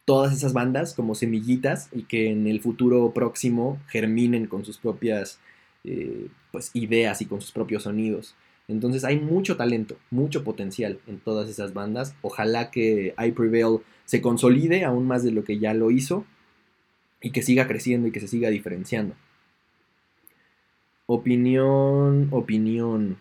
todas 0.05 0.35
esas 0.35 0.53
bandas 0.53 0.95
como 0.95 1.15
semillitas 1.15 1.89
y 1.93 2.03
que 2.03 2.31
en 2.31 2.47
el 2.47 2.61
futuro 2.61 3.13
próximo 3.15 3.79
germinen 3.89 4.47
con 4.47 4.65
sus 4.65 4.79
propias 4.79 5.41
eh, 5.85 6.29
pues, 6.51 6.71
ideas 6.75 7.23
y 7.23 7.27
con 7.27 7.41
sus 7.41 7.53
propios 7.53 7.85
sonidos. 7.85 8.35
Entonces 8.67 9.05
hay 9.05 9.21
mucho 9.21 9.57
talento, 9.57 9.97
mucho 10.11 10.43
potencial 10.43 10.99
en 11.07 11.19
todas 11.19 11.49
esas 11.49 11.75
bandas. 11.75 12.15
Ojalá 12.23 12.71
que 12.71 13.15
I 13.19 13.33
Prevail 13.33 13.81
se 14.05 14.23
consolide 14.23 14.85
aún 14.85 15.07
más 15.07 15.23
de 15.23 15.33
lo 15.33 15.45
que 15.45 15.59
ya 15.59 15.75
lo 15.75 15.91
hizo 15.91 16.25
y 17.21 17.31
que 17.31 17.43
siga 17.43 17.67
creciendo 17.67 18.09
y 18.09 18.13
que 18.13 18.21
se 18.21 18.29
siga 18.29 18.51
diferenciando. 18.51 19.15
Opinión, 21.07 22.29
opinión. 22.31 23.19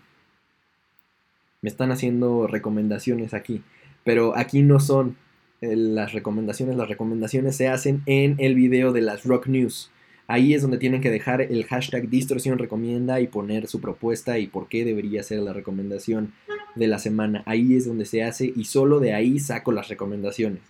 Me 1.61 1.69
están 1.69 1.91
haciendo 1.91 2.47
recomendaciones 2.47 3.33
aquí, 3.33 3.63
pero 4.03 4.37
aquí 4.37 4.61
no 4.61 4.79
son 4.79 5.17
eh, 5.61 5.75
las 5.75 6.13
recomendaciones. 6.13 6.75
Las 6.75 6.89
recomendaciones 6.89 7.55
se 7.57 7.67
hacen 7.67 8.01
en 8.05 8.35
el 8.39 8.55
video 8.55 8.93
de 8.93 9.01
las 9.01 9.23
Rock 9.23 9.47
News. 9.47 9.91
Ahí 10.33 10.55
es 10.55 10.63
donde 10.63 10.79
tienen 10.79 10.99
que 10.99 11.11
dejar 11.11 11.41
el 11.41 11.63
hashtag 11.65 12.09
distorsión 12.09 12.57
recomienda 12.57 13.21
y 13.21 13.27
poner 13.27 13.67
su 13.67 13.79
propuesta 13.79 14.39
y 14.39 14.47
por 14.47 14.67
qué 14.67 14.83
debería 14.83 15.21
ser 15.21 15.41
la 15.41 15.53
recomendación 15.53 16.33
de 16.73 16.87
la 16.87 16.97
semana. 16.97 17.43
Ahí 17.45 17.75
es 17.75 17.85
donde 17.85 18.05
se 18.05 18.23
hace 18.23 18.51
y 18.55 18.65
solo 18.65 18.99
de 18.99 19.13
ahí 19.13 19.37
saco 19.37 19.71
las 19.71 19.89
recomendaciones. 19.89 20.63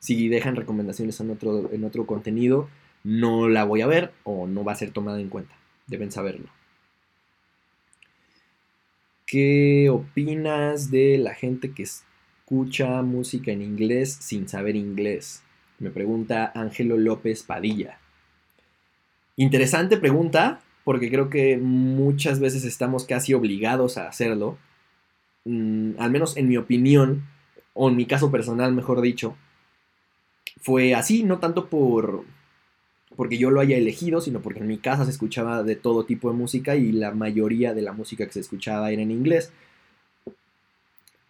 Si 0.00 0.26
dejan 0.28 0.56
recomendaciones 0.56 1.20
en 1.20 1.30
otro, 1.30 1.70
en 1.72 1.84
otro 1.84 2.06
contenido, 2.06 2.68
no 3.04 3.48
la 3.48 3.62
voy 3.62 3.82
a 3.82 3.86
ver 3.86 4.10
o 4.24 4.48
no 4.48 4.64
va 4.64 4.72
a 4.72 4.74
ser 4.74 4.90
tomada 4.90 5.20
en 5.20 5.28
cuenta 5.28 5.54
deben 5.86 6.10
saberlo. 6.10 6.48
¿Qué 9.26 9.90
opinas 9.90 10.90
de 10.90 11.18
la 11.18 11.34
gente 11.34 11.70
que 11.70 11.84
escucha 11.84 13.00
música 13.02 13.52
en 13.52 13.62
inglés 13.62 14.18
sin 14.20 14.48
saber 14.48 14.74
inglés? 14.74 15.44
Me 15.78 15.90
pregunta 15.90 16.50
Ángelo 16.52 16.96
López 16.96 17.44
Padilla. 17.44 18.00
Interesante 19.36 19.96
pregunta, 19.96 20.60
porque 20.84 21.10
creo 21.10 21.30
que 21.30 21.56
muchas 21.56 22.40
veces 22.40 22.64
estamos 22.64 23.04
casi 23.04 23.34
obligados 23.34 23.98
a 23.98 24.08
hacerlo. 24.08 24.58
Mm, 25.44 25.92
al 25.98 26.10
menos 26.10 26.36
en 26.36 26.48
mi 26.48 26.56
opinión, 26.56 27.24
o 27.72 27.88
en 27.88 27.96
mi 27.96 28.06
caso 28.06 28.30
personal, 28.30 28.72
mejor 28.72 29.00
dicho, 29.00 29.36
fue 30.60 30.94
así, 30.94 31.24
no 31.24 31.38
tanto 31.38 31.68
por 31.68 32.24
porque 33.16 33.38
yo 33.38 33.50
lo 33.50 33.60
haya 33.60 33.76
elegido, 33.76 34.20
sino 34.20 34.40
porque 34.40 34.60
en 34.60 34.66
mi 34.66 34.78
casa 34.78 35.04
se 35.04 35.10
escuchaba 35.12 35.62
de 35.62 35.76
todo 35.76 36.04
tipo 36.04 36.30
de 36.30 36.36
música 36.36 36.74
y 36.76 36.92
la 36.92 37.12
mayoría 37.12 37.72
de 37.72 37.82
la 37.82 37.92
música 37.92 38.26
que 38.26 38.32
se 38.32 38.40
escuchaba 38.40 38.90
era 38.90 39.02
en 39.02 39.12
inglés. 39.12 39.52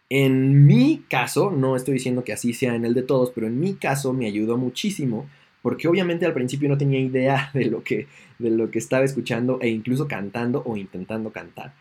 En 0.08 0.66
mi 0.66 1.04
caso, 1.08 1.50
no 1.50 1.76
estoy 1.76 1.94
diciendo 1.94 2.24
que 2.24 2.32
así 2.32 2.52
sea 2.54 2.74
en 2.74 2.84
el 2.84 2.94
de 2.94 3.02
todos, 3.02 3.32
pero 3.34 3.46
en 3.46 3.60
mi 3.60 3.74
caso 3.74 4.12
me 4.12 4.26
ayudó 4.26 4.56
muchísimo 4.56 5.28
porque 5.64 5.88
obviamente 5.88 6.26
al 6.26 6.34
principio 6.34 6.68
no 6.68 6.76
tenía 6.76 7.00
idea 7.00 7.50
de 7.54 7.64
lo 7.64 7.82
que, 7.82 8.06
de 8.38 8.50
lo 8.50 8.70
que 8.70 8.78
estaba 8.78 9.04
escuchando 9.04 9.58
e 9.62 9.70
incluso 9.70 10.06
cantando 10.06 10.62
o 10.66 10.76
intentando 10.76 11.32
cantar 11.32 11.72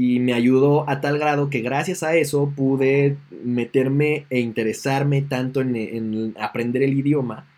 y 0.00 0.20
me 0.20 0.32
ayudó 0.32 0.88
a 0.88 1.00
tal 1.00 1.18
grado 1.18 1.50
que 1.50 1.60
gracias 1.60 2.04
a 2.04 2.14
eso 2.14 2.52
pude 2.54 3.16
meterme 3.42 4.26
e 4.30 4.38
interesarme 4.38 5.22
tanto 5.22 5.60
en, 5.60 6.36
aprender 6.38 6.84
el 6.84 6.96
idioma 6.96 7.48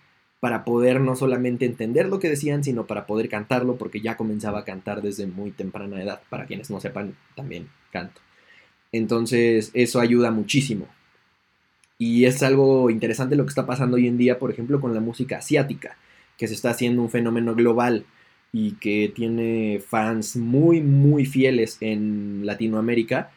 para 0.41 0.65
poder 0.65 1.03
no 1.03 1.17
solamente 1.17 1.67
entender 1.67 2.09
lo 2.09 2.19
que 2.19 2.31
decían, 2.31 2.65
sino 2.65 2.87
para 2.87 3.05
poder 3.05 3.29
cantarlo, 3.29 3.77
porque 3.77 4.01
ya 4.01 4.17
comenzaba 4.17 4.61
a 4.61 4.65
cantar 4.65 5.03
desde 5.03 5.27
muy 5.27 5.51
temprana 5.51 6.03
edad. 6.03 6.23
Para 6.31 6.47
quienes 6.47 6.71
no 6.71 6.81
sepan, 6.81 7.15
también 7.35 7.69
canto. 7.93 8.23
Entonces, 8.91 9.71
eso 9.75 10.01
ayuda 10.01 10.31
muchísimo. 10.31 10.89
Y 12.01 12.25
es 12.25 12.43
algo 12.43 12.89
interesante 12.89 13.37
lo 13.37 13.45
que 13.45 13.51
está 13.51 13.67
pasando 13.67 13.99
hoy 13.99 14.09
en 14.09 14.17
día, 14.17 14.39
por 14.39 14.51
ejemplo, 14.51 14.81
con 14.81 14.95
la 14.95 15.01
música 15.01 15.37
asiática, 15.37 15.99
que 16.39 16.49
se 16.49 16.55
está 16.55 16.71
haciendo 16.71 17.03
un 17.03 17.11
fenómeno 17.11 17.55
global 17.55 18.07
y 18.53 18.73
que 18.77 19.13
tiene 19.15 19.83
fans 19.87 20.35
muy, 20.35 20.81
muy 20.81 21.27
fieles 21.27 21.77
en 21.83 22.47
Latinoamérica. 22.47 23.31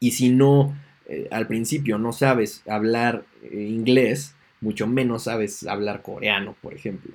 Y 0.00 0.10
si 0.10 0.30
no, 0.30 0.76
eh, 1.06 1.28
al 1.30 1.46
principio 1.46 1.98
no 1.98 2.12
sabes 2.12 2.64
hablar 2.66 3.24
eh, 3.44 3.62
inglés, 3.62 4.34
mucho 4.60 4.88
menos 4.88 5.22
sabes 5.22 5.68
hablar 5.68 6.02
coreano, 6.02 6.56
por 6.60 6.74
ejemplo. 6.74 7.14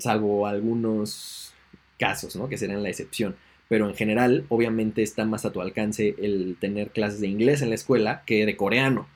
Salvo 0.00 0.48
algunos 0.48 1.54
casos, 1.96 2.34
¿no? 2.34 2.48
Que 2.48 2.58
serán 2.58 2.82
la 2.82 2.88
excepción. 2.88 3.36
Pero 3.72 3.88
en 3.88 3.94
general, 3.94 4.44
obviamente 4.50 5.02
está 5.02 5.24
más 5.24 5.46
a 5.46 5.50
tu 5.50 5.62
alcance 5.62 6.14
el 6.18 6.58
tener 6.60 6.90
clases 6.90 7.20
de 7.20 7.28
inglés 7.28 7.62
en 7.62 7.70
la 7.70 7.74
escuela 7.74 8.22
que 8.26 8.44
de 8.44 8.54
coreano 8.54 9.06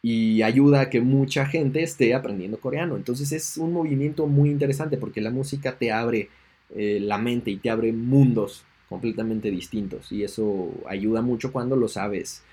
y 0.00 0.42
ayuda 0.42 0.82
a 0.82 0.90
que 0.90 1.00
mucha 1.00 1.44
gente 1.46 1.82
esté 1.82 2.14
aprendiendo 2.14 2.60
coreano. 2.60 2.94
Entonces 2.94 3.32
es 3.32 3.56
un 3.56 3.72
movimiento 3.72 4.28
muy 4.28 4.48
interesante 4.48 4.96
porque 4.96 5.20
la 5.20 5.32
música 5.32 5.76
te 5.76 5.90
abre 5.90 6.28
eh, 6.76 7.00
la 7.02 7.18
mente 7.18 7.50
y 7.50 7.56
te 7.56 7.68
abre 7.68 7.92
mundos 7.92 8.64
completamente 8.88 9.50
distintos 9.50 10.12
y 10.12 10.22
eso 10.22 10.70
ayuda 10.88 11.20
mucho 11.20 11.50
cuando 11.50 11.74
lo 11.74 11.88
sabes 11.88 12.44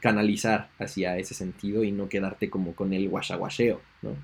canalizar 0.00 0.70
hacia 0.80 1.18
ese 1.18 1.34
sentido 1.34 1.84
y 1.84 1.92
no 1.92 2.08
quedarte 2.08 2.50
como 2.50 2.74
con 2.74 2.92
el 2.92 3.08
guachaguacheo, 3.08 3.80
¿no? 4.02 4.16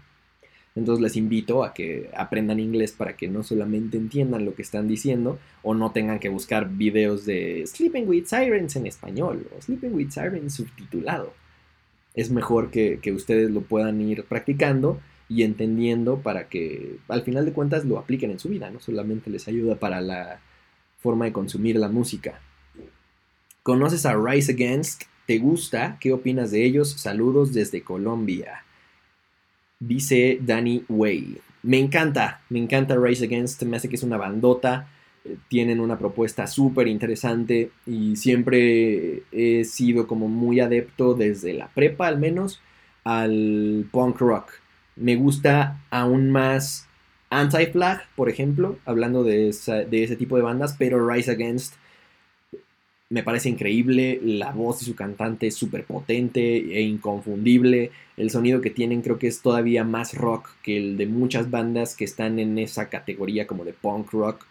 Entonces 0.75 1.03
les 1.03 1.17
invito 1.17 1.63
a 1.63 1.73
que 1.73 2.11
aprendan 2.17 2.59
inglés 2.59 2.93
para 2.93 3.17
que 3.17 3.29
no 3.29 3.43
solamente 3.43 3.97
entiendan 3.97 4.45
lo 4.45 4.55
que 4.55 4.63
están 4.63 4.89
diciendo 4.89 5.39
o 5.63 5.75
no 5.75 5.93
tengan 5.93 6.19
que 6.19 6.29
buscar 6.29 6.69
videos 6.69 7.25
de 7.25 7.65
Sleeping 7.67 8.09
with 8.09 8.27
Sirens 8.27 8.75
en 8.77 8.87
español 8.87 9.47
o 9.57 9.63
Sleeping 9.63 9.95
with 9.95 10.11
Sirens 10.11 10.55
subtitulado 10.55 11.33
es 12.15 12.31
mejor 12.31 12.71
que, 12.71 13.01
ustedes 13.13 13.51
lo 13.51 13.63
puedan 13.63 14.01
ir 14.01 14.25
practicando 14.25 15.01
y 15.29 15.43
entendiendo 15.43 16.21
para 16.21 16.49
que 16.49 16.99
al 17.09 17.23
final 17.23 17.45
de 17.45 17.53
cuentas 17.53 17.85
lo 17.85 17.99
apliquen 17.99 18.31
en 18.31 18.39
su 18.39 18.49
vida, 18.49 18.71
no 18.71 18.81
solamente 18.81 19.31
les 19.31 19.49
ayuda 19.49 19.75
para 19.77 20.01
la 20.01 20.41
forma 21.01 21.25
de 21.25 21.33
consumir 21.33 21.77
la 21.77 21.89
música. 21.89 22.41
¿Conoces 23.63 24.07
a 24.07 24.15
Rise 24.15 24.53
Against? 24.53 25.03
¿Te 25.27 25.39
gusta? 25.39 25.99
¿Qué 26.01 26.13
opinas 26.13 26.51
de 26.51 26.65
ellos? 26.65 26.93
Saludos 26.93 27.53
desde 27.53 27.83
Colombia. 27.83 28.64
Dice 29.87 30.39
Danny 30.41 30.85
Way. 30.89 31.39
Me 31.63 31.79
encanta, 31.79 32.43
me 32.51 32.59
encanta 32.59 32.97
Rise 32.97 33.25
Against, 33.25 33.63
me 33.63 33.77
hace 33.77 33.89
que 33.89 33.97
es 33.97 34.03
una 34.03 34.17
bandota 34.17 34.89
tienen 35.49 35.81
una 35.81 35.99
propuesta 35.99 36.47
súper 36.47 36.87
interesante 36.89 37.71
y 37.87 38.17
siempre 38.17 39.23
he 39.33 39.65
sido 39.65 40.07
como 40.07 40.29
muy 40.29 40.61
adepto 40.61 41.15
desde 41.15 41.55
la 41.55 41.69
prepa 41.69 42.09
al 42.09 42.19
menos 42.19 42.61
al 43.05 43.87
punk 43.91 44.19
rock. 44.21 44.53
Me 44.97 45.17
gusta 45.17 45.81
aún 45.91 46.31
más 46.31 46.87
Anti-Flag, 47.31 48.03
por 48.17 48.29
ejemplo, 48.29 48.79
hablando 48.85 49.25
de, 49.25 49.55
de 49.91 50.05
ese 50.05 50.17
tipo 50.17 50.37
de 50.37 50.43
bandas, 50.43 50.77
pero 50.79 51.07
Rise 51.09 51.33
Against 51.33 51.75
me 53.15 53.23
parece 53.23 53.49
increíble, 53.49 54.19
la 54.25 54.51
voz 54.51 54.81
de 54.81 54.87
su 54.87 54.97
cantante 54.97 55.47
es 55.47 55.55
súper 55.55 55.85
potente 55.85 56.41
e 56.77 56.81
inconfundible, 56.83 57.93
el 58.17 58.29
sonido 58.29 58.61
que 58.61 58.71
tienen 58.71 59.03
creo 59.03 59.21
que 59.21 59.29
es 59.29 59.41
todavía 59.41 59.85
más 59.85 60.15
rock 60.15 60.51
que 60.65 60.77
el 60.77 60.97
de 60.97 61.07
muchas 61.07 61.49
bandas 61.49 61.95
que 61.95 62.05
están 62.05 62.41
en 62.41 62.59
esa 62.59 62.89
categoría 62.89 63.47
como 63.47 63.65
de 63.65 63.73
punk 63.73 64.11
rock 64.11 64.45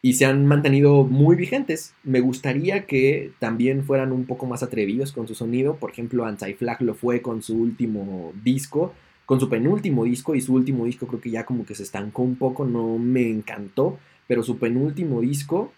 y 0.00 0.12
se 0.12 0.26
han 0.26 0.46
mantenido 0.46 1.02
muy 1.02 1.34
vigentes. 1.34 1.92
Me 2.04 2.20
gustaría 2.20 2.86
que 2.86 3.32
también 3.40 3.82
fueran 3.84 4.12
un 4.12 4.26
poco 4.26 4.46
más 4.46 4.62
atrevidos 4.62 5.10
con 5.10 5.26
su 5.26 5.34
sonido. 5.34 5.74
Por 5.74 5.90
ejemplo, 5.90 6.24
Anti-Flag 6.24 6.82
lo 6.82 6.94
fue 6.94 7.20
con 7.20 7.42
su 7.42 7.56
último 7.56 8.32
disco, 8.44 8.94
con 9.26 9.40
su 9.40 9.48
penúltimo 9.48 10.04
disco, 10.04 10.36
y 10.36 10.40
su 10.40 10.54
último 10.54 10.84
disco 10.84 11.08
creo 11.08 11.20
que 11.20 11.30
ya 11.30 11.44
como 11.44 11.66
que 11.66 11.74
se 11.74 11.82
estancó 11.82 12.22
un 12.22 12.36
poco, 12.36 12.64
no 12.64 12.96
me 12.96 13.28
encantó, 13.28 13.98
pero 14.28 14.44
su 14.44 14.58
penúltimo 14.58 15.20
disco 15.20 15.72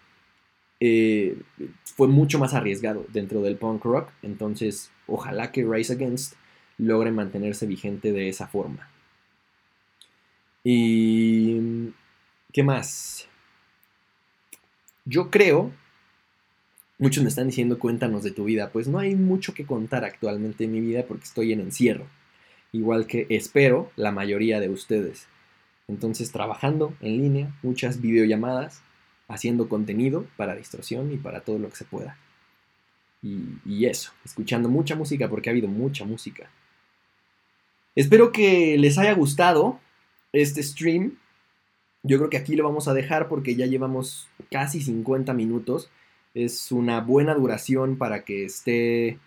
eh, 0.81 1.37
fue 1.83 2.07
mucho 2.07 2.39
más 2.39 2.53
arriesgado 2.55 3.05
dentro 3.13 3.41
del 3.41 3.55
punk 3.55 3.85
rock. 3.85 4.09
Entonces, 4.23 4.91
ojalá 5.07 5.51
que 5.51 5.63
Rise 5.63 5.93
Against 5.93 6.33
logre 6.77 7.11
mantenerse 7.11 7.65
vigente 7.67 8.11
de 8.11 8.27
esa 8.27 8.47
forma. 8.47 8.89
Y... 10.63 11.91
¿Qué 12.51 12.63
más? 12.63 13.29
Yo 15.05 15.31
creo, 15.31 15.71
muchos 16.97 17.23
me 17.23 17.29
están 17.29 17.47
diciendo 17.47 17.79
cuéntanos 17.79 18.23
de 18.23 18.31
tu 18.31 18.43
vida, 18.43 18.71
pues 18.71 18.89
no 18.89 18.99
hay 18.99 19.15
mucho 19.15 19.53
que 19.53 19.65
contar 19.65 20.03
actualmente 20.03 20.65
en 20.65 20.73
mi 20.73 20.81
vida 20.81 21.05
porque 21.07 21.23
estoy 21.23 21.53
en 21.53 21.61
encierro, 21.61 22.07
igual 22.73 23.07
que 23.07 23.25
espero 23.29 23.89
la 23.95 24.11
mayoría 24.11 24.59
de 24.59 24.67
ustedes. 24.67 25.27
Entonces 25.87 26.33
trabajando 26.33 26.93
en 26.99 27.17
línea, 27.17 27.55
muchas 27.63 28.01
videollamadas, 28.01 28.83
haciendo 29.31 29.69
contenido 29.69 30.25
para 30.37 30.55
distorsión 30.55 31.11
y 31.11 31.17
para 31.17 31.41
todo 31.41 31.57
lo 31.59 31.69
que 31.69 31.75
se 31.75 31.85
pueda. 31.85 32.17
Y, 33.23 33.45
y, 33.65 33.85
eso, 33.85 34.11
escuchando 34.25 34.67
mucha 34.67 34.95
música 34.95 35.29
porque 35.29 35.49
ha 35.49 35.51
habido 35.51 35.67
mucha 35.67 36.05
música. 36.05 36.49
Espero 37.95 38.31
que 38.31 38.77
les 38.77 38.97
haya 38.97 39.13
gustado 39.13 39.79
este 40.33 40.63
stream. 40.63 41.17
Yo 42.03 42.17
creo 42.17 42.29
que 42.29 42.37
aquí 42.37 42.55
lo 42.55 42.63
vamos 42.63 42.87
a 42.87 42.93
dejar 42.93 43.27
porque 43.27 43.55
ya 43.55 43.67
llevamos 43.67 44.27
casi 44.49 44.81
50 44.81 45.33
minutos. 45.33 45.89
Es 46.33 46.71
una 46.71 47.01
buena 47.01 47.35
duración 47.35 47.97
para 47.97 48.23
que 48.23 48.45
esté 48.45 49.19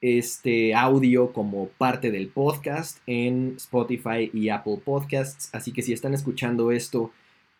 este 0.00 0.74
audio 0.74 1.32
como 1.32 1.68
parte 1.70 2.10
del 2.10 2.28
podcast 2.28 2.98
en 3.06 3.54
Spotify 3.56 4.30
y 4.32 4.48
Apple 4.50 4.80
Podcasts. 4.84 5.48
Así 5.52 5.72
que 5.72 5.82
si 5.82 5.92
están 5.92 6.14
escuchando 6.14 6.70
esto 6.70 7.10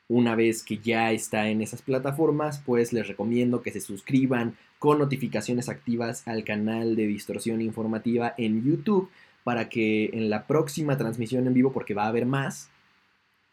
una 0.09 0.35
vez 0.35 0.63
que 0.63 0.79
ya 0.79 1.13
está 1.13 1.49
en 1.49 1.61
esas 1.61 1.83
plataformas, 1.83 2.63
pues 2.65 2.93
les 2.93 3.07
recomiendo 3.07 3.63
que 3.63 3.71
se 3.71 3.81
suscriban 3.81 4.57
con 4.79 4.99
notificaciones 4.99 5.69
activas 5.69 6.27
al 6.27 6.45
canal 6.45 6.97
de 6.97 7.07
Distorsión 7.07 7.61
Informativa 7.61 8.35
en 8.39 8.65
YouTube 8.65 9.11
para 9.45 9.69
que 9.69 10.11
en 10.13 10.31
la 10.31 10.47
próxima 10.47 10.97
transmisión 10.97 11.47
en 11.47 11.55
vivo, 11.55 11.73
porque 11.73 11.95
va 11.95 12.05
a 12.05 12.09
haber 12.09 12.27
más, 12.27 12.71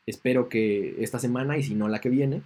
espero 0.05 0.49
que 0.49 0.95
esta 0.99 1.19
semana 1.19 1.57
y 1.57 1.63
si 1.63 1.75
no 1.75 1.87
la 1.87 1.99
que 2.01 2.09
viene, 2.09 2.41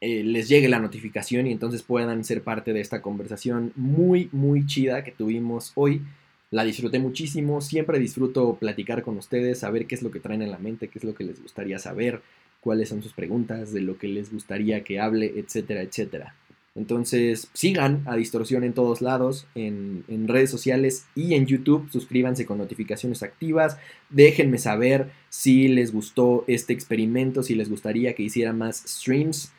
eh, 0.00 0.24
les 0.24 0.48
llegue 0.48 0.68
la 0.68 0.78
notificación 0.78 1.46
y 1.46 1.52
entonces 1.52 1.82
puedan 1.82 2.24
ser 2.24 2.42
parte 2.42 2.72
de 2.72 2.80
esta 2.80 3.02
conversación 3.02 3.72
muy, 3.76 4.30
muy 4.32 4.66
chida 4.66 5.04
que 5.04 5.12
tuvimos 5.12 5.72
hoy. 5.74 6.02
La 6.50 6.64
disfruté 6.64 6.98
muchísimo, 6.98 7.60
siempre 7.60 7.98
disfruto 7.98 8.56
platicar 8.56 9.02
con 9.02 9.18
ustedes, 9.18 9.58
saber 9.60 9.86
qué 9.86 9.94
es 9.94 10.02
lo 10.02 10.10
que 10.10 10.20
traen 10.20 10.42
en 10.42 10.50
la 10.50 10.58
mente, 10.58 10.88
qué 10.88 10.98
es 10.98 11.04
lo 11.04 11.14
que 11.14 11.24
les 11.24 11.40
gustaría 11.40 11.78
saber, 11.78 12.22
cuáles 12.60 12.88
son 12.88 13.02
sus 13.02 13.12
preguntas, 13.12 13.72
de 13.72 13.80
lo 13.80 13.98
que 13.98 14.08
les 14.08 14.32
gustaría 14.32 14.84
que 14.84 15.00
hable, 15.00 15.32
etcétera, 15.36 15.82
etcétera. 15.82 16.34
Entonces 16.76 17.48
sigan 17.52 18.04
a 18.06 18.14
Distorsión 18.16 18.62
en 18.62 18.74
todos 18.74 19.02
lados, 19.02 19.46
en, 19.54 20.04
redes 20.28 20.50
sociales 20.50 21.06
y 21.16 21.34
en 21.34 21.46
YouTube. 21.46 21.90
Suscríbanse 21.90 22.46
con 22.46 22.58
notificaciones 22.58 23.22
activas. 23.22 23.76
Déjenme 24.08 24.58
saber 24.58 25.10
si 25.28 25.68
les 25.68 25.92
gustó 25.92 26.44
este 26.46 26.72
experimento, 26.72 27.42
si 27.42 27.54
les 27.54 27.68
gustaría 27.68 28.14
que 28.14 28.22
hiciera 28.22 28.52
más 28.52 28.84
streams. 28.86 29.52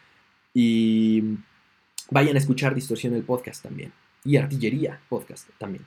Y 0.54 1.24
vayan 2.10 2.36
a 2.36 2.40
escuchar 2.40 2.76
Distorsión 2.76 3.14
el 3.14 3.24
podcast 3.24 3.64
también. 3.64 3.92
y 4.24 4.38
Artillería 4.38 5.02
Podcast 5.10 5.50
también. 5.58 5.86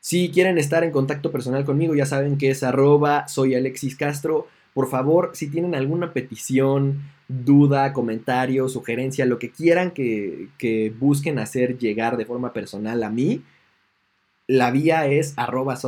Si 0.00 0.30
quieren 0.30 0.58
estar 0.58 0.84
en 0.84 0.90
contacto 0.90 1.32
personal 1.32 1.64
conmigo, 1.64 1.94
ya 1.94 2.04
saben 2.04 2.36
que 2.36 2.50
es 2.50 2.62
arroba 2.62 3.26
soy 3.28 3.54
Alexis 3.54 3.96
Castro. 3.96 4.48
Por 4.74 4.88
favor, 4.88 5.30
si 5.34 5.48
tienen 5.48 5.74
alguna 5.74 6.12
petición, 6.12 7.02
duda, 7.28 7.92
comentario, 7.92 8.68
sugerencia, 8.68 9.24
lo 9.24 9.38
que 9.38 9.50
quieran 9.50 9.92
que, 9.92 10.48
que 10.58 10.92
busquen 10.98 11.38
hacer 11.38 11.78
llegar 11.78 12.16
de 12.16 12.26
forma 12.26 12.52
personal 12.52 13.02
a 13.02 13.10
mí, 13.10 13.42
la 14.46 14.70
vía 14.70 15.06
es 15.06 15.32
arroba 15.36 15.78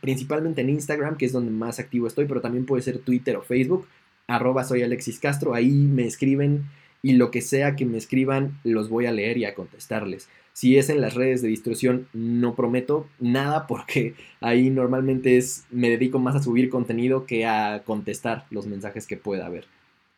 principalmente 0.00 0.60
en 0.60 0.70
Instagram, 0.70 1.16
que 1.16 1.26
es 1.26 1.32
donde 1.32 1.50
más 1.50 1.80
activo 1.80 2.06
estoy, 2.06 2.26
pero 2.26 2.40
también 2.40 2.66
puede 2.66 2.82
ser 2.82 2.98
Twitter 2.98 3.36
o 3.36 3.42
Facebook, 3.42 3.86
arroba 4.28 4.62
soy 4.62 4.82
Alexis 4.82 5.18
Castro, 5.18 5.54
ahí 5.54 5.72
me 5.72 6.06
escriben 6.06 6.66
y 7.02 7.14
lo 7.14 7.30
que 7.30 7.40
sea 7.40 7.74
que 7.74 7.84
me 7.84 7.98
escriban 7.98 8.60
los 8.64 8.88
voy 8.88 9.06
a 9.06 9.12
leer 9.12 9.38
y 9.38 9.44
a 9.44 9.54
contestarles. 9.54 10.28
Si 10.58 10.76
es 10.76 10.88
en 10.88 11.00
las 11.00 11.14
redes 11.14 11.40
de 11.40 11.46
distribución, 11.46 12.08
no 12.12 12.56
prometo 12.56 13.06
nada 13.20 13.68
porque 13.68 14.16
ahí 14.40 14.70
normalmente 14.70 15.36
es, 15.36 15.66
me 15.70 15.88
dedico 15.88 16.18
más 16.18 16.34
a 16.34 16.42
subir 16.42 16.68
contenido 16.68 17.26
que 17.26 17.46
a 17.46 17.84
contestar 17.84 18.44
los 18.50 18.66
mensajes 18.66 19.06
que 19.06 19.16
pueda 19.16 19.46
haber. 19.46 19.66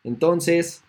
Entonces, 0.03 0.81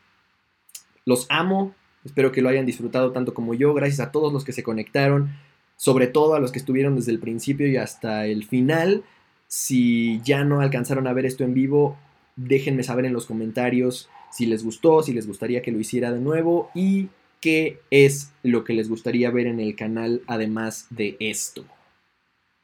los 1.05 1.27
amo, 1.29 1.75
espero 2.03 2.33
que 2.33 2.41
lo 2.41 2.49
hayan 2.49 2.65
disfrutado 2.65 3.13
tanto 3.13 3.35
como 3.35 3.53
yo, 3.53 3.75
gracias 3.75 4.01
a 4.01 4.11
todos 4.11 4.33
los 4.33 4.43
que 4.43 4.55
se 4.55 4.63
conectaron 4.63 5.33
sobre 5.77 6.07
todo 6.07 6.35
a 6.35 6.41
los 6.41 6.51
que 6.51 6.59
estuvieron 6.59 6.97
desde 6.97 7.13
el 7.13 7.19
principio 7.19 7.67
y 7.67 7.77
hasta 7.77 8.25
el 8.25 8.47
final. 8.47 9.05
Si 9.49 10.23
ya 10.23 10.45
no 10.45 10.63
alcanzaron 10.63 11.07
a 11.07 11.13
ver 11.13 11.27
esto 11.27 11.45
en 11.45 11.53
vivo, 11.53 11.99
déjenme 12.37 12.85
saber 12.85 13.05
en 13.05 13.13
los 13.13 13.27
comentarios 13.27 14.09
si 14.31 14.47
les 14.47 14.65
gustó, 14.65 15.03
si 15.03 15.13
les 15.13 15.27
gustaría 15.27 15.61
que 15.61 15.73
lo 15.73 15.79
hiciera 15.79 16.11
de 16.11 16.21
nuevo 16.21 16.71
y 16.75 17.11
qué 17.43 17.81
es 17.91 18.33
lo 18.45 18.65
que 18.65 18.73
les 18.73 18.89
gustaría 18.89 19.31
ver 19.31 19.49
en 19.49 19.61
el 19.61 19.77
canal 19.77 20.23
además 20.27 20.87
de 20.89 21.17
esto. 21.21 21.67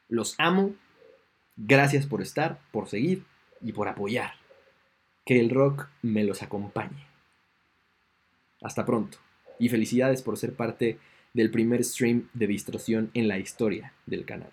Los 0.08 0.36
amo. 0.38 0.74
Gracias 1.56 2.06
por 2.06 2.22
estar, 2.22 2.60
por 2.70 2.88
seguir 2.88 3.24
y 3.60 3.72
por 3.72 3.88
apoyar. 3.88 4.34
Que 5.26 5.40
el 5.40 5.50
rock 5.50 5.88
me 6.00 6.22
los 6.24 6.42
acompañe. 6.42 7.04
Hasta 8.62 8.86
pronto. 8.86 9.18
Y 9.58 9.68
felicidades 9.68 10.22
por 10.22 10.38
ser 10.38 10.54
parte 10.54 10.98
del 11.34 11.50
primer 11.50 11.84
stream 11.84 12.28
de 12.32 12.46
distorsión 12.46 13.10
en 13.14 13.26
la 13.26 13.38
historia 13.38 13.92
del 14.06 14.24
canal. 14.24 14.52